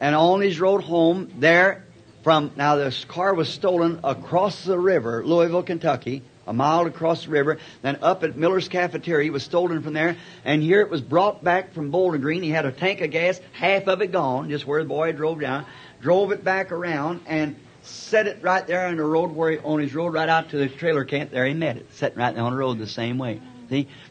And 0.00 0.16
on 0.16 0.40
his 0.40 0.58
road 0.58 0.82
home, 0.82 1.30
there 1.38 1.84
from, 2.24 2.50
now 2.56 2.76
this 2.76 3.04
car 3.04 3.32
was 3.32 3.48
stolen 3.48 4.00
across 4.02 4.64
the 4.64 4.78
river, 4.78 5.24
Louisville, 5.24 5.62
Kentucky, 5.62 6.22
a 6.46 6.52
mile 6.52 6.86
across 6.86 7.26
the 7.26 7.30
river, 7.30 7.58
then 7.82 7.98
up 8.02 8.24
at 8.24 8.36
Miller's 8.36 8.68
Cafeteria, 8.68 9.28
it 9.28 9.32
was 9.32 9.44
stolen 9.44 9.82
from 9.82 9.92
there, 9.92 10.16
and 10.44 10.62
here 10.62 10.80
it 10.80 10.90
was 10.90 11.00
brought 11.00 11.44
back 11.44 11.74
from 11.74 11.90
Bowling 11.90 12.20
Green. 12.20 12.42
He 12.42 12.50
had 12.50 12.66
a 12.66 12.72
tank 12.72 13.00
of 13.02 13.10
gas, 13.10 13.40
half 13.52 13.86
of 13.86 14.02
it 14.02 14.10
gone, 14.10 14.50
just 14.50 14.66
where 14.66 14.82
the 14.82 14.88
boy 14.88 15.12
drove 15.12 15.40
down, 15.40 15.64
drove 16.00 16.32
it 16.32 16.42
back 16.42 16.72
around, 16.72 17.20
and 17.26 17.54
set 17.82 18.26
it 18.26 18.42
right 18.42 18.66
there 18.66 18.88
on 18.88 18.96
the 18.96 19.04
road 19.04 19.30
where 19.30 19.52
he, 19.52 19.58
on 19.58 19.78
his 19.78 19.94
road 19.94 20.12
right 20.12 20.28
out 20.28 20.50
to 20.50 20.58
the 20.58 20.68
trailer 20.68 21.04
camp. 21.04 21.30
There 21.30 21.46
he 21.46 21.54
met 21.54 21.76
it, 21.76 21.86
sitting 21.94 22.18
right 22.18 22.34
there 22.34 22.42
on 22.42 22.52
the 22.52 22.58
road 22.58 22.78
the 22.78 22.86
same 22.86 23.16
way. 23.16 23.40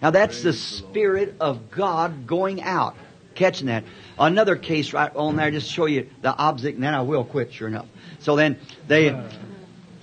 Now 0.01 0.11
that's 0.11 0.41
the 0.43 0.53
Spirit 0.53 1.35
of 1.39 1.71
God 1.71 2.25
going 2.25 2.61
out. 2.61 2.95
Catching 3.35 3.67
that. 3.67 3.83
Another 4.17 4.55
case 4.55 4.91
right 4.91 5.15
on 5.15 5.35
there, 5.37 5.49
just 5.51 5.71
show 5.71 5.85
you 5.85 6.09
the 6.21 6.35
opposite, 6.35 6.75
and 6.75 6.83
then 6.83 6.93
I 6.93 7.01
will 7.03 7.23
quit, 7.23 7.53
sure 7.53 7.67
enough. 7.67 7.85
So 8.19 8.35
then, 8.35 8.59
they, 8.87 9.17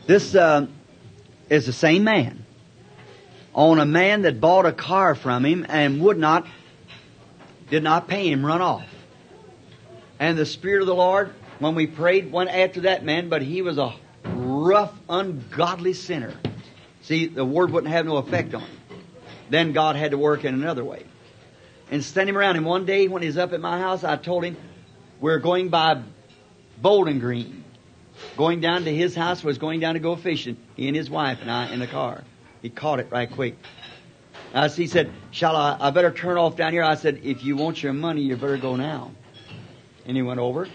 this, 0.07 0.35
uh, 0.35 0.69
is 1.51 1.67
the 1.67 1.73
same 1.73 2.05
man. 2.05 2.45
On 3.55 3.79
a 3.79 3.87
man 3.87 4.23
that 4.23 4.41
bought 4.41 4.67
a 4.67 4.73
car 4.73 5.15
from 5.15 5.45
him 5.45 5.67
and 5.69 6.01
would 6.01 6.19
not, 6.19 6.47
did 7.71 7.83
not 7.83 8.09
pay 8.09 8.31
him, 8.31 8.45
run 8.45 8.61
off. 8.61 8.87
And 10.19 10.37
the 10.37 10.47
Spirit 10.47 10.81
of 10.81 10.87
the 10.87 10.95
Lord, 10.95 11.33
when 11.59 11.75
we 11.75 11.87
prayed, 11.87 12.33
went 12.33 12.51
after 12.51 12.83
that 12.83 13.05
man, 13.05 13.29
but 13.29 13.43
he 13.43 13.63
was 13.63 13.79
a 13.79 13.95
rough, 14.25 14.93
ungodly 15.09 15.93
sinner. 15.93 16.35
See, 17.03 17.27
the 17.27 17.45
word 17.45 17.71
wouldn't 17.71 17.93
have 17.93 18.07
no 18.07 18.17
effect 18.17 18.55
on 18.55 18.63
him. 18.63 18.71
Then 19.51 19.73
God 19.73 19.97
had 19.97 20.11
to 20.11 20.19
work 20.19 20.45
in 20.45 20.55
another 20.55 20.85
way. 20.85 21.05
And 21.91 22.03
standing 22.03 22.35
around 22.35 22.57
him 22.57 22.65
one 22.65 22.85
day 22.85 23.09
when 23.09 23.23
he's 23.23 23.39
up 23.39 23.53
at 23.53 23.61
my 23.61 23.79
house, 23.79 24.03
I 24.03 24.17
told 24.17 24.45
him 24.45 24.57
we're 25.21 25.39
going 25.39 25.69
by 25.69 26.03
Bowling 26.79 27.21
Green. 27.21 27.65
Going 28.37 28.61
down 28.61 28.85
to 28.85 28.95
his 28.95 29.15
house 29.15 29.43
was 29.43 29.57
going 29.57 29.81
down 29.81 29.95
to 29.95 30.01
go 30.01 30.17
fishing. 30.17 30.57
He 30.75 30.89
and 30.89 30.97
his 30.97 31.09
wife 31.09 31.41
and 31.41 31.51
I 31.51 31.73
in 31.73 31.81
the 31.81 31.87
car. 31.87 32.23
He 32.61 32.69
caught 32.69 33.01
it 33.01 33.09
right 33.11 33.31
quick. 33.31 33.57
I, 34.53 34.69
he 34.69 34.87
said, 34.87 35.11
"Shall 35.31 35.57
I? 35.57 35.77
I 35.81 35.91
better 35.91 36.11
turn 36.11 36.37
off 36.37 36.57
down 36.57 36.73
here." 36.73 36.83
I 36.83 36.97
said, 36.97 37.21
"If 37.25 37.45
you 37.45 37.57
want 37.57 37.83
your 37.83 37.93
money, 37.93 38.23
you 38.23 38.37
better 38.37 38.57
go 38.57 38.77
now." 38.77 39.11
And 40.07 40.17
he 40.17 40.23
went 40.23 40.41
over. 40.41 40.69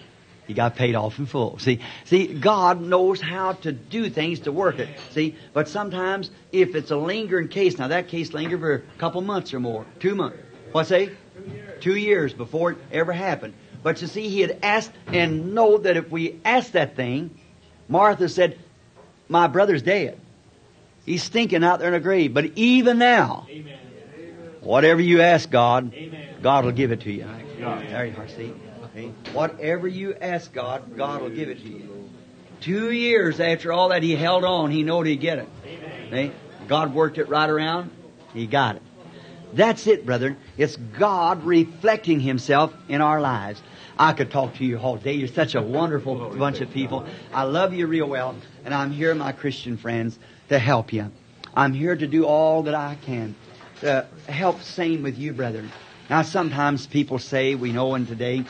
Got 0.52 0.76
paid 0.76 0.94
off 0.94 1.18
in 1.18 1.26
full. 1.26 1.58
See, 1.58 1.80
see, 2.04 2.26
God 2.26 2.80
knows 2.80 3.20
how 3.20 3.52
to 3.54 3.72
do 3.72 4.10
things 4.10 4.40
to 4.40 4.52
work 4.52 4.78
it. 4.78 4.88
See, 5.10 5.36
but 5.52 5.68
sometimes 5.68 6.30
if 6.52 6.74
it's 6.74 6.90
a 6.90 6.96
lingering 6.96 7.48
case, 7.48 7.78
now 7.78 7.88
that 7.88 8.08
case 8.08 8.32
lingered 8.32 8.60
for 8.60 8.74
a 8.74 8.80
couple 8.98 9.20
months 9.20 9.52
or 9.54 9.60
more, 9.60 9.86
two 10.00 10.14
months. 10.14 10.38
What's 10.72 10.88
that? 10.88 11.08
Two 11.08 11.50
years. 11.50 11.82
Two 11.82 11.96
years 11.96 12.32
before 12.32 12.72
it 12.72 12.78
ever 12.90 13.12
happened. 13.12 13.54
But 13.82 14.00
you 14.00 14.06
see, 14.06 14.28
he 14.28 14.40
had 14.40 14.58
asked 14.62 14.92
and 15.08 15.54
know 15.54 15.78
that 15.78 15.96
if 15.96 16.10
we 16.10 16.40
asked 16.44 16.74
that 16.74 16.96
thing, 16.96 17.36
Martha 17.88 18.28
said, 18.28 18.58
"My 19.28 19.48
brother's 19.48 19.82
dead. 19.82 20.18
He's 21.04 21.22
stinking 21.22 21.64
out 21.64 21.80
there 21.80 21.88
in 21.88 21.94
a 21.94 22.00
grave." 22.00 22.32
But 22.32 22.52
even 22.54 22.98
now, 22.98 23.46
Amen. 23.50 23.78
whatever 24.60 25.00
you 25.00 25.20
ask 25.20 25.50
God, 25.50 25.92
Amen. 25.94 26.36
God 26.40 26.64
will 26.64 26.72
give 26.72 26.92
it 26.92 27.00
to 27.00 27.12
you. 27.12 27.26
There 27.58 28.06
you 28.06 28.16
are. 28.16 28.28
See. 28.28 28.52
Whatever 29.32 29.88
you 29.88 30.14
ask 30.20 30.52
God, 30.52 30.96
God 30.96 31.22
will 31.22 31.30
give 31.30 31.48
it 31.48 31.62
to 31.62 31.68
you. 31.68 32.10
Two 32.60 32.90
years 32.90 33.40
after 33.40 33.72
all 33.72 33.88
that, 33.88 34.02
he 34.02 34.14
held 34.14 34.44
on. 34.44 34.70
He 34.70 34.82
knowed 34.82 35.06
he'd 35.06 35.16
get 35.16 35.38
it. 36.10 36.32
God 36.68 36.94
worked 36.94 37.18
it 37.18 37.28
right 37.28 37.48
around. 37.48 37.90
He 38.34 38.46
got 38.46 38.76
it. 38.76 38.82
That's 39.52 39.86
it, 39.86 40.06
brethren. 40.06 40.36
It's 40.56 40.76
God 40.76 41.44
reflecting 41.44 42.20
Himself 42.20 42.72
in 42.88 43.00
our 43.00 43.20
lives. 43.20 43.62
I 43.98 44.12
could 44.14 44.30
talk 44.30 44.54
to 44.56 44.64
you 44.64 44.78
all 44.78 44.96
day. 44.96 45.12
You're 45.12 45.28
such 45.28 45.54
a 45.54 45.60
wonderful 45.60 46.30
bunch 46.30 46.60
of 46.60 46.70
people. 46.70 47.06
I 47.32 47.42
love 47.42 47.74
you 47.74 47.86
real 47.86 48.08
well, 48.08 48.34
and 48.64 48.72
I'm 48.72 48.90
here, 48.90 49.14
my 49.14 49.32
Christian 49.32 49.76
friends, 49.76 50.18
to 50.48 50.58
help 50.58 50.92
you. 50.92 51.10
I'm 51.54 51.74
here 51.74 51.94
to 51.94 52.06
do 52.06 52.24
all 52.24 52.62
that 52.62 52.74
I 52.74 52.96
can 53.02 53.34
to 53.80 54.06
help 54.28 54.62
same 54.62 55.02
with 55.02 55.18
you, 55.18 55.32
brethren. 55.32 55.70
Now, 56.08 56.22
sometimes 56.22 56.86
people 56.86 57.18
say, 57.18 57.54
we 57.54 57.72
know 57.72 57.94
in 57.94 58.06
today, 58.06 58.44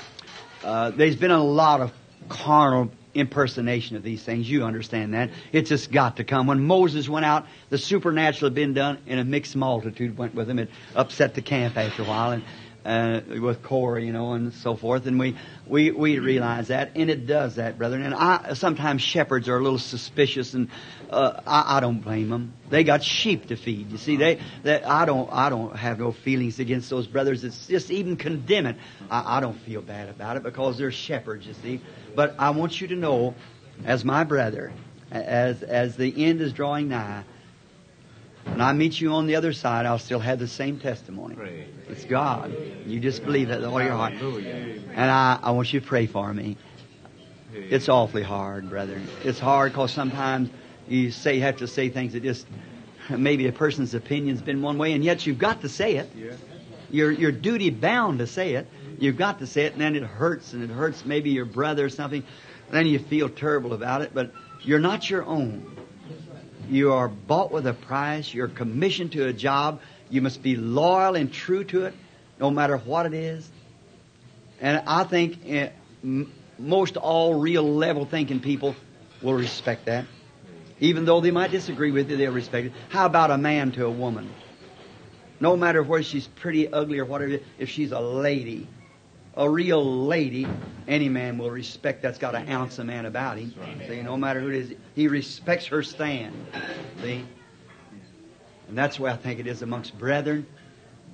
uh, 0.64 0.90
there's 0.90 1.16
been 1.16 1.30
a 1.30 1.42
lot 1.42 1.80
of 1.80 1.92
carnal 2.28 2.90
impersonation 3.14 3.96
of 3.96 4.02
these 4.02 4.22
things. 4.22 4.48
You 4.48 4.64
understand 4.64 5.14
that. 5.14 5.30
It's 5.52 5.68
just 5.68 5.92
got 5.92 6.16
to 6.16 6.24
come. 6.24 6.46
When 6.46 6.64
Moses 6.64 7.08
went 7.08 7.26
out, 7.26 7.46
the 7.68 7.78
supernatural 7.78 8.48
had 8.48 8.54
been 8.54 8.74
done, 8.74 8.98
and 9.06 9.20
a 9.20 9.24
mixed 9.24 9.54
multitude 9.54 10.16
went 10.16 10.34
with 10.34 10.48
him. 10.48 10.58
It 10.58 10.70
upset 10.94 11.34
the 11.34 11.42
camp 11.42 11.76
after 11.76 12.02
a 12.02 12.06
while, 12.06 12.30
and 12.30 12.42
uh, 12.84 13.20
with 13.40 13.62
Korah, 13.62 14.02
you 14.02 14.12
know, 14.12 14.32
and 14.32 14.52
so 14.52 14.76
forth. 14.76 15.06
And 15.06 15.18
we, 15.18 15.36
we, 15.66 15.90
we 15.90 16.18
realize 16.18 16.68
that, 16.68 16.92
and 16.96 17.10
it 17.10 17.26
does 17.26 17.56
that, 17.56 17.78
brethren. 17.78 18.02
And 18.02 18.14
I, 18.14 18.54
sometimes 18.54 19.02
shepherds 19.02 19.48
are 19.48 19.56
a 19.56 19.62
little 19.62 19.78
suspicious, 19.78 20.54
and 20.54 20.68
uh, 21.10 21.40
I, 21.46 21.76
I 21.76 21.80
don't 21.80 22.00
blame 22.00 22.28
them. 22.28 22.54
They 22.70 22.84
got 22.84 23.02
sheep 23.02 23.48
to 23.48 23.56
feed. 23.56 23.90
You 23.90 23.98
see, 23.98 24.16
they, 24.16 24.40
they, 24.62 24.82
I 24.82 25.04
don't, 25.04 25.30
I 25.32 25.48
don't 25.48 25.76
have 25.76 25.98
no 25.98 26.12
feelings 26.12 26.58
against 26.58 26.90
those 26.90 27.06
brothers. 27.06 27.44
It's 27.44 27.66
just 27.66 27.90
even 27.90 28.16
condemn 28.16 28.66
it. 28.66 28.76
I, 29.10 29.38
I 29.38 29.40
don't 29.40 29.58
feel 29.60 29.82
bad 29.82 30.08
about 30.08 30.36
it 30.36 30.42
because 30.42 30.78
they're 30.78 30.92
shepherds, 30.92 31.46
you 31.46 31.54
see. 31.54 31.80
But 32.14 32.34
I 32.38 32.50
want 32.50 32.80
you 32.80 32.88
to 32.88 32.96
know, 32.96 33.34
as 33.84 34.04
my 34.04 34.24
brother, 34.24 34.72
as, 35.10 35.62
as 35.62 35.96
the 35.96 36.24
end 36.24 36.40
is 36.40 36.52
drawing 36.52 36.88
nigh, 36.88 37.24
when 38.44 38.60
I 38.60 38.72
meet 38.72 39.00
you 39.00 39.12
on 39.12 39.26
the 39.26 39.36
other 39.36 39.52
side, 39.52 39.86
I'll 39.86 39.98
still 39.98 40.18
have 40.18 40.38
the 40.38 40.48
same 40.48 40.78
testimony. 40.78 41.36
It's 41.88 42.04
God. 42.04 42.54
You 42.86 43.00
just 43.00 43.24
believe 43.24 43.50
it 43.50 43.56
with 43.60 43.64
all 43.66 43.82
your 43.82 43.92
heart. 43.92 44.14
And 44.94 45.10
I, 45.10 45.38
I 45.42 45.50
want 45.52 45.72
you 45.72 45.80
to 45.80 45.86
pray 45.86 46.06
for 46.06 46.32
me. 46.34 46.56
It's 47.54 47.88
awfully 47.88 48.22
hard, 48.22 48.68
brethren. 48.68 49.06
It's 49.24 49.38
hard 49.38 49.72
because 49.72 49.92
sometimes 49.92 50.50
you 50.88 51.10
say 51.10 51.38
have 51.40 51.58
to 51.58 51.66
say 51.66 51.88
things 51.90 52.14
that 52.14 52.22
just 52.22 52.46
maybe 53.10 53.46
a 53.46 53.52
person's 53.52 53.94
opinion's 53.94 54.40
been 54.42 54.62
one 54.62 54.78
way, 54.78 54.92
and 54.92 55.04
yet 55.04 55.26
you've 55.26 55.38
got 55.38 55.60
to 55.62 55.68
say 55.68 55.96
it. 55.96 56.10
You're 56.90 57.10
you're 57.10 57.32
duty 57.32 57.70
bound 57.70 58.18
to 58.20 58.26
say 58.26 58.54
it. 58.54 58.66
You've 58.98 59.16
got 59.16 59.38
to 59.40 59.46
say 59.46 59.64
it, 59.64 59.72
and 59.72 59.80
then 59.82 59.96
it 59.96 60.02
hurts, 60.02 60.52
and 60.52 60.62
it 60.62 60.70
hurts 60.70 61.04
maybe 61.04 61.30
your 61.30 61.44
brother 61.44 61.84
or 61.86 61.88
something. 61.90 62.22
Then 62.70 62.86
you 62.86 62.98
feel 62.98 63.28
terrible 63.28 63.72
about 63.74 64.00
it, 64.02 64.12
but 64.14 64.32
you're 64.62 64.78
not 64.78 65.08
your 65.10 65.24
own. 65.24 65.76
You 66.72 66.94
are 66.94 67.08
bought 67.08 67.52
with 67.52 67.66
a 67.66 67.74
price. 67.74 68.32
You're 68.32 68.48
commissioned 68.48 69.12
to 69.12 69.26
a 69.26 69.32
job. 69.32 69.82
You 70.08 70.22
must 70.22 70.42
be 70.42 70.56
loyal 70.56 71.16
and 71.16 71.30
true 71.30 71.64
to 71.64 71.84
it, 71.84 71.94
no 72.40 72.50
matter 72.50 72.78
what 72.78 73.04
it 73.04 73.12
is. 73.12 73.46
And 74.58 74.82
I 74.86 75.04
think 75.04 75.38
eh, 75.46 75.68
m- 76.02 76.32
most 76.58 76.96
all 76.96 77.34
real 77.38 77.62
level 77.62 78.06
thinking 78.06 78.40
people 78.40 78.74
will 79.20 79.34
respect 79.34 79.84
that. 79.84 80.06
Even 80.80 81.04
though 81.04 81.20
they 81.20 81.30
might 81.30 81.50
disagree 81.50 81.90
with 81.90 82.10
you, 82.10 82.16
they'll 82.16 82.32
respect 82.32 82.68
it. 82.68 82.72
How 82.88 83.04
about 83.04 83.30
a 83.30 83.36
man 83.36 83.72
to 83.72 83.84
a 83.84 83.90
woman? 83.90 84.32
No 85.40 85.58
matter 85.58 85.82
whether 85.82 86.02
she's 86.02 86.26
pretty, 86.26 86.72
ugly, 86.72 86.98
or 86.98 87.04
whatever, 87.04 87.38
if 87.58 87.68
she's 87.68 87.92
a 87.92 88.00
lady, 88.00 88.66
a 89.36 89.48
real 89.48 90.04
lady, 90.04 90.46
any 90.86 91.08
man 91.08 91.38
will 91.38 91.50
respect 91.50 92.02
that's 92.02 92.18
got 92.18 92.34
an 92.34 92.48
ounce 92.48 92.78
of 92.78 92.86
man 92.86 93.06
about 93.06 93.38
him. 93.38 93.54
See, 93.88 94.02
no 94.02 94.16
matter 94.16 94.40
who 94.40 94.48
it 94.48 94.54
is, 94.54 94.74
he 94.94 95.08
respects 95.08 95.66
her 95.66 95.82
stand. 95.82 96.34
See? 97.02 97.24
And 98.68 98.76
that's 98.76 98.98
why 98.98 99.10
I 99.10 99.16
think 99.16 99.40
it 99.40 99.46
is 99.46 99.62
amongst 99.62 99.98
brethren. 99.98 100.46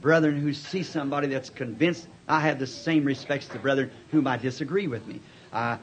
Brethren 0.01 0.41
who 0.41 0.53
see 0.53 0.83
somebody 0.83 1.29
that's 1.29 1.51
convinced, 1.51 2.09
I 2.29 2.41
have 2.41 2.59
the 2.59 2.67
same 2.67 3.05
respects 3.05 3.49
to 3.49 3.59
brethren 3.59 3.91
whom 4.11 4.27
I 4.27 4.37
disagree 4.37 4.87
with 4.87 5.07
me. 5.07 5.21
I, 5.53 5.79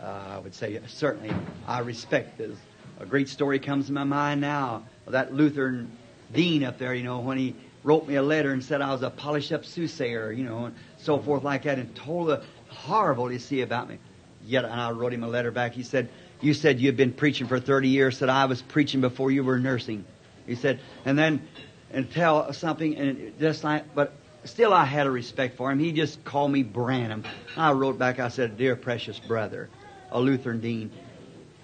uh, 0.00 0.04
I 0.04 0.38
would 0.38 0.54
say 0.54 0.78
certainly 0.86 1.34
I 1.66 1.80
respect 1.80 2.38
this. 2.38 2.56
A 3.00 3.06
great 3.06 3.28
story 3.28 3.58
comes 3.58 3.86
to 3.86 3.92
my 3.92 4.04
mind 4.04 4.40
now 4.40 4.84
of 5.06 5.12
that 5.12 5.34
Lutheran 5.34 5.90
dean 6.32 6.64
up 6.64 6.78
there, 6.78 6.94
you 6.94 7.04
know, 7.04 7.20
when 7.20 7.38
he 7.38 7.54
wrote 7.84 8.08
me 8.08 8.16
a 8.16 8.22
letter 8.22 8.52
and 8.52 8.64
said 8.64 8.80
I 8.80 8.92
was 8.92 9.02
a 9.02 9.10
polished 9.10 9.52
up 9.52 9.64
soothsayer, 9.64 10.32
you 10.32 10.44
know, 10.44 10.66
and 10.66 10.74
so 11.04 11.18
forth 11.18 11.44
like 11.44 11.62
that, 11.62 11.78
and 11.78 11.94
told 11.94 12.28
the 12.28 12.42
horrible 12.68 13.30
you 13.30 13.38
see 13.38 13.60
about 13.60 13.88
me. 13.88 13.98
Yet, 14.46 14.64
and 14.64 14.74
I 14.74 14.90
wrote 14.90 15.12
him 15.12 15.22
a 15.22 15.28
letter 15.28 15.50
back. 15.50 15.72
He 15.72 15.82
said, 15.82 16.08
"You 16.40 16.52
said 16.54 16.80
you've 16.80 16.96
been 16.96 17.12
preaching 17.12 17.46
for 17.46 17.58
30 17.58 17.88
years. 17.88 18.18
Said 18.18 18.28
I 18.28 18.44
was 18.44 18.60
preaching 18.60 19.00
before 19.00 19.30
you 19.30 19.42
were 19.42 19.58
nursing." 19.58 20.04
He 20.46 20.54
said, 20.54 20.80
and 21.04 21.18
then 21.18 21.48
and 21.90 22.10
tell 22.10 22.52
something, 22.52 22.96
and 22.96 23.32
just 23.38 23.64
like, 23.64 23.94
but 23.94 24.12
still 24.44 24.74
I 24.74 24.84
had 24.84 25.06
a 25.06 25.10
respect 25.10 25.56
for 25.56 25.70
him. 25.70 25.78
He 25.78 25.92
just 25.92 26.24
called 26.24 26.50
me 26.50 26.62
Branham. 26.62 27.24
I 27.56 27.72
wrote 27.72 27.98
back. 27.98 28.18
I 28.18 28.28
said, 28.28 28.58
"Dear 28.58 28.76
precious 28.76 29.18
brother, 29.18 29.70
a 30.10 30.20
Lutheran 30.20 30.60
dean, 30.60 30.90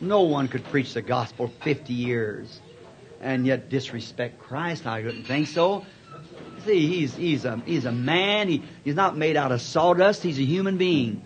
no 0.00 0.22
one 0.22 0.48
could 0.48 0.64
preach 0.64 0.94
the 0.94 1.02
gospel 1.02 1.50
50 1.62 1.92
years 1.92 2.60
and 3.20 3.46
yet 3.46 3.68
disrespect 3.68 4.38
Christ. 4.38 4.86
I 4.86 5.02
wouldn't 5.02 5.26
think 5.26 5.48
so." 5.48 5.84
See, 6.64 6.86
he's, 6.86 7.14
he's, 7.14 7.44
a, 7.44 7.56
he's 7.64 7.84
a 7.84 7.92
man. 7.92 8.48
He, 8.48 8.62
he's 8.84 8.94
not 8.94 9.16
made 9.16 9.36
out 9.36 9.52
of 9.52 9.60
sawdust. 9.60 10.22
He's 10.22 10.38
a 10.38 10.44
human 10.44 10.76
being. 10.76 11.22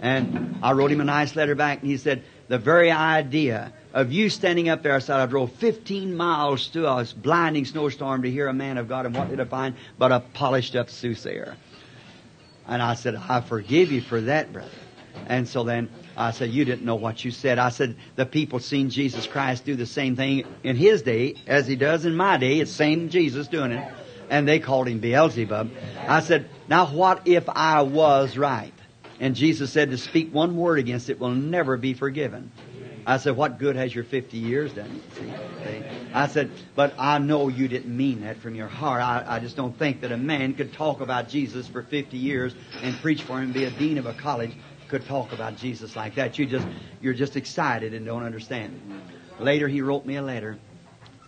And 0.00 0.58
I 0.62 0.72
wrote 0.72 0.90
him 0.90 1.00
a 1.00 1.04
nice 1.04 1.36
letter 1.36 1.54
back, 1.54 1.80
and 1.80 1.90
he 1.90 1.96
said, 1.96 2.22
the 2.48 2.58
very 2.58 2.90
idea 2.90 3.72
of 3.92 4.12
you 4.12 4.28
standing 4.28 4.68
up 4.68 4.82
there, 4.82 4.94
I 4.94 4.98
said, 4.98 5.18
I 5.18 5.26
drove 5.26 5.52
15 5.52 6.14
miles 6.16 6.68
through 6.68 6.86
a 6.86 7.04
blinding 7.16 7.64
snowstorm 7.64 8.22
to 8.22 8.30
hear 8.30 8.48
a 8.48 8.52
man 8.52 8.78
of 8.78 8.88
God, 8.88 9.06
and 9.06 9.16
what 9.16 9.30
did 9.30 9.40
I 9.40 9.44
find 9.44 9.74
but 9.98 10.12
a 10.12 10.20
polished 10.20 10.76
up 10.76 10.90
soothsayer? 10.90 11.56
And 12.68 12.82
I 12.82 12.94
said, 12.94 13.16
I 13.16 13.40
forgive 13.40 13.90
you 13.90 14.00
for 14.00 14.20
that, 14.22 14.52
brother. 14.52 14.70
And 15.28 15.48
so 15.48 15.64
then 15.64 15.88
I 16.16 16.32
said, 16.32 16.50
you 16.50 16.64
didn't 16.64 16.84
know 16.84 16.96
what 16.96 17.24
you 17.24 17.30
said. 17.30 17.58
I 17.58 17.70
said, 17.70 17.96
the 18.16 18.26
people 18.26 18.58
seen 18.58 18.90
Jesus 18.90 19.26
Christ 19.26 19.64
do 19.64 19.76
the 19.76 19.86
same 19.86 20.14
thing 20.14 20.44
in 20.62 20.76
his 20.76 21.02
day 21.02 21.36
as 21.46 21.66
he 21.66 21.74
does 21.74 22.04
in 22.04 22.14
my 22.14 22.36
day. 22.36 22.60
It's 22.60 22.70
same 22.70 23.08
Jesus 23.08 23.48
doing 23.48 23.72
it. 23.72 23.92
And 24.30 24.46
they 24.46 24.58
called 24.58 24.88
him 24.88 24.98
Beelzebub. 24.98 25.70
I 26.06 26.20
said, 26.20 26.48
now 26.68 26.86
what 26.86 27.26
if 27.26 27.48
I 27.48 27.82
was 27.82 28.36
right? 28.36 28.72
And 29.20 29.34
Jesus 29.34 29.72
said 29.72 29.90
to 29.90 29.98
speak 29.98 30.32
one 30.32 30.56
word 30.56 30.78
against 30.78 31.08
it 31.08 31.18
will 31.18 31.30
never 31.30 31.76
be 31.76 31.94
forgiven. 31.94 32.50
I 33.06 33.18
said, 33.18 33.36
what 33.36 33.58
good 33.58 33.76
has 33.76 33.94
your 33.94 34.02
50 34.02 34.36
years 34.36 34.72
done? 34.72 35.00
See, 35.14 35.22
see? 35.64 35.84
I 36.12 36.26
said, 36.26 36.50
but 36.74 36.92
I 36.98 37.18
know 37.18 37.46
you 37.46 37.68
didn't 37.68 37.96
mean 37.96 38.22
that 38.22 38.38
from 38.38 38.56
your 38.56 38.66
heart. 38.66 39.00
I, 39.00 39.36
I 39.36 39.38
just 39.38 39.54
don't 39.54 39.78
think 39.78 40.00
that 40.00 40.10
a 40.10 40.16
man 40.16 40.54
could 40.54 40.72
talk 40.72 41.00
about 41.00 41.28
Jesus 41.28 41.68
for 41.68 41.82
50 41.82 42.16
years 42.16 42.52
and 42.82 42.96
preach 42.96 43.22
for 43.22 43.40
him, 43.40 43.52
be 43.52 43.64
a 43.64 43.70
dean 43.70 43.98
of 43.98 44.06
a 44.06 44.12
college, 44.12 44.52
could 44.88 45.06
talk 45.06 45.32
about 45.32 45.56
Jesus 45.56 45.94
like 45.94 46.16
that. 46.16 46.36
You 46.38 46.46
just, 46.46 46.66
you're 47.00 47.14
just 47.14 47.36
excited 47.36 47.94
and 47.94 48.04
don't 48.04 48.24
understand. 48.24 48.80
Later, 49.38 49.68
he 49.68 49.82
wrote 49.82 50.04
me 50.04 50.16
a 50.16 50.22
letter. 50.22 50.58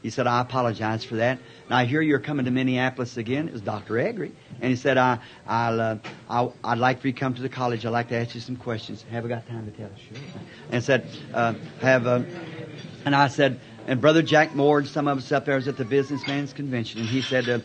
He 0.03 0.11
said, 0.11 0.27
I 0.27 0.41
apologize 0.41 1.05
for 1.05 1.17
that. 1.17 1.39
And 1.65 1.75
I 1.75 1.85
hear 1.85 2.01
you're 2.01 2.21
coming 2.21 2.45
to 2.45 2.51
Minneapolis 2.51 3.17
again. 3.17 3.49
It 3.49 3.53
was 3.53 3.63
Dr. 3.63 3.95
Eggery. 3.95 4.33
And 4.61 4.71
he 4.71 4.77
said, 4.77 4.97
I, 4.97 5.19
I'll, 5.47 5.81
uh, 5.81 5.99
I'll, 6.29 6.55
I'd 6.63 6.79
like 6.79 7.01
for 7.01 7.09
you 7.09 7.13
to 7.13 7.19
come 7.19 7.35
to 7.35 7.43
the 7.43 7.49
college. 7.49 7.85
I'd 7.85 7.91
like 7.91 8.09
to 8.09 8.17
ask 8.17 8.35
you 8.35 8.41
some 8.41 8.57
questions. 8.57 9.05
Have 9.11 9.25
I 9.25 9.29
got 9.29 9.49
time 9.49 9.71
to 9.71 9.77
tell? 9.77 9.91
Sure. 9.97 10.19
And 10.71 10.85
said, 10.85 11.09
uh, 11.35 11.55
have, 11.81 12.07
uh, 12.07 12.23
and 13.05 13.15
I 13.15 13.29
said, 13.29 13.61
and 13.87 14.01
Brother 14.01 14.23
Jack 14.23 14.55
Moore, 14.55 14.81
and 14.81 14.89
some 14.89 15.09
of 15.09 15.19
us 15.19 15.33
up 15.33 15.47
there 15.47 15.57
was 15.57 15.67
at 15.67 15.77
the 15.77 15.85
businessman's 15.85 16.53
convention. 16.53 17.01
And 17.01 17.09
he 17.09 17.23
said, 17.23 17.49
uh, 17.49 17.61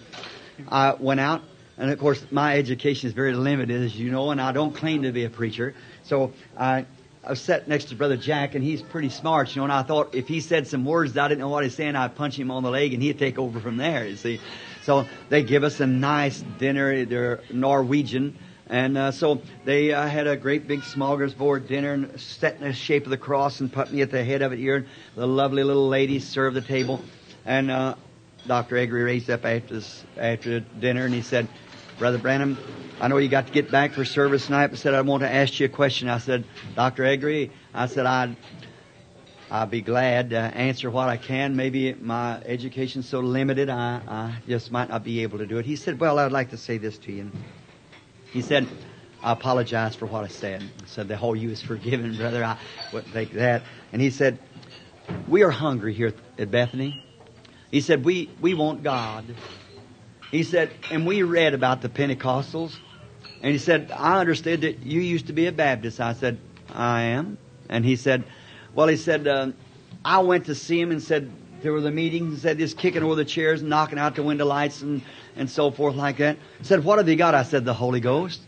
I 0.70 0.94
went 0.94 1.20
out. 1.20 1.44
And 1.78 1.92
of 1.92 2.00
course, 2.00 2.24
my 2.32 2.58
education 2.58 3.08
is 3.08 3.14
very 3.14 3.34
limited, 3.34 3.82
as 3.82 3.96
you 3.96 4.12
know, 4.12 4.30
and 4.32 4.40
I 4.40 4.52
don't 4.52 4.74
claim 4.74 5.04
to 5.04 5.12
be 5.12 5.26
a 5.26 5.30
preacher. 5.30 5.74
So 6.04 6.32
I, 6.58 6.86
I 7.26 7.30
was 7.30 7.40
sat 7.40 7.70
next 7.70 7.86
to 7.86 7.96
Brother 7.96 8.18
Jack, 8.18 8.54
and 8.54 8.62
he's 8.62 8.82
pretty 8.82 9.08
smart, 9.08 9.56
you 9.56 9.62
know, 9.62 9.64
and 9.64 9.72
I 9.72 9.84
thought 9.84 10.14
if 10.14 10.28
he 10.28 10.42
said 10.42 10.68
some 10.68 10.84
words 10.84 11.14
that 11.14 11.24
I 11.24 11.28
didn't 11.30 11.40
know 11.40 11.48
what 11.48 11.64
he's 11.64 11.74
saying, 11.74 11.96
I'd 11.96 12.16
punch 12.16 12.38
him 12.38 12.52
on 12.52 12.64
the 12.64 12.70
leg, 12.70 12.94
and 12.94 13.02
he'd 13.02 13.18
take 13.18 13.40
over 13.40 13.62
from 13.62 13.78
there, 13.78 14.06
you 14.06 14.18
see. 14.18 14.42
So 14.82 15.06
they 15.30 15.42
give 15.42 15.64
us 15.64 15.80
a 15.80 15.88
nice 15.88 16.44
dinner. 16.60 17.06
They're 17.06 17.40
Norwegian. 17.50 18.38
And 18.68 18.98
uh, 18.98 19.12
so 19.12 19.42
they 19.64 19.94
uh, 19.94 20.06
had 20.06 20.28
a 20.28 20.36
great 20.36 20.68
big 20.68 20.82
smorgasbord 20.82 21.68
dinner 21.68 21.94
and 21.94 22.20
set 22.20 22.56
in 22.56 22.64
the 22.64 22.74
shape 22.74 23.06
of 23.06 23.10
the 23.10 23.18
cross 23.18 23.62
and 23.62 23.72
put 23.72 23.94
me 23.94 24.02
at 24.02 24.12
the 24.12 24.24
head 24.24 24.42
of 24.42 24.52
it 24.52 24.60
here. 24.60 24.76
And 24.76 24.88
the 25.16 25.28
lovely 25.28 25.64
little 25.64 25.88
ladies 25.88 26.28
served 26.28 26.58
the 26.58 26.62
table. 26.62 27.02
And 27.46 27.72
uh, 27.72 27.96
Dr. 28.48 28.76
Eggery 28.76 29.06
raised 29.06 29.30
up 29.30 29.46
after, 29.46 29.76
this, 29.76 30.04
after 30.18 30.60
dinner 30.60 31.06
and 31.06 31.14
he 31.14 31.22
said, 31.22 31.48
Brother 31.98 32.18
Branham, 32.18 32.58
I 33.00 33.08
know 33.08 33.18
you 33.18 33.30
got 33.30 33.48
to 33.48 33.54
get 33.54 33.72
back 33.72 33.92
for 33.92 34.06
service 34.06 34.46
tonight, 34.46 34.68
but 34.68 34.80
said 34.80 34.94
I 34.94 35.02
want 35.02 35.24
to 35.24 35.34
ask 35.34 35.60
you 35.60 35.66
a 35.66 35.70
question. 35.70 36.10
I 36.10 36.18
said, 36.18 36.46
Dr. 36.76 37.04
Eggery, 37.04 37.52
I 37.74 37.88
said 37.88 38.06
I'd 38.06 38.36
I'll 39.54 39.68
be 39.68 39.82
glad 39.82 40.32
to 40.32 40.38
answer 40.40 40.90
what 40.90 41.10
I 41.10 41.18
can. 41.18 41.56
Maybe 41.56 41.94
my 41.94 42.42
education's 42.42 43.08
so 43.08 43.20
limited, 43.20 43.70
I, 43.70 44.02
I 44.08 44.36
just 44.48 44.72
might 44.72 44.90
not 44.90 45.04
be 45.04 45.22
able 45.22 45.38
to 45.38 45.46
do 45.46 45.60
it. 45.60 45.66
He 45.66 45.76
said, 45.76 46.00
Well, 46.00 46.18
I'd 46.18 46.32
like 46.32 46.50
to 46.50 46.58
say 46.58 46.80
this 46.80 46.98
to 47.00 47.12
you. 47.12 47.32
He 48.32 48.42
said, 48.42 48.68
I 49.22 49.32
apologize 49.32 49.96
for 49.96 50.08
what 50.08 50.24
I 50.24 50.28
said. 50.28 50.64
I 50.64 50.88
said, 50.88 51.08
The 51.08 51.18
whole 51.18 51.36
you 51.36 51.52
is 51.52 51.62
forgiven, 51.62 52.18
brother. 52.18 52.44
I 52.44 52.58
wouldn't 52.92 53.14
think 53.14 53.34
that. 53.34 53.62
And 53.92 54.02
he 54.02 54.10
said, 54.10 54.40
We 55.28 55.44
are 55.44 55.52
hungry 55.52 55.94
here 55.94 56.16
at 56.40 56.50
Bethany. 56.50 57.00
He 57.70 57.82
said, 57.82 58.04
We, 58.04 58.32
we 58.42 58.56
want 58.56 58.82
God. 58.82 59.24
He 60.34 60.42
said, 60.42 60.72
and 60.90 61.06
we 61.06 61.22
read 61.22 61.54
about 61.54 61.84
the 61.84 61.90
Pentecostals. 61.90 62.76
And 63.44 63.52
he 63.52 63.60
said, 63.60 63.92
I 63.92 64.20
understood 64.20 64.62
that 64.62 64.80
you 64.80 65.00
used 65.00 65.28
to 65.28 65.34
be 65.34 65.46
a 65.46 65.52
Baptist. 65.52 66.02
I 66.02 66.14
said, 66.14 66.40
I 66.74 67.04
am. 67.04 67.38
And 67.70 67.86
he 67.86 67.96
said, 67.96 68.24
well, 68.74 68.88
he 68.88 68.98
said, 68.98 69.28
uh, 69.28 69.52
I 70.04 70.22
went 70.22 70.48
to 70.48 70.56
see 70.56 70.82
him 70.82 70.90
and 70.90 71.04
said, 71.04 71.32
there 71.62 71.72
were 71.72 71.82
the 71.82 71.92
meetings 71.92 72.34
and 72.34 72.42
said, 72.42 72.58
just 72.58 72.80
kicking 72.80 73.04
over 73.04 73.14
the 73.14 73.26
chairs 73.26 73.62
and 73.62 73.70
knocking 73.70 74.00
out 74.00 74.16
the 74.16 74.24
window 74.24 74.48
lights 74.48 74.82
and, 74.82 75.04
and 75.36 75.48
so 75.48 75.70
forth 75.70 75.96
like 75.96 76.18
that. 76.18 76.40
said, 76.64 76.84
what 76.84 76.98
have 76.98 77.08
you 77.08 77.16
got? 77.16 77.36
I 77.36 77.44
said, 77.44 77.64
the 77.64 77.76
Holy 77.76 78.00
Ghost. 78.00 78.42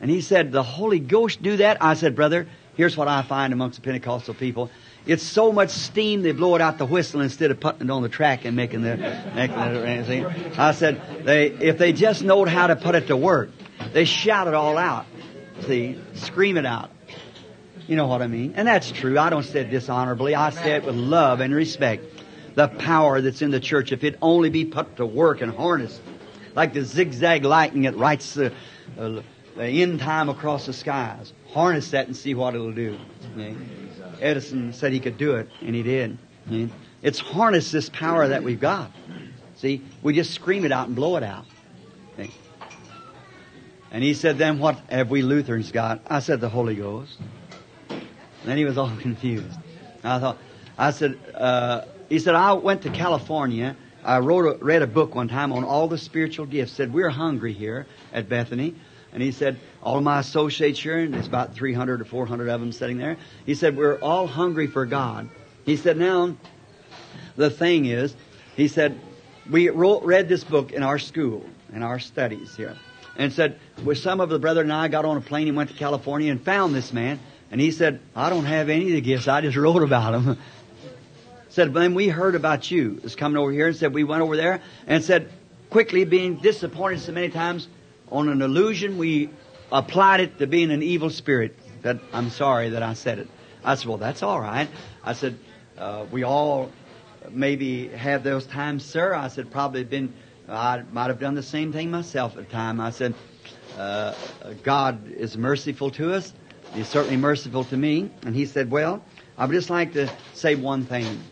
And 0.00 0.12
he 0.12 0.20
said, 0.20 0.52
the 0.52 0.62
Holy 0.62 1.00
Ghost 1.00 1.42
do 1.42 1.56
that? 1.56 1.78
I 1.82 1.94
said, 1.94 2.14
brother, 2.14 2.46
here's 2.76 2.96
what 2.96 3.08
I 3.08 3.22
find 3.22 3.52
amongst 3.52 3.80
the 3.80 3.84
Pentecostal 3.84 4.34
people. 4.34 4.70
It's 5.06 5.22
so 5.22 5.50
much 5.50 5.70
steam 5.70 6.22
they 6.22 6.32
blow 6.32 6.54
it 6.54 6.60
out 6.60 6.78
the 6.78 6.86
whistle 6.86 7.20
instead 7.20 7.50
of 7.50 7.58
putting 7.58 7.82
it 7.82 7.90
on 7.90 8.02
the 8.02 8.08
track 8.08 8.44
and 8.44 8.54
making 8.54 8.82
the. 8.82 8.96
Making 9.34 9.58
it, 9.58 10.58
I 10.58 10.72
said 10.72 11.24
they 11.24 11.46
if 11.46 11.78
they 11.78 11.92
just 11.92 12.22
knowed 12.22 12.48
how 12.48 12.66
to 12.66 12.76
put 12.76 12.94
it 12.94 13.06
to 13.06 13.16
work, 13.16 13.50
they 13.92 14.04
shout 14.04 14.46
it 14.46 14.54
all 14.54 14.76
out. 14.76 15.06
See, 15.66 15.98
scream 16.14 16.56
it 16.56 16.66
out. 16.66 16.90
You 17.86 17.96
know 17.96 18.06
what 18.06 18.22
I 18.22 18.28
mean? 18.28 18.54
And 18.56 18.68
that's 18.68 18.92
true. 18.92 19.18
I 19.18 19.30
don't 19.30 19.42
say 19.42 19.62
it 19.62 19.70
dishonorably. 19.70 20.34
I 20.34 20.50
say 20.50 20.76
it 20.76 20.84
with 20.84 20.94
love 20.94 21.40
and 21.40 21.54
respect. 21.54 22.04
The 22.54 22.68
power 22.68 23.20
that's 23.20 23.42
in 23.42 23.50
the 23.50 23.60
church, 23.60 23.90
if 23.90 24.04
it 24.04 24.16
only 24.22 24.50
be 24.50 24.64
put 24.64 24.96
to 24.96 25.06
work 25.06 25.40
and 25.40 25.52
harnessed, 25.52 26.00
like 26.54 26.72
the 26.72 26.84
zigzag 26.84 27.44
lightning 27.44 27.82
that 27.82 27.96
writes 27.96 28.34
the, 28.34 28.52
uh, 28.98 29.22
the 29.56 29.82
end 29.82 30.00
time 30.00 30.28
across 30.28 30.66
the 30.66 30.72
skies. 30.72 31.32
Harness 31.52 31.90
that 31.90 32.06
and 32.06 32.16
see 32.16 32.34
what 32.34 32.54
it'll 32.54 32.72
do. 32.72 32.98
Edison 34.20 34.72
said 34.72 34.92
he 34.92 35.00
could 35.00 35.18
do 35.18 35.36
it, 35.36 35.48
and 35.60 35.74
he 35.74 35.82
did. 35.82 36.18
It's 37.02 37.18
harness 37.18 37.70
this 37.70 37.88
power 37.88 38.28
that 38.28 38.42
we've 38.42 38.60
got. 38.60 38.90
See, 39.56 39.82
we 40.02 40.14
just 40.14 40.32
scream 40.32 40.64
it 40.64 40.72
out 40.72 40.86
and 40.86 40.96
blow 40.96 41.16
it 41.16 41.22
out. 41.22 41.44
And 43.90 44.04
he 44.04 44.14
said, 44.14 44.38
then 44.38 44.58
what 44.58 44.78
have 44.88 45.10
we 45.10 45.22
Lutherans 45.22 45.72
got? 45.72 46.00
I 46.06 46.20
said, 46.20 46.40
the 46.40 46.48
Holy 46.48 46.76
Ghost. 46.76 47.18
And 47.88 48.00
then 48.44 48.56
he 48.56 48.64
was 48.64 48.78
all 48.78 48.94
confused. 49.00 49.58
I 50.04 50.18
thought, 50.18 50.38
I 50.78 50.92
said, 50.92 51.18
uh, 51.34 51.84
he 52.08 52.18
said, 52.18 52.34
I 52.34 52.52
went 52.52 52.82
to 52.82 52.90
California. 52.90 53.76
I 54.02 54.20
wrote 54.20 54.46
a, 54.46 54.64
read 54.64 54.82
a 54.82 54.86
book 54.86 55.14
one 55.14 55.28
time 55.28 55.52
on 55.52 55.64
all 55.64 55.88
the 55.88 55.98
spiritual 55.98 56.46
gifts. 56.46 56.72
Said, 56.72 56.92
we're 56.92 57.10
hungry 57.10 57.52
here 57.52 57.86
at 58.12 58.28
Bethany. 58.28 58.76
And 59.12 59.22
he 59.22 59.32
said, 59.32 59.58
all 59.82 60.00
my 60.00 60.20
associates 60.20 60.80
here, 60.80 60.98
and 60.98 61.14
there's 61.14 61.26
about 61.26 61.54
300 61.54 62.00
or 62.00 62.04
400 62.04 62.48
of 62.48 62.60
them 62.60 62.72
sitting 62.72 62.98
there. 62.98 63.16
He 63.44 63.54
said, 63.54 63.76
we're 63.76 63.98
all 63.98 64.26
hungry 64.26 64.66
for 64.66 64.86
God. 64.86 65.28
He 65.64 65.76
said, 65.76 65.96
now, 65.96 66.36
the 67.36 67.50
thing 67.50 67.86
is, 67.86 68.14
he 68.56 68.68
said, 68.68 68.98
we 69.50 69.68
wrote, 69.68 70.04
read 70.04 70.28
this 70.28 70.44
book 70.44 70.72
in 70.72 70.82
our 70.82 70.98
school, 70.98 71.44
in 71.72 71.82
our 71.82 71.98
studies 71.98 72.54
here. 72.54 72.76
And 73.16 73.32
said, 73.32 73.58
with 73.84 73.98
some 73.98 74.20
of 74.20 74.28
the 74.28 74.38
brethren 74.38 74.66
and 74.66 74.72
I 74.72 74.88
got 74.88 75.04
on 75.04 75.16
a 75.16 75.20
plane 75.20 75.48
and 75.48 75.56
went 75.56 75.70
to 75.70 75.76
California 75.76 76.30
and 76.30 76.40
found 76.42 76.74
this 76.74 76.92
man. 76.92 77.18
And 77.50 77.60
he 77.60 77.72
said, 77.72 78.00
I 78.14 78.30
don't 78.30 78.44
have 78.44 78.68
any 78.68 78.86
of 78.86 78.92
the 78.92 79.00
gifts. 79.00 79.26
I 79.26 79.40
just 79.40 79.56
wrote 79.56 79.82
about 79.82 80.12
them. 80.12 80.38
said, 81.48 81.74
then 81.74 81.94
we 81.94 82.08
heard 82.08 82.36
about 82.36 82.70
you. 82.70 83.00
Was 83.02 83.16
coming 83.16 83.36
over 83.36 83.50
here 83.50 83.66
and 83.66 83.76
said, 83.76 83.92
we 83.92 84.04
went 84.04 84.22
over 84.22 84.36
there 84.36 84.60
and 84.86 85.02
said, 85.02 85.30
quickly 85.68 86.04
being 86.04 86.36
disappointed 86.36 87.00
so 87.00 87.12
many 87.12 87.28
times, 87.28 87.68
on 88.10 88.28
an 88.28 88.42
illusion, 88.42 88.98
we 88.98 89.30
applied 89.70 90.20
it 90.20 90.38
to 90.38 90.46
being 90.46 90.70
an 90.70 90.82
evil 90.82 91.10
spirit. 91.10 91.56
That 91.82 91.98
I'm 92.12 92.30
sorry 92.30 92.70
that 92.70 92.82
I 92.82 92.94
said 92.94 93.18
it. 93.18 93.28
I 93.64 93.74
said, 93.74 93.86
well, 93.86 93.98
that's 93.98 94.22
all 94.22 94.40
right. 94.40 94.68
I 95.02 95.12
said, 95.14 95.38
uh, 95.78 96.06
we 96.10 96.24
all 96.24 96.70
maybe 97.30 97.88
have 97.88 98.22
those 98.22 98.46
times, 98.46 98.84
sir. 98.84 99.14
I 99.14 99.28
said, 99.28 99.50
probably 99.50 99.84
been, 99.84 100.12
I 100.48 100.82
might 100.92 101.08
have 101.08 101.20
done 101.20 101.34
the 101.34 101.42
same 101.42 101.72
thing 101.72 101.90
myself 101.90 102.36
at 102.36 102.46
the 102.46 102.52
time. 102.52 102.80
I 102.80 102.90
said, 102.90 103.14
uh, 103.78 104.14
God 104.62 105.10
is 105.12 105.36
merciful 105.36 105.90
to 105.92 106.12
us. 106.14 106.32
He's 106.74 106.88
certainly 106.88 107.16
merciful 107.16 107.64
to 107.64 107.76
me. 107.76 108.10
And 108.24 108.34
he 108.34 108.46
said, 108.46 108.70
well, 108.70 109.02
I 109.38 109.46
would 109.46 109.54
just 109.54 109.70
like 109.70 109.94
to 109.94 110.10
say 110.34 110.54
one 110.54 110.84
thing. 110.84 111.22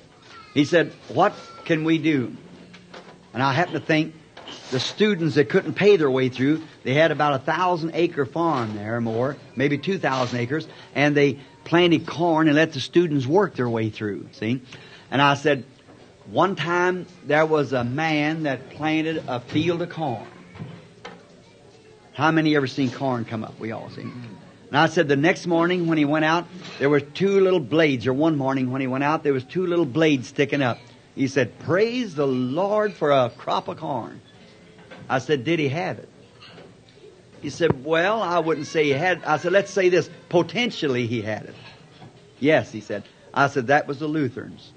He 0.55 0.65
said, 0.65 0.93
what 1.09 1.35
can 1.65 1.85
we 1.85 1.99
do? 1.99 2.35
And 3.35 3.43
I 3.43 3.53
happened 3.53 3.81
to 3.81 3.87
think 3.87 4.15
the 4.71 4.81
students 4.81 5.37
that 5.37 5.49
couldn't 5.49 5.75
pay 5.75 5.97
their 5.97 6.11
way 6.11 6.29
through, 6.29 6.63
they 6.85 6.95
had 6.95 7.11
about 7.11 7.35
a 7.35 7.39
thousand 7.39 7.93
acre 7.95 8.27
farm 8.27 8.75
there 8.77 8.97
or 8.97 9.01
more, 9.01 9.37
maybe 9.57 9.79
two 9.79 9.99
thousand 9.99 10.39
acres, 10.41 10.69
and 10.95 11.17
they 11.17 11.39
planted 11.65 12.07
corn 12.07 12.49
and 12.49 12.57
let 12.57 12.73
the 12.73 12.81
students 12.81 13.27
work 13.27 13.55
their 13.55 13.69
way 13.69 13.91
through, 13.91 14.29
see? 14.33 14.63
And 15.11 15.23
I 15.23 15.35
said, 15.35 15.65
one 16.27 16.57
time 16.57 17.07
there 17.25 17.47
was 17.47 17.73
a 17.73 17.85
man 17.85 18.43
that 18.43 18.71
planted 18.71 19.25
a 19.27 19.41
field 19.41 19.81
of 19.81 19.91
corn. 19.91 20.27
How 22.13 22.31
many 22.31 22.57
ever 22.57 22.67
seen 22.67 22.91
corn 22.91 23.25
come 23.25 23.45
up? 23.45 23.59
We 23.59 23.73
all 23.73 23.89
seen. 23.91 24.13
And 24.69 24.77
I 24.77 24.87
said 24.87 25.09
the 25.09 25.17
next 25.17 25.47
morning 25.47 25.87
when 25.87 25.97
he 25.97 26.05
went 26.05 26.27
out, 26.27 26.47
there 26.79 26.91
were 26.91 27.01
two 27.01 27.41
little 27.41 27.61
blades, 27.61 28.07
or 28.07 28.13
one 28.13 28.37
morning 28.37 28.71
when 28.71 28.83
he 28.83 28.87
went 28.87 29.05
out, 29.05 29.23
there 29.23 29.33
was 29.33 29.45
two 29.45 29.67
little 29.67 29.87
blades 29.87 30.29
sticking 30.29 30.61
up. 30.61 30.79
He 31.15 31.27
said, 31.27 31.59
praise 31.61 32.15
the 32.15 32.27
Lord 32.27 32.93
for 32.93 33.11
a 33.11 33.31
crop 33.31 33.69
of 33.69 33.79
corn. 33.79 34.21
I 35.09 35.19
said, 35.19 35.45
did 35.45 35.59
he 35.59 35.69
have 35.69 35.99
it? 35.99 36.09
He 37.41 37.51
said, 37.51 37.85
well, 37.85 38.21
I 38.21 38.41
wouldn't 38.41 38.67
say 38.67 38.85
he 38.85 38.91
had. 38.91 39.19
It. 39.19 39.29
I 39.29 39.39
said, 39.39 39.53
let's 39.53 39.71
say 39.71 39.89
this. 39.89 40.11
Potentially 40.29 41.07
he 41.07 41.23
had 41.23 41.45
it. 41.45 41.55
Yes, 42.41 42.73
he 42.73 42.81
said. 42.81 43.05
I 43.33 43.49
said, 43.49 43.69
that 43.69 43.87
was 43.87 44.01
the 44.01 44.09
Lutherans. 44.09 44.73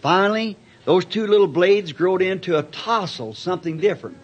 Finally, 0.00 0.56
those 0.84 1.04
two 1.04 1.26
little 1.26 1.46
blades 1.46 1.92
growed 1.92 2.22
into 2.22 2.58
a 2.58 2.62
tassel, 2.62 3.34
something 3.34 3.78
different. 3.78 4.18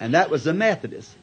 And 0.00 0.14
that 0.14 0.30
was 0.30 0.44
the 0.44 0.54
Methodists. 0.54 1.14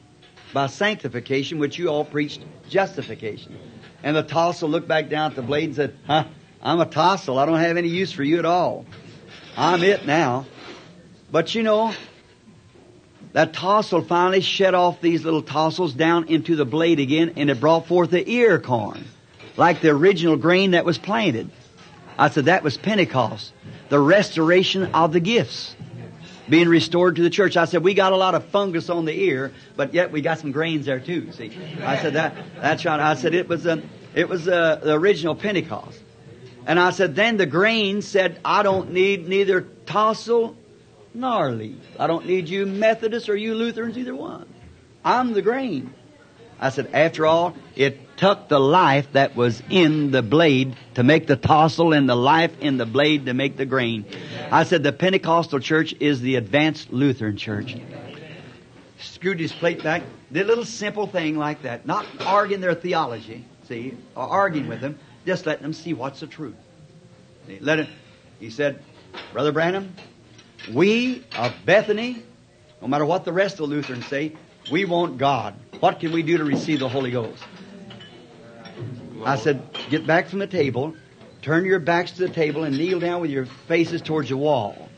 By 0.52 0.66
sanctification, 0.66 1.58
which 1.58 1.78
you 1.78 1.88
all 1.88 2.04
preached 2.04 2.44
justification. 2.68 3.58
And 4.02 4.14
the 4.14 4.22
tassel 4.22 4.68
looked 4.68 4.88
back 4.88 5.08
down 5.08 5.30
at 5.30 5.36
the 5.36 5.42
blade 5.42 5.64
and 5.64 5.76
said, 5.76 5.96
huh, 6.06 6.24
I'm 6.62 6.80
a 6.80 6.86
tassel. 6.86 7.38
I 7.38 7.46
don't 7.46 7.58
have 7.58 7.78
any 7.78 7.88
use 7.88 8.12
for 8.12 8.22
you 8.22 8.38
at 8.38 8.44
all. 8.44 8.84
I'm 9.56 9.82
it 9.82 10.06
now. 10.06 10.46
But 11.32 11.54
you 11.54 11.62
know, 11.62 11.94
that 13.32 13.54
tassel 13.54 14.02
finally 14.02 14.42
shed 14.42 14.74
off 14.74 15.00
these 15.00 15.24
little 15.24 15.42
tassels 15.42 15.94
down 15.94 16.28
into 16.28 16.56
the 16.56 16.66
blade 16.66 17.00
again 17.00 17.32
and 17.36 17.48
it 17.48 17.58
brought 17.58 17.86
forth 17.86 18.10
the 18.10 18.30
ear 18.30 18.60
corn. 18.60 19.02
Like 19.56 19.80
the 19.80 19.88
original 19.88 20.36
grain 20.36 20.72
that 20.72 20.84
was 20.84 20.98
planted. 20.98 21.50
I 22.18 22.28
said 22.28 22.44
that 22.44 22.62
was 22.62 22.76
Pentecost. 22.76 23.52
The 23.88 23.98
restoration 23.98 24.94
of 24.94 25.14
the 25.14 25.20
gifts. 25.20 25.74
Being 26.50 26.68
restored 26.68 27.16
to 27.16 27.22
the 27.22 27.30
church. 27.30 27.56
I 27.56 27.64
said, 27.64 27.82
we 27.82 27.94
got 27.94 28.12
a 28.12 28.16
lot 28.16 28.34
of 28.34 28.44
fungus 28.46 28.90
on 28.90 29.06
the 29.06 29.18
ear, 29.18 29.52
but 29.74 29.94
yet 29.94 30.12
we 30.12 30.20
got 30.20 30.38
some 30.38 30.52
grains 30.52 30.84
there 30.84 31.00
too, 31.00 31.32
see. 31.32 31.56
I 31.82 31.96
said 31.96 32.12
that, 32.12 32.36
that's 32.60 32.84
right. 32.84 33.00
I 33.00 33.14
said 33.14 33.32
it 33.32 33.48
was, 33.48 33.64
a, 33.64 33.82
it 34.14 34.28
was 34.28 34.48
a, 34.48 34.80
the 34.82 34.92
original 34.92 35.34
Pentecost. 35.34 35.98
And 36.66 36.78
I 36.78 36.90
said, 36.90 37.14
then 37.16 37.38
the 37.38 37.46
grain 37.46 38.02
said, 38.02 38.38
I 38.44 38.62
don't 38.62 38.92
need 38.92 39.28
neither 39.28 39.62
tassel 39.86 40.56
nor 41.14 41.50
leaf. 41.50 41.78
I 41.98 42.06
don't 42.06 42.26
need 42.26 42.48
you 42.48 42.66
Methodists 42.66 43.28
or 43.28 43.36
you 43.36 43.54
Lutherans, 43.54 43.98
either 43.98 44.14
one. 44.14 44.46
I'm 45.04 45.32
the 45.32 45.42
grain. 45.42 45.92
I 46.58 46.70
said, 46.70 46.90
after 46.92 47.26
all, 47.26 47.56
it 47.74 48.16
took 48.16 48.48
the 48.48 48.60
life 48.60 49.12
that 49.14 49.34
was 49.34 49.60
in 49.68 50.12
the 50.12 50.22
blade 50.22 50.76
to 50.94 51.02
make 51.02 51.26
the 51.26 51.36
tassel 51.36 51.92
and 51.92 52.08
the 52.08 52.14
life 52.14 52.56
in 52.60 52.76
the 52.76 52.86
blade 52.86 53.26
to 53.26 53.34
make 53.34 53.56
the 53.56 53.66
grain. 53.66 54.04
I 54.50 54.62
said, 54.62 54.84
the 54.84 54.92
Pentecostal 54.92 55.58
church 55.58 55.92
is 55.98 56.20
the 56.20 56.36
advanced 56.36 56.92
Lutheran 56.92 57.36
church. 57.36 57.76
Screwed 59.00 59.40
his 59.40 59.52
plate 59.52 59.82
back. 59.82 60.02
Did 60.30 60.44
a 60.44 60.48
little 60.48 60.64
simple 60.64 61.08
thing 61.08 61.36
like 61.36 61.62
that. 61.62 61.84
Not 61.84 62.06
arguing 62.20 62.60
their 62.60 62.74
theology, 62.74 63.44
see, 63.66 63.96
or 64.14 64.22
arguing 64.22 64.68
with 64.68 64.80
them, 64.80 65.00
just 65.26 65.46
letting 65.46 65.62
them 65.62 65.72
see 65.72 65.94
what's 65.94 66.20
the 66.20 66.28
truth. 66.28 66.54
Let 67.60 67.80
him, 67.80 67.88
he 68.38 68.50
said, 68.50 68.80
Brother 69.32 69.50
Branham, 69.50 69.96
we 70.70 71.24
of 71.36 71.54
Bethany, 71.64 72.22
no 72.80 72.88
matter 72.88 73.04
what 73.04 73.24
the 73.24 73.32
rest 73.32 73.54
of 73.54 73.68
the 73.68 73.74
Lutherans 73.74 74.06
say, 74.06 74.32
we 74.70 74.84
want 74.84 75.18
God. 75.18 75.54
What 75.80 76.00
can 76.00 76.12
we 76.12 76.22
do 76.22 76.38
to 76.38 76.44
receive 76.44 76.80
the 76.80 76.88
Holy 76.88 77.10
Ghost? 77.10 77.42
I 79.24 79.36
said, 79.36 79.62
get 79.90 80.06
back 80.06 80.28
from 80.28 80.40
the 80.40 80.46
table, 80.46 80.94
turn 81.42 81.64
your 81.64 81.78
backs 81.78 82.12
to 82.12 82.26
the 82.26 82.28
table, 82.32 82.64
and 82.64 82.76
kneel 82.76 83.00
down 83.00 83.20
with 83.20 83.30
your 83.30 83.46
faces 83.46 84.02
towards 84.02 84.28
the 84.28 84.36
wall. 84.36 84.88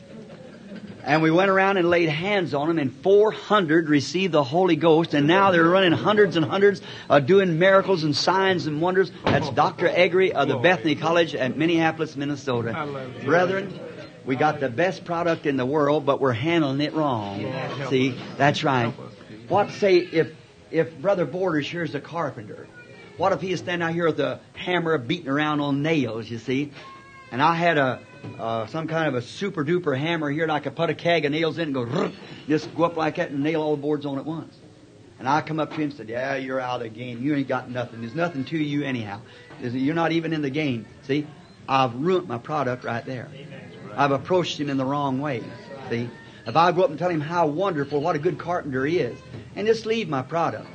And 1.03 1.21
we 1.21 1.29
went 1.29 1.51
around 1.51 1.77
and 1.77 1.87
laid 1.87 2.09
hands 2.09 2.55
on 2.55 2.67
them, 2.67 2.79
and 2.79 2.91
400 2.91 3.89
received 3.89 4.33
the 4.33 4.43
Holy 4.43 4.75
Ghost, 4.75 5.13
and 5.13 5.27
now 5.27 5.51
they're 5.51 5.63
running 5.63 5.91
hundreds 5.91 6.35
and 6.35 6.43
hundreds, 6.43 6.81
uh, 7.11 7.19
doing 7.19 7.59
miracles 7.59 8.03
and 8.03 8.15
signs 8.15 8.65
and 8.65 8.81
wonders. 8.81 9.11
That's 9.23 9.49
Dr. 9.51 9.87
Eggery 9.87 10.31
of 10.31 10.47
the 10.47 10.57
Bethany 10.57 10.95
College 10.95 11.35
at 11.35 11.55
Minneapolis, 11.55 12.15
Minnesota. 12.15 12.71
Brethren, 13.23 13.79
we 14.25 14.35
got 14.35 14.59
the 14.59 14.69
best 14.69 15.05
product 15.05 15.45
in 15.45 15.57
the 15.57 15.65
world, 15.65 16.05
but 16.05 16.19
we're 16.19 16.33
handling 16.33 16.81
it 16.81 16.93
wrong. 16.93 17.39
See, 17.89 18.17
that's 18.37 18.63
right. 18.63 18.93
What 19.47 19.71
say 19.71 19.97
if 19.97 20.29
if 20.71 20.97
Brother 20.99 21.25
Borders 21.25 21.69
here's 21.69 21.95
a 21.95 22.01
carpenter? 22.01 22.67
What 23.17 23.31
if 23.31 23.39
he 23.41 23.51
is 23.51 23.59
standing 23.59 23.87
out 23.87 23.93
here 23.93 24.07
with 24.07 24.19
a 24.19 24.41
hammer 24.53 24.97
beating 24.97 25.29
around 25.29 25.61
on 25.61 25.81
nails, 25.81 26.29
you 26.29 26.37
see? 26.37 26.71
and 27.31 27.41
I 27.41 27.55
had 27.55 27.77
a 27.77 27.99
uh, 28.39 28.65
some 28.67 28.87
kind 28.87 29.07
of 29.07 29.15
a 29.15 29.21
super 29.21 29.63
duper 29.63 29.97
hammer 29.97 30.29
here, 30.29 30.43
and 30.43 30.51
I 30.51 30.59
could 30.59 30.75
put 30.75 30.89
a 30.89 30.95
keg 30.95 31.25
of 31.25 31.31
nails 31.31 31.57
in 31.57 31.65
and 31.65 31.73
go 31.73 32.11
just 32.47 32.73
go 32.75 32.85
up 32.85 32.95
like 32.95 33.17
that 33.17 33.31
and 33.31 33.43
nail 33.43 33.61
all 33.61 33.75
the 33.75 33.81
boards 33.81 34.05
on 34.05 34.17
at 34.17 34.25
once. 34.25 34.55
And 35.19 35.27
I 35.27 35.41
come 35.41 35.59
up 35.59 35.69
to 35.71 35.75
him 35.75 35.83
and 35.83 35.93
said, 35.93 36.09
"Yeah, 36.09 36.35
you're 36.35 36.59
out 36.59 36.77
of 36.77 36.83
the 36.83 36.89
game. 36.89 37.21
You 37.21 37.35
ain't 37.35 37.47
got 37.47 37.69
nothing. 37.69 38.01
There's 38.01 38.15
nothing 38.15 38.45
to 38.45 38.57
you 38.57 38.83
anyhow. 38.83 39.21
You're 39.61 39.95
not 39.95 40.11
even 40.11 40.33
in 40.33 40.41
the 40.41 40.49
game. 40.49 40.85
See, 41.03 41.27
I've 41.67 41.93
ruined 41.95 42.27
my 42.27 42.37
product 42.37 42.83
right 42.83 43.05
there. 43.05 43.29
I've 43.95 44.11
approached 44.11 44.59
him 44.59 44.69
in 44.69 44.77
the 44.77 44.85
wrong 44.85 45.19
way. 45.19 45.43
See, 45.89 46.09
if 46.45 46.55
I 46.55 46.71
go 46.71 46.83
up 46.83 46.89
and 46.89 46.99
tell 46.99 47.09
him 47.09 47.21
how 47.21 47.47
wonderful, 47.47 48.01
what 48.01 48.15
a 48.15 48.19
good 48.19 48.37
carpenter 48.37 48.85
he 48.85 48.99
is, 48.99 49.17
and 49.55 49.65
just 49.67 49.85
leave 49.85 50.09
my 50.09 50.21
product, 50.21 50.67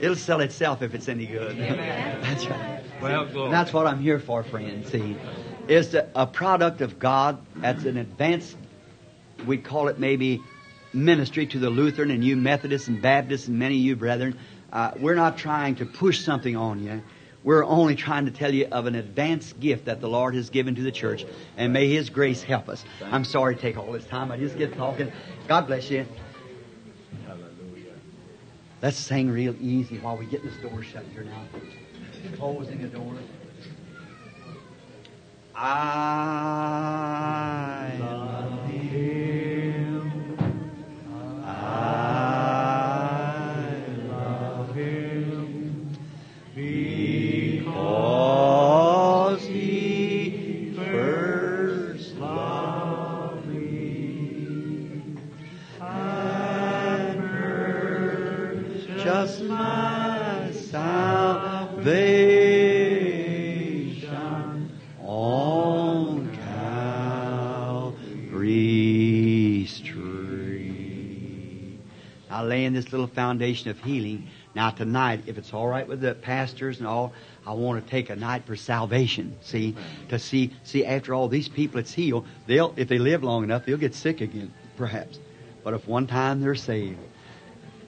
it'll 0.00 0.16
sell 0.16 0.40
itself 0.40 0.82
if 0.82 0.94
it's 0.94 1.08
any 1.08 1.26
good. 1.26 1.56
That's 1.58 2.46
right. 2.46 2.82
Well, 3.00 3.28
See, 3.28 3.50
that's 3.50 3.72
what 3.72 3.88
I'm 3.88 3.98
here 3.98 4.20
for, 4.20 4.44
friends. 4.44 4.92
See, 4.92 5.16
is 5.66 5.94
a 5.94 6.26
product 6.26 6.80
of 6.80 7.00
God 7.00 7.44
that's 7.56 7.84
an 7.84 7.96
advanced, 7.96 8.56
we 9.44 9.58
call 9.58 9.88
it 9.88 9.98
maybe 9.98 10.40
ministry 10.92 11.46
to 11.46 11.58
the 11.58 11.68
Lutheran 11.70 12.10
and 12.10 12.22
you 12.24 12.36
Methodists 12.36 12.88
and 12.88 13.02
Baptists 13.02 13.48
and 13.48 13.58
many 13.58 13.76
of 13.76 13.82
you 13.82 13.96
brethren. 13.96 14.38
Uh, 14.72 14.92
we're 14.98 15.14
not 15.14 15.36
trying 15.36 15.74
to 15.76 15.86
push 15.86 16.20
something 16.20 16.56
on 16.56 16.82
you. 16.82 17.02
We're 17.44 17.64
only 17.64 17.96
trying 17.96 18.26
to 18.26 18.30
tell 18.30 18.54
you 18.54 18.68
of 18.70 18.86
an 18.86 18.94
advanced 18.94 19.58
gift 19.58 19.86
that 19.86 20.00
the 20.00 20.08
Lord 20.08 20.36
has 20.36 20.50
given 20.50 20.76
to 20.76 20.82
the 20.82 20.92
church, 20.92 21.24
and 21.56 21.72
may 21.72 21.88
His 21.88 22.08
grace 22.08 22.40
help 22.42 22.68
us. 22.68 22.84
I'm 23.04 23.24
sorry 23.24 23.56
to 23.56 23.60
take 23.60 23.76
all 23.76 23.90
this 23.90 24.04
time. 24.04 24.30
I 24.30 24.36
just 24.36 24.56
get 24.56 24.74
talking. 24.74 25.10
God 25.48 25.66
bless 25.66 25.90
you. 25.90 26.06
Hallelujah. 27.26 27.94
Let's 28.80 28.96
sing 28.96 29.28
real 29.30 29.56
easy 29.60 29.98
while 29.98 30.16
we 30.16 30.26
get 30.26 30.44
this 30.44 30.56
door 30.58 30.84
shut 30.84 31.04
here 31.12 31.24
now. 31.24 31.42
Closing 32.36 32.80
the 32.80 32.88
door. 32.88 33.16
I 35.54 35.68
love 38.00 38.70
him. 38.70 40.38
I 41.44 42.31
this 72.82 72.92
little 72.92 73.06
foundation 73.06 73.70
of 73.70 73.78
healing. 73.80 74.28
Now, 74.54 74.70
tonight, 74.70 75.22
if 75.26 75.38
it's 75.38 75.52
all 75.54 75.66
right 75.66 75.86
with 75.86 76.00
the 76.00 76.14
pastors 76.14 76.78
and 76.78 76.86
all, 76.86 77.12
I 77.46 77.52
want 77.52 77.84
to 77.84 77.90
take 77.90 78.10
a 78.10 78.16
night 78.16 78.44
for 78.46 78.56
salvation. 78.56 79.36
See, 79.42 79.74
to 80.08 80.18
see, 80.18 80.52
see, 80.64 80.84
after 80.84 81.14
all 81.14 81.28
these 81.28 81.48
people 81.48 81.80
it's 81.80 81.92
healed, 81.92 82.26
they'll, 82.46 82.74
if 82.76 82.88
they 82.88 82.98
live 82.98 83.22
long 83.22 83.44
enough, 83.44 83.64
they'll 83.64 83.76
get 83.76 83.94
sick 83.94 84.20
again, 84.20 84.52
perhaps. 84.76 85.18
But 85.64 85.74
if 85.74 85.86
one 85.86 86.06
time 86.06 86.40
they're 86.40 86.54
saved, 86.54 86.98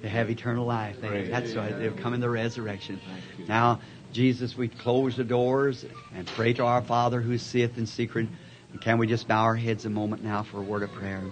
they 0.01 0.09
have 0.09 0.31
eternal 0.31 0.67
life. 0.67 1.01
They, 1.01 1.09
that's 1.29 1.55
right. 1.55 1.77
They'll 1.79 1.93
come 1.93 2.15
in 2.15 2.21
the 2.21 2.31
resurrection. 2.31 3.01
Now, 3.49 3.81
Jesus, 4.13 4.57
we 4.57 4.69
close 4.69 5.17
the 5.17 5.25
doors 5.25 5.85
and 6.15 6.27
pray 6.27 6.53
to 6.55 6.65
our 6.65 6.83
Father 6.83 7.21
who 7.21 7.37
sitteth 7.37 7.79
in 7.79 7.87
secret. 7.87 8.29
And 8.73 8.81
can 8.81 8.99
we 8.99 9.07
just 9.07 9.27
bow 9.27 9.43
our 9.43 9.57
heads 9.57 9.85
a 9.87 9.91
moment 9.91 10.23
now 10.23 10.43
for 10.43 10.59
a 10.59 10.63
word 10.63 10.83
of 10.83 10.93
prayer? 10.93 11.23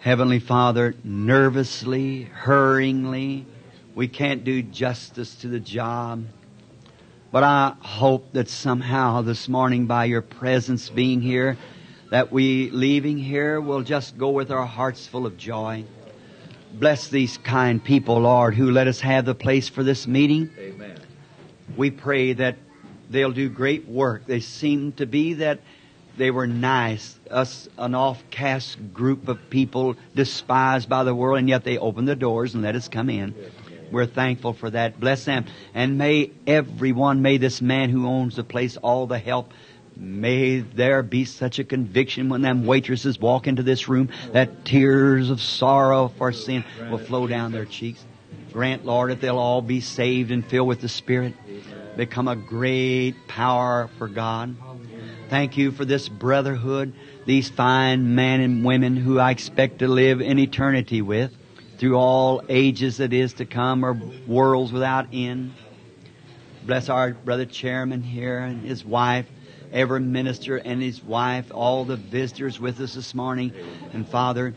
Heavenly 0.00 0.38
Father, 0.38 0.94
nervously, 1.02 2.30
hurryingly, 2.44 3.44
we 3.96 4.06
can't 4.06 4.44
do 4.44 4.62
justice 4.62 5.34
to 5.36 5.48
the 5.48 5.58
job. 5.58 6.24
But 7.32 7.42
I 7.42 7.74
hope 7.80 8.32
that 8.32 8.48
somehow 8.48 9.22
this 9.22 9.48
morning, 9.48 9.86
by 9.86 10.04
your 10.04 10.22
presence 10.22 10.88
being 10.88 11.20
here, 11.20 11.58
that 12.12 12.30
we 12.30 12.70
leaving 12.70 13.18
here 13.18 13.60
will 13.60 13.82
just 13.82 14.16
go 14.16 14.30
with 14.30 14.52
our 14.52 14.64
hearts 14.64 15.04
full 15.08 15.26
of 15.26 15.36
joy. 15.36 15.84
Bless 16.72 17.08
these 17.08 17.36
kind 17.36 17.82
people, 17.82 18.20
Lord, 18.20 18.54
who 18.54 18.70
let 18.70 18.86
us 18.86 19.00
have 19.00 19.24
the 19.24 19.34
place 19.34 19.68
for 19.68 19.82
this 19.82 20.06
meeting. 20.06 20.48
Amen. 20.60 21.00
We 21.76 21.90
pray 21.90 22.34
that 22.34 22.56
they'll 23.10 23.32
do 23.32 23.48
great 23.48 23.88
work. 23.88 24.26
They 24.26 24.40
seem 24.40 24.92
to 24.92 25.06
be 25.06 25.34
that 25.34 25.58
they 26.18 26.30
were 26.30 26.46
nice, 26.46 27.18
us 27.30 27.68
an 27.78 27.94
off-cast 27.94 28.92
group 28.92 29.28
of 29.28 29.48
people 29.48 29.96
despised 30.14 30.88
by 30.88 31.04
the 31.04 31.14
world, 31.14 31.38
and 31.38 31.48
yet 31.48 31.64
they 31.64 31.78
opened 31.78 32.08
the 32.08 32.16
doors 32.16 32.54
and 32.54 32.62
let 32.62 32.74
us 32.74 32.88
come 32.88 33.08
in. 33.08 33.34
We're 33.90 34.06
thankful 34.06 34.52
for 34.52 34.68
that. 34.68 35.00
Bless 35.00 35.24
them. 35.24 35.46
And 35.72 35.96
may 35.96 36.32
everyone, 36.46 37.22
may 37.22 37.38
this 37.38 37.62
man 37.62 37.88
who 37.88 38.06
owns 38.06 38.36
the 38.36 38.44
place 38.44 38.76
all 38.76 39.06
the 39.06 39.18
help. 39.18 39.52
May 39.96 40.60
there 40.60 41.02
be 41.02 41.24
such 41.24 41.58
a 41.58 41.64
conviction 41.64 42.28
when 42.28 42.42
them 42.42 42.66
waitresses 42.66 43.18
walk 43.18 43.46
into 43.46 43.62
this 43.62 43.88
room 43.88 44.10
that 44.32 44.64
tears 44.64 45.30
of 45.30 45.40
sorrow 45.40 46.08
for 46.18 46.32
sin 46.32 46.64
will 46.90 46.98
flow 46.98 47.26
down 47.26 47.52
their 47.52 47.64
cheeks. 47.64 48.04
Grant, 48.52 48.84
Lord, 48.84 49.10
that 49.10 49.20
they'll 49.20 49.38
all 49.38 49.62
be 49.62 49.80
saved 49.80 50.30
and 50.30 50.44
filled 50.46 50.68
with 50.68 50.80
the 50.80 50.88
Spirit. 50.88 51.34
Become 51.96 52.28
a 52.28 52.36
great 52.36 53.14
power 53.26 53.88
for 53.98 54.06
God. 54.06 54.54
Thank 55.28 55.58
you 55.58 55.72
for 55.72 55.84
this 55.84 56.08
brotherhood, 56.08 56.94
these 57.26 57.50
fine 57.50 58.14
men 58.14 58.40
and 58.40 58.64
women 58.64 58.96
who 58.96 59.18
I 59.18 59.30
expect 59.30 59.80
to 59.80 59.88
live 59.88 60.22
in 60.22 60.38
eternity 60.38 61.02
with 61.02 61.36
through 61.76 61.96
all 61.96 62.42
ages 62.48 62.96
that 62.96 63.12
is 63.12 63.34
to 63.34 63.44
come 63.44 63.84
or 63.84 64.00
worlds 64.26 64.72
without 64.72 65.08
end. 65.12 65.52
Bless 66.64 66.88
our 66.88 67.12
brother 67.12 67.44
chairman 67.44 68.02
here 68.02 68.38
and 68.38 68.64
his 68.64 68.86
wife, 68.86 69.26
every 69.70 70.00
minister 70.00 70.56
and 70.56 70.80
his 70.80 71.04
wife, 71.04 71.52
all 71.52 71.84
the 71.84 71.96
visitors 71.96 72.58
with 72.58 72.80
us 72.80 72.94
this 72.94 73.14
morning. 73.14 73.52
And 73.92 74.08
Father, 74.08 74.54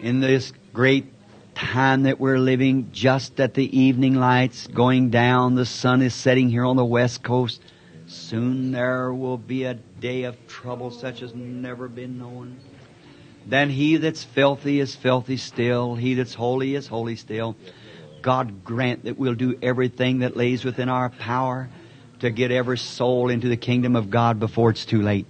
in 0.00 0.18
this 0.18 0.52
great 0.72 1.06
time 1.54 2.02
that 2.02 2.18
we're 2.18 2.38
living, 2.38 2.90
just 2.90 3.38
at 3.38 3.54
the 3.54 3.78
evening 3.78 4.16
lights 4.16 4.66
going 4.66 5.10
down, 5.10 5.54
the 5.54 5.64
sun 5.64 6.02
is 6.02 6.14
setting 6.14 6.48
here 6.48 6.64
on 6.64 6.74
the 6.74 6.84
west 6.84 7.22
coast. 7.22 7.62
Soon 8.06 8.72
there 8.72 9.12
will 9.12 9.38
be 9.38 9.64
a 9.64 9.74
day 9.74 10.24
of 10.24 10.46
trouble 10.46 10.90
such 10.90 11.22
as 11.22 11.34
never 11.34 11.88
been 11.88 12.18
known. 12.18 12.58
Then 13.46 13.70
he 13.70 13.96
that's 13.96 14.24
filthy 14.24 14.80
is 14.80 14.94
filthy 14.94 15.36
still. 15.36 15.94
He 15.94 16.14
that's 16.14 16.34
holy 16.34 16.74
is 16.74 16.86
holy 16.86 17.16
still. 17.16 17.56
God 18.22 18.64
grant 18.64 19.04
that 19.04 19.18
we'll 19.18 19.34
do 19.34 19.58
everything 19.60 20.20
that 20.20 20.36
lays 20.36 20.64
within 20.64 20.88
our 20.88 21.10
power 21.10 21.68
to 22.20 22.30
get 22.30 22.50
every 22.50 22.78
soul 22.78 23.28
into 23.28 23.48
the 23.48 23.56
kingdom 23.56 23.96
of 23.96 24.10
God 24.10 24.40
before 24.40 24.70
it's 24.70 24.86
too 24.86 25.02
late. 25.02 25.26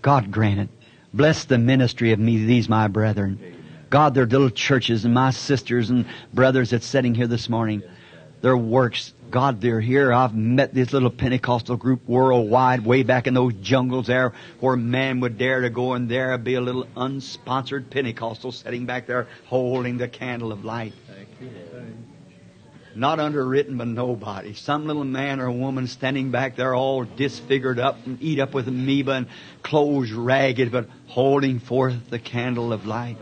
God 0.00 0.30
grant 0.30 0.60
it. 0.60 0.68
Bless 1.12 1.44
the 1.44 1.58
ministry 1.58 2.12
of 2.12 2.18
me, 2.18 2.44
these 2.44 2.68
my 2.68 2.88
brethren. 2.88 3.38
God, 3.90 4.14
their 4.14 4.26
little 4.26 4.50
churches 4.50 5.04
and 5.04 5.12
my 5.12 5.30
sisters 5.30 5.90
and 5.90 6.06
brothers 6.32 6.70
that's 6.70 6.86
sitting 6.86 7.14
here 7.14 7.26
this 7.26 7.48
morning, 7.48 7.82
their 8.40 8.56
works. 8.56 9.12
God, 9.32 9.62
they're 9.62 9.80
here. 9.80 10.12
I've 10.12 10.34
met 10.34 10.74
this 10.74 10.92
little 10.92 11.10
Pentecostal 11.10 11.78
group 11.78 12.06
worldwide, 12.06 12.84
way 12.84 13.02
back 13.02 13.26
in 13.26 13.32
those 13.32 13.54
jungles 13.54 14.06
there, 14.06 14.34
where 14.60 14.76
man 14.76 15.20
would 15.20 15.38
dare 15.38 15.62
to 15.62 15.70
go 15.70 15.94
and 15.94 16.06
there 16.06 16.36
be 16.36 16.54
a 16.54 16.60
little 16.60 16.86
unsponsored 16.94 17.88
Pentecostal 17.88 18.52
sitting 18.52 18.84
back 18.84 19.06
there 19.06 19.28
holding 19.46 19.96
the 19.96 20.06
candle 20.06 20.52
of 20.52 20.66
light. 20.66 20.92
Not 22.94 23.20
underwritten 23.20 23.78
by 23.78 23.86
nobody. 23.86 24.52
Some 24.52 24.86
little 24.86 25.04
man 25.04 25.40
or 25.40 25.50
woman 25.50 25.86
standing 25.86 26.30
back 26.30 26.56
there 26.56 26.74
all 26.74 27.04
disfigured 27.04 27.78
up 27.78 28.04
and 28.04 28.22
eat 28.22 28.38
up 28.38 28.52
with 28.52 28.68
amoeba 28.68 29.12
and 29.12 29.28
clothes 29.62 30.12
ragged, 30.12 30.70
but 30.70 30.90
holding 31.06 31.58
forth 31.58 32.10
the 32.10 32.18
candle 32.18 32.70
of 32.70 32.84
light. 32.84 33.16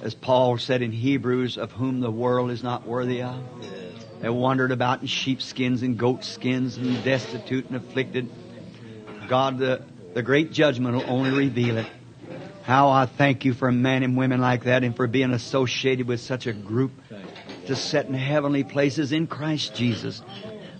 As 0.00 0.14
Paul 0.14 0.56
said 0.56 0.80
in 0.80 0.90
Hebrews, 0.90 1.58
of 1.58 1.72
whom 1.72 2.00
the 2.00 2.10
world 2.10 2.50
is 2.50 2.62
not 2.62 2.86
worthy 2.86 3.20
of. 3.20 3.44
Yes. 3.60 3.89
They 4.20 4.28
wandered 4.28 4.70
about 4.70 5.00
in 5.00 5.06
sheepskins 5.06 5.82
and 5.82 5.98
goat 5.98 6.24
skins 6.24 6.76
and 6.76 7.02
destitute 7.02 7.66
and 7.70 7.76
afflicted. 7.76 8.28
God, 9.28 9.58
the, 9.58 9.82
the 10.14 10.22
great 10.22 10.52
judgment 10.52 10.94
will 10.94 11.10
only 11.10 11.30
reveal 11.30 11.78
it. 11.78 11.86
How 12.62 12.90
I 12.90 13.06
thank 13.06 13.44
you 13.44 13.54
for 13.54 13.72
men 13.72 14.02
and 14.02 14.16
women 14.16 14.40
like 14.40 14.64
that 14.64 14.84
and 14.84 14.94
for 14.94 15.06
being 15.06 15.32
associated 15.32 16.06
with 16.06 16.20
such 16.20 16.46
a 16.46 16.52
group 16.52 16.92
to 17.66 17.74
set 17.74 18.06
in 18.06 18.14
heavenly 18.14 18.64
places 18.64 19.12
in 19.12 19.26
Christ 19.26 19.74
Jesus. 19.74 20.22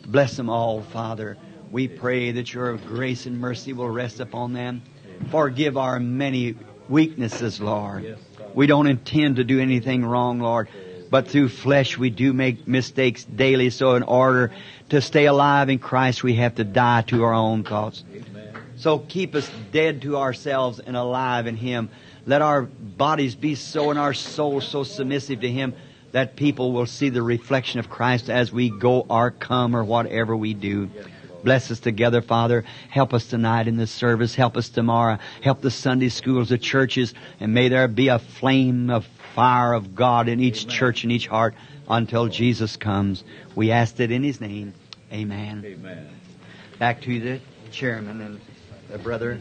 Bless 0.06 0.36
them 0.36 0.50
all, 0.50 0.82
Father. 0.82 1.38
We 1.70 1.88
pray 1.88 2.32
that 2.32 2.52
your 2.52 2.76
grace 2.76 3.26
and 3.26 3.38
mercy 3.38 3.72
will 3.72 3.88
rest 3.88 4.20
upon 4.20 4.52
them. 4.52 4.82
Forgive 5.30 5.76
our 5.76 5.98
many 5.98 6.56
weaknesses, 6.88 7.60
Lord. 7.60 8.18
We 8.54 8.66
don't 8.66 8.86
intend 8.86 9.36
to 9.36 9.44
do 9.44 9.60
anything 9.60 10.04
wrong, 10.04 10.40
Lord. 10.40 10.68
But 11.10 11.28
through 11.28 11.48
flesh 11.48 11.98
we 11.98 12.10
do 12.10 12.32
make 12.32 12.66
mistakes 12.68 13.24
daily. 13.24 13.70
So 13.70 13.96
in 13.96 14.02
order 14.04 14.52
to 14.90 15.00
stay 15.00 15.26
alive 15.26 15.68
in 15.68 15.78
Christ, 15.78 16.22
we 16.22 16.34
have 16.36 16.54
to 16.56 16.64
die 16.64 17.02
to 17.08 17.24
our 17.24 17.34
own 17.34 17.64
thoughts. 17.64 18.04
So 18.76 18.98
keep 18.98 19.34
us 19.34 19.50
dead 19.72 20.02
to 20.02 20.16
ourselves 20.16 20.78
and 20.78 20.96
alive 20.96 21.46
in 21.46 21.56
Him. 21.56 21.90
Let 22.26 22.42
our 22.42 22.62
bodies 22.62 23.34
be 23.34 23.54
so 23.54 23.90
and 23.90 23.98
our 23.98 24.14
souls 24.14 24.66
so 24.68 24.84
submissive 24.84 25.40
to 25.40 25.50
Him 25.50 25.74
that 26.12 26.36
people 26.36 26.72
will 26.72 26.86
see 26.86 27.08
the 27.08 27.22
reflection 27.22 27.80
of 27.80 27.90
Christ 27.90 28.30
as 28.30 28.52
we 28.52 28.70
go 28.70 29.06
or 29.08 29.30
come 29.30 29.76
or 29.76 29.84
whatever 29.84 30.36
we 30.36 30.54
do. 30.54 30.90
Bless 31.42 31.70
us 31.70 31.80
together, 31.80 32.20
Father. 32.20 32.64
Help 32.88 33.14
us 33.14 33.26
tonight 33.26 33.68
in 33.68 33.76
this 33.76 33.90
service. 33.90 34.34
Help 34.34 34.56
us 34.56 34.68
tomorrow. 34.68 35.18
Help 35.42 35.60
the 35.60 35.70
Sunday 35.70 36.08
schools, 36.08 36.50
the 36.50 36.58
churches, 36.58 37.14
and 37.38 37.54
may 37.54 37.68
there 37.68 37.88
be 37.88 38.08
a 38.08 38.18
flame 38.18 38.90
of 38.90 39.06
fire 39.34 39.72
of 39.72 39.94
God 39.94 40.28
in 40.28 40.40
each 40.40 40.66
church 40.66 41.02
and 41.02 41.12
each 41.12 41.26
heart 41.26 41.54
until 41.88 42.28
Jesus 42.28 42.76
comes. 42.76 43.24
We 43.54 43.70
ask 43.70 43.98
it 44.00 44.10
in 44.10 44.22
His 44.22 44.40
name. 44.40 44.74
Amen. 45.12 45.62
Amen. 45.64 46.08
Back 46.78 47.00
to 47.02 47.20
the 47.20 47.40
chairman 47.70 48.20
and 48.20 48.40
the 48.88 48.98
brother. 48.98 49.38